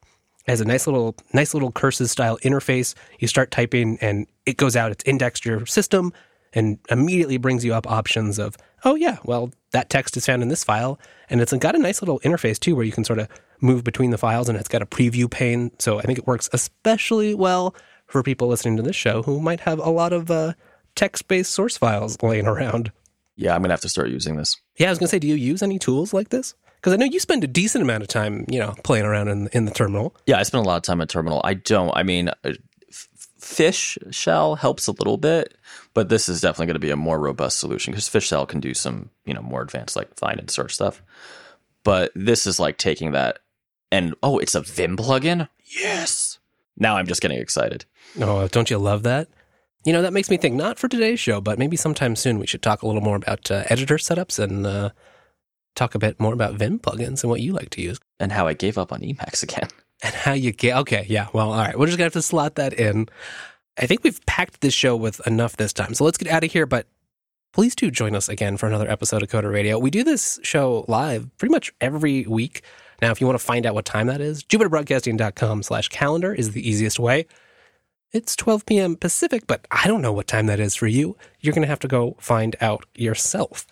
has 0.46 0.60
a 0.60 0.64
nice 0.64 0.86
little 0.86 1.16
nice 1.32 1.54
little 1.54 1.72
curses 1.72 2.10
style 2.10 2.38
interface. 2.38 2.94
You 3.18 3.28
start 3.28 3.50
typing 3.50 3.98
and 4.00 4.26
it 4.46 4.56
goes 4.56 4.76
out, 4.76 4.92
it's 4.92 5.04
indexed 5.04 5.44
your 5.44 5.66
system 5.66 6.12
and 6.52 6.78
immediately 6.90 7.38
brings 7.38 7.64
you 7.64 7.74
up 7.74 7.90
options 7.90 8.38
of, 8.38 8.56
oh 8.84 8.94
yeah, 8.94 9.18
well, 9.24 9.50
that 9.70 9.88
text 9.88 10.16
is 10.16 10.26
found 10.26 10.42
in 10.42 10.48
this 10.48 10.64
file. 10.64 10.98
And 11.30 11.40
it's 11.40 11.52
got 11.54 11.74
a 11.74 11.78
nice 11.78 12.02
little 12.02 12.20
interface 12.20 12.58
too 12.58 12.76
where 12.76 12.84
you 12.84 12.92
can 12.92 13.04
sort 13.04 13.18
of 13.18 13.28
move 13.60 13.84
between 13.84 14.10
the 14.10 14.18
files 14.18 14.48
and 14.48 14.58
it's 14.58 14.68
got 14.68 14.82
a 14.82 14.86
preview 14.86 15.30
pane. 15.30 15.70
So 15.78 15.98
I 15.98 16.02
think 16.02 16.18
it 16.18 16.26
works 16.26 16.50
especially 16.52 17.34
well 17.34 17.74
for 18.06 18.22
people 18.22 18.48
listening 18.48 18.76
to 18.76 18.82
this 18.82 18.96
show 18.96 19.22
who 19.22 19.40
might 19.40 19.60
have 19.60 19.78
a 19.78 19.90
lot 19.90 20.12
of 20.12 20.30
uh, 20.30 20.52
text 20.94 21.28
based 21.28 21.52
source 21.52 21.76
files 21.76 22.18
laying 22.22 22.46
around. 22.46 22.92
Yeah, 23.36 23.54
I'm 23.54 23.62
going 23.62 23.70
to 23.70 23.74
have 23.74 23.80
to 23.80 23.88
start 23.88 24.10
using 24.10 24.36
this. 24.36 24.60
Yeah, 24.78 24.88
I 24.88 24.90
was 24.90 24.98
going 24.98 25.06
to 25.06 25.10
say, 25.10 25.18
do 25.18 25.26
you 25.26 25.34
use 25.34 25.62
any 25.62 25.78
tools 25.78 26.12
like 26.12 26.28
this? 26.28 26.54
Because 26.82 26.94
I 26.94 26.96
know 26.96 27.06
you 27.06 27.20
spend 27.20 27.44
a 27.44 27.46
decent 27.46 27.82
amount 27.82 28.02
of 28.02 28.08
time, 28.08 28.44
you 28.48 28.58
know, 28.58 28.74
playing 28.82 29.04
around 29.04 29.28
in 29.28 29.48
in 29.52 29.66
the 29.66 29.70
terminal. 29.70 30.16
Yeah, 30.26 30.38
I 30.38 30.42
spend 30.42 30.66
a 30.66 30.68
lot 30.68 30.78
of 30.78 30.82
time 30.82 31.00
at 31.00 31.08
terminal. 31.08 31.40
I 31.44 31.54
don't. 31.54 31.92
I 31.94 32.02
mean, 32.02 32.28
uh, 32.28 32.52
fish 33.38 33.98
shell 34.10 34.56
helps 34.56 34.88
a 34.88 34.92
little 34.92 35.16
bit, 35.16 35.56
but 35.94 36.08
this 36.08 36.28
is 36.28 36.40
definitely 36.40 36.66
going 36.66 36.74
to 36.74 36.80
be 36.80 36.90
a 36.90 36.96
more 36.96 37.20
robust 37.20 37.58
solution 37.58 37.92
because 37.92 38.08
fish 38.08 38.26
shell 38.26 38.46
can 38.46 38.58
do 38.58 38.74
some, 38.74 39.10
you 39.24 39.32
know, 39.32 39.42
more 39.42 39.62
advanced 39.62 39.94
like 39.94 40.12
find 40.16 40.40
and 40.40 40.50
search 40.50 40.74
stuff. 40.74 41.02
But 41.84 42.10
this 42.14 42.46
is 42.46 42.58
like 42.58 42.78
taking 42.78 43.12
that 43.12 43.38
and 43.92 44.14
oh, 44.22 44.38
it's 44.38 44.54
a 44.54 44.60
Vim 44.60 44.96
plugin. 44.96 45.48
Yes. 45.64 46.38
Now 46.76 46.96
I'm 46.96 47.06
just 47.06 47.20
getting 47.20 47.38
excited. 47.38 47.84
Oh, 48.20 48.48
don't 48.48 48.70
you 48.70 48.78
love 48.78 49.02
that? 49.02 49.28
You 49.84 49.92
know, 49.92 50.02
that 50.02 50.12
makes 50.12 50.30
me 50.30 50.36
think 50.36 50.54
not 50.54 50.78
for 50.78 50.88
today's 50.88 51.20
show, 51.20 51.40
but 51.40 51.58
maybe 51.58 51.76
sometime 51.76 52.16
soon 52.16 52.38
we 52.38 52.46
should 52.46 52.62
talk 52.62 52.82
a 52.82 52.86
little 52.86 53.02
more 53.02 53.16
about 53.16 53.50
uh, 53.50 53.64
editor 53.68 53.96
setups 53.96 54.38
and 54.38 54.66
uh, 54.66 54.90
talk 55.74 55.94
a 55.94 55.98
bit 55.98 56.18
more 56.20 56.32
about 56.32 56.54
Vim 56.54 56.78
plugins 56.78 57.22
and 57.22 57.30
what 57.30 57.40
you 57.40 57.52
like 57.52 57.70
to 57.70 57.82
use. 57.82 57.98
And 58.20 58.32
how 58.32 58.46
I 58.46 58.54
gave 58.54 58.78
up 58.78 58.92
on 58.92 59.00
Emacs 59.00 59.42
again. 59.42 59.68
And 60.04 60.12
how 60.12 60.32
you 60.32 60.50
get, 60.50 60.76
okay, 60.78 61.06
yeah, 61.08 61.28
well, 61.32 61.52
all 61.52 61.58
right. 61.58 61.78
We're 61.78 61.86
just 61.86 61.96
going 61.96 62.10
to 62.10 62.16
have 62.16 62.22
to 62.24 62.26
slot 62.26 62.56
that 62.56 62.72
in. 62.72 63.08
I 63.78 63.86
think 63.86 64.02
we've 64.02 64.20
packed 64.26 64.60
this 64.60 64.74
show 64.74 64.96
with 64.96 65.24
enough 65.28 65.56
this 65.56 65.72
time. 65.72 65.94
So 65.94 66.02
let's 66.02 66.18
get 66.18 66.26
out 66.26 66.42
of 66.42 66.50
here. 66.50 66.66
But 66.66 66.88
please 67.52 67.76
do 67.76 67.88
join 67.88 68.16
us 68.16 68.28
again 68.28 68.56
for 68.56 68.66
another 68.66 68.90
episode 68.90 69.22
of 69.22 69.28
Coder 69.28 69.52
Radio. 69.52 69.78
We 69.78 69.90
do 69.90 70.02
this 70.02 70.40
show 70.42 70.84
live 70.88 71.30
pretty 71.38 71.52
much 71.52 71.72
every 71.80 72.26
week. 72.26 72.62
Now, 73.00 73.12
if 73.12 73.20
you 73.20 73.28
want 73.28 73.38
to 73.38 73.44
find 73.44 73.64
out 73.64 73.74
what 73.74 73.84
time 73.84 74.08
that 74.08 74.20
is, 74.20 74.42
jupiterbroadcasting.com 74.42 75.62
slash 75.62 75.88
calendar 75.88 76.34
is 76.34 76.50
the 76.50 76.68
easiest 76.68 76.98
way. 76.98 77.26
It's 78.12 78.36
12 78.36 78.66
p.m. 78.66 78.96
Pacific, 78.96 79.46
but 79.46 79.66
I 79.70 79.86
don't 79.86 80.02
know 80.02 80.12
what 80.12 80.26
time 80.26 80.46
that 80.46 80.60
is 80.60 80.74
for 80.74 80.86
you. 80.86 81.16
You're 81.40 81.54
going 81.54 81.62
to 81.62 81.68
have 81.68 81.80
to 81.80 81.88
go 81.88 82.16
find 82.20 82.56
out 82.60 82.84
yourself. 82.94 83.66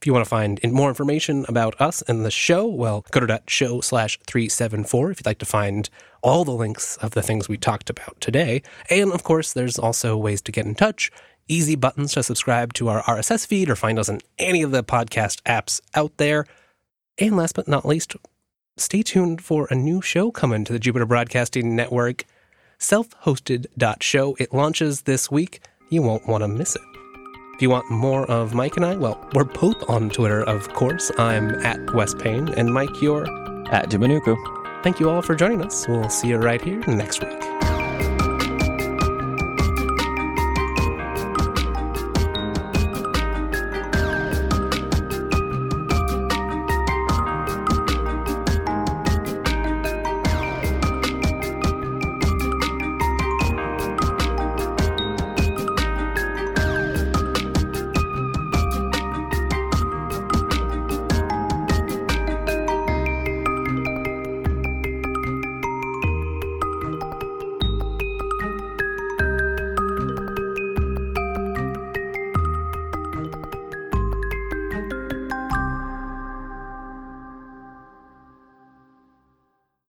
If 0.00 0.06
you 0.06 0.12
want 0.12 0.24
to 0.24 0.28
find 0.28 0.60
more 0.72 0.88
information 0.88 1.44
about 1.48 1.80
us 1.80 2.02
and 2.02 2.24
the 2.24 2.30
show, 2.30 2.66
well, 2.66 3.04
go 3.10 3.18
to 3.18 3.42
show 3.48 3.80
slash 3.80 4.16
374 4.28 5.10
if 5.10 5.18
you'd 5.18 5.26
like 5.26 5.38
to 5.38 5.44
find 5.44 5.90
all 6.22 6.44
the 6.44 6.52
links 6.52 6.96
of 6.98 7.10
the 7.12 7.22
things 7.22 7.48
we 7.48 7.56
talked 7.56 7.90
about 7.90 8.20
today. 8.20 8.62
And 8.90 9.12
of 9.12 9.24
course, 9.24 9.52
there's 9.52 9.76
also 9.76 10.16
ways 10.16 10.40
to 10.42 10.52
get 10.52 10.66
in 10.66 10.76
touch, 10.76 11.10
easy 11.48 11.74
buttons 11.74 12.12
to 12.12 12.22
subscribe 12.22 12.74
to 12.74 12.88
our 12.88 13.02
RSS 13.02 13.44
feed 13.44 13.68
or 13.68 13.74
find 13.74 13.98
us 13.98 14.08
in 14.08 14.20
any 14.38 14.62
of 14.62 14.70
the 14.70 14.84
podcast 14.84 15.42
apps 15.42 15.80
out 15.94 16.16
there. 16.18 16.46
And 17.18 17.36
last 17.36 17.56
but 17.56 17.66
not 17.66 17.84
least, 17.84 18.14
stay 18.76 19.02
tuned 19.02 19.42
for 19.42 19.66
a 19.68 19.74
new 19.74 20.00
show 20.00 20.30
coming 20.30 20.64
to 20.64 20.72
the 20.72 20.78
Jupiter 20.78 21.06
Broadcasting 21.06 21.74
Network, 21.74 22.24
self-hosted.show. 22.78 24.36
It 24.38 24.54
launches 24.54 25.02
this 25.02 25.28
week. 25.28 25.60
You 25.90 26.02
won't 26.02 26.28
want 26.28 26.42
to 26.42 26.48
miss 26.48 26.76
it. 26.76 26.87
If 27.58 27.62
you 27.62 27.70
want 27.70 27.90
more 27.90 28.24
of 28.30 28.54
Mike 28.54 28.76
and 28.76 28.86
I, 28.86 28.94
well, 28.94 29.18
we're 29.34 29.42
both 29.42 29.82
on 29.90 30.10
Twitter, 30.10 30.44
of 30.44 30.72
course. 30.74 31.10
I'm 31.18 31.56
at 31.66 31.92
Wes 31.92 32.14
Payne, 32.14 32.50
and 32.50 32.72
Mike, 32.72 33.02
you're 33.02 33.26
At 33.74 33.90
Dominucco. 33.90 34.84
Thank 34.84 35.00
you 35.00 35.10
all 35.10 35.22
for 35.22 35.34
joining 35.34 35.62
us. 35.62 35.88
We'll 35.88 36.08
see 36.08 36.28
you 36.28 36.36
right 36.36 36.62
here 36.62 36.78
next 36.86 37.20
week. 37.20 37.67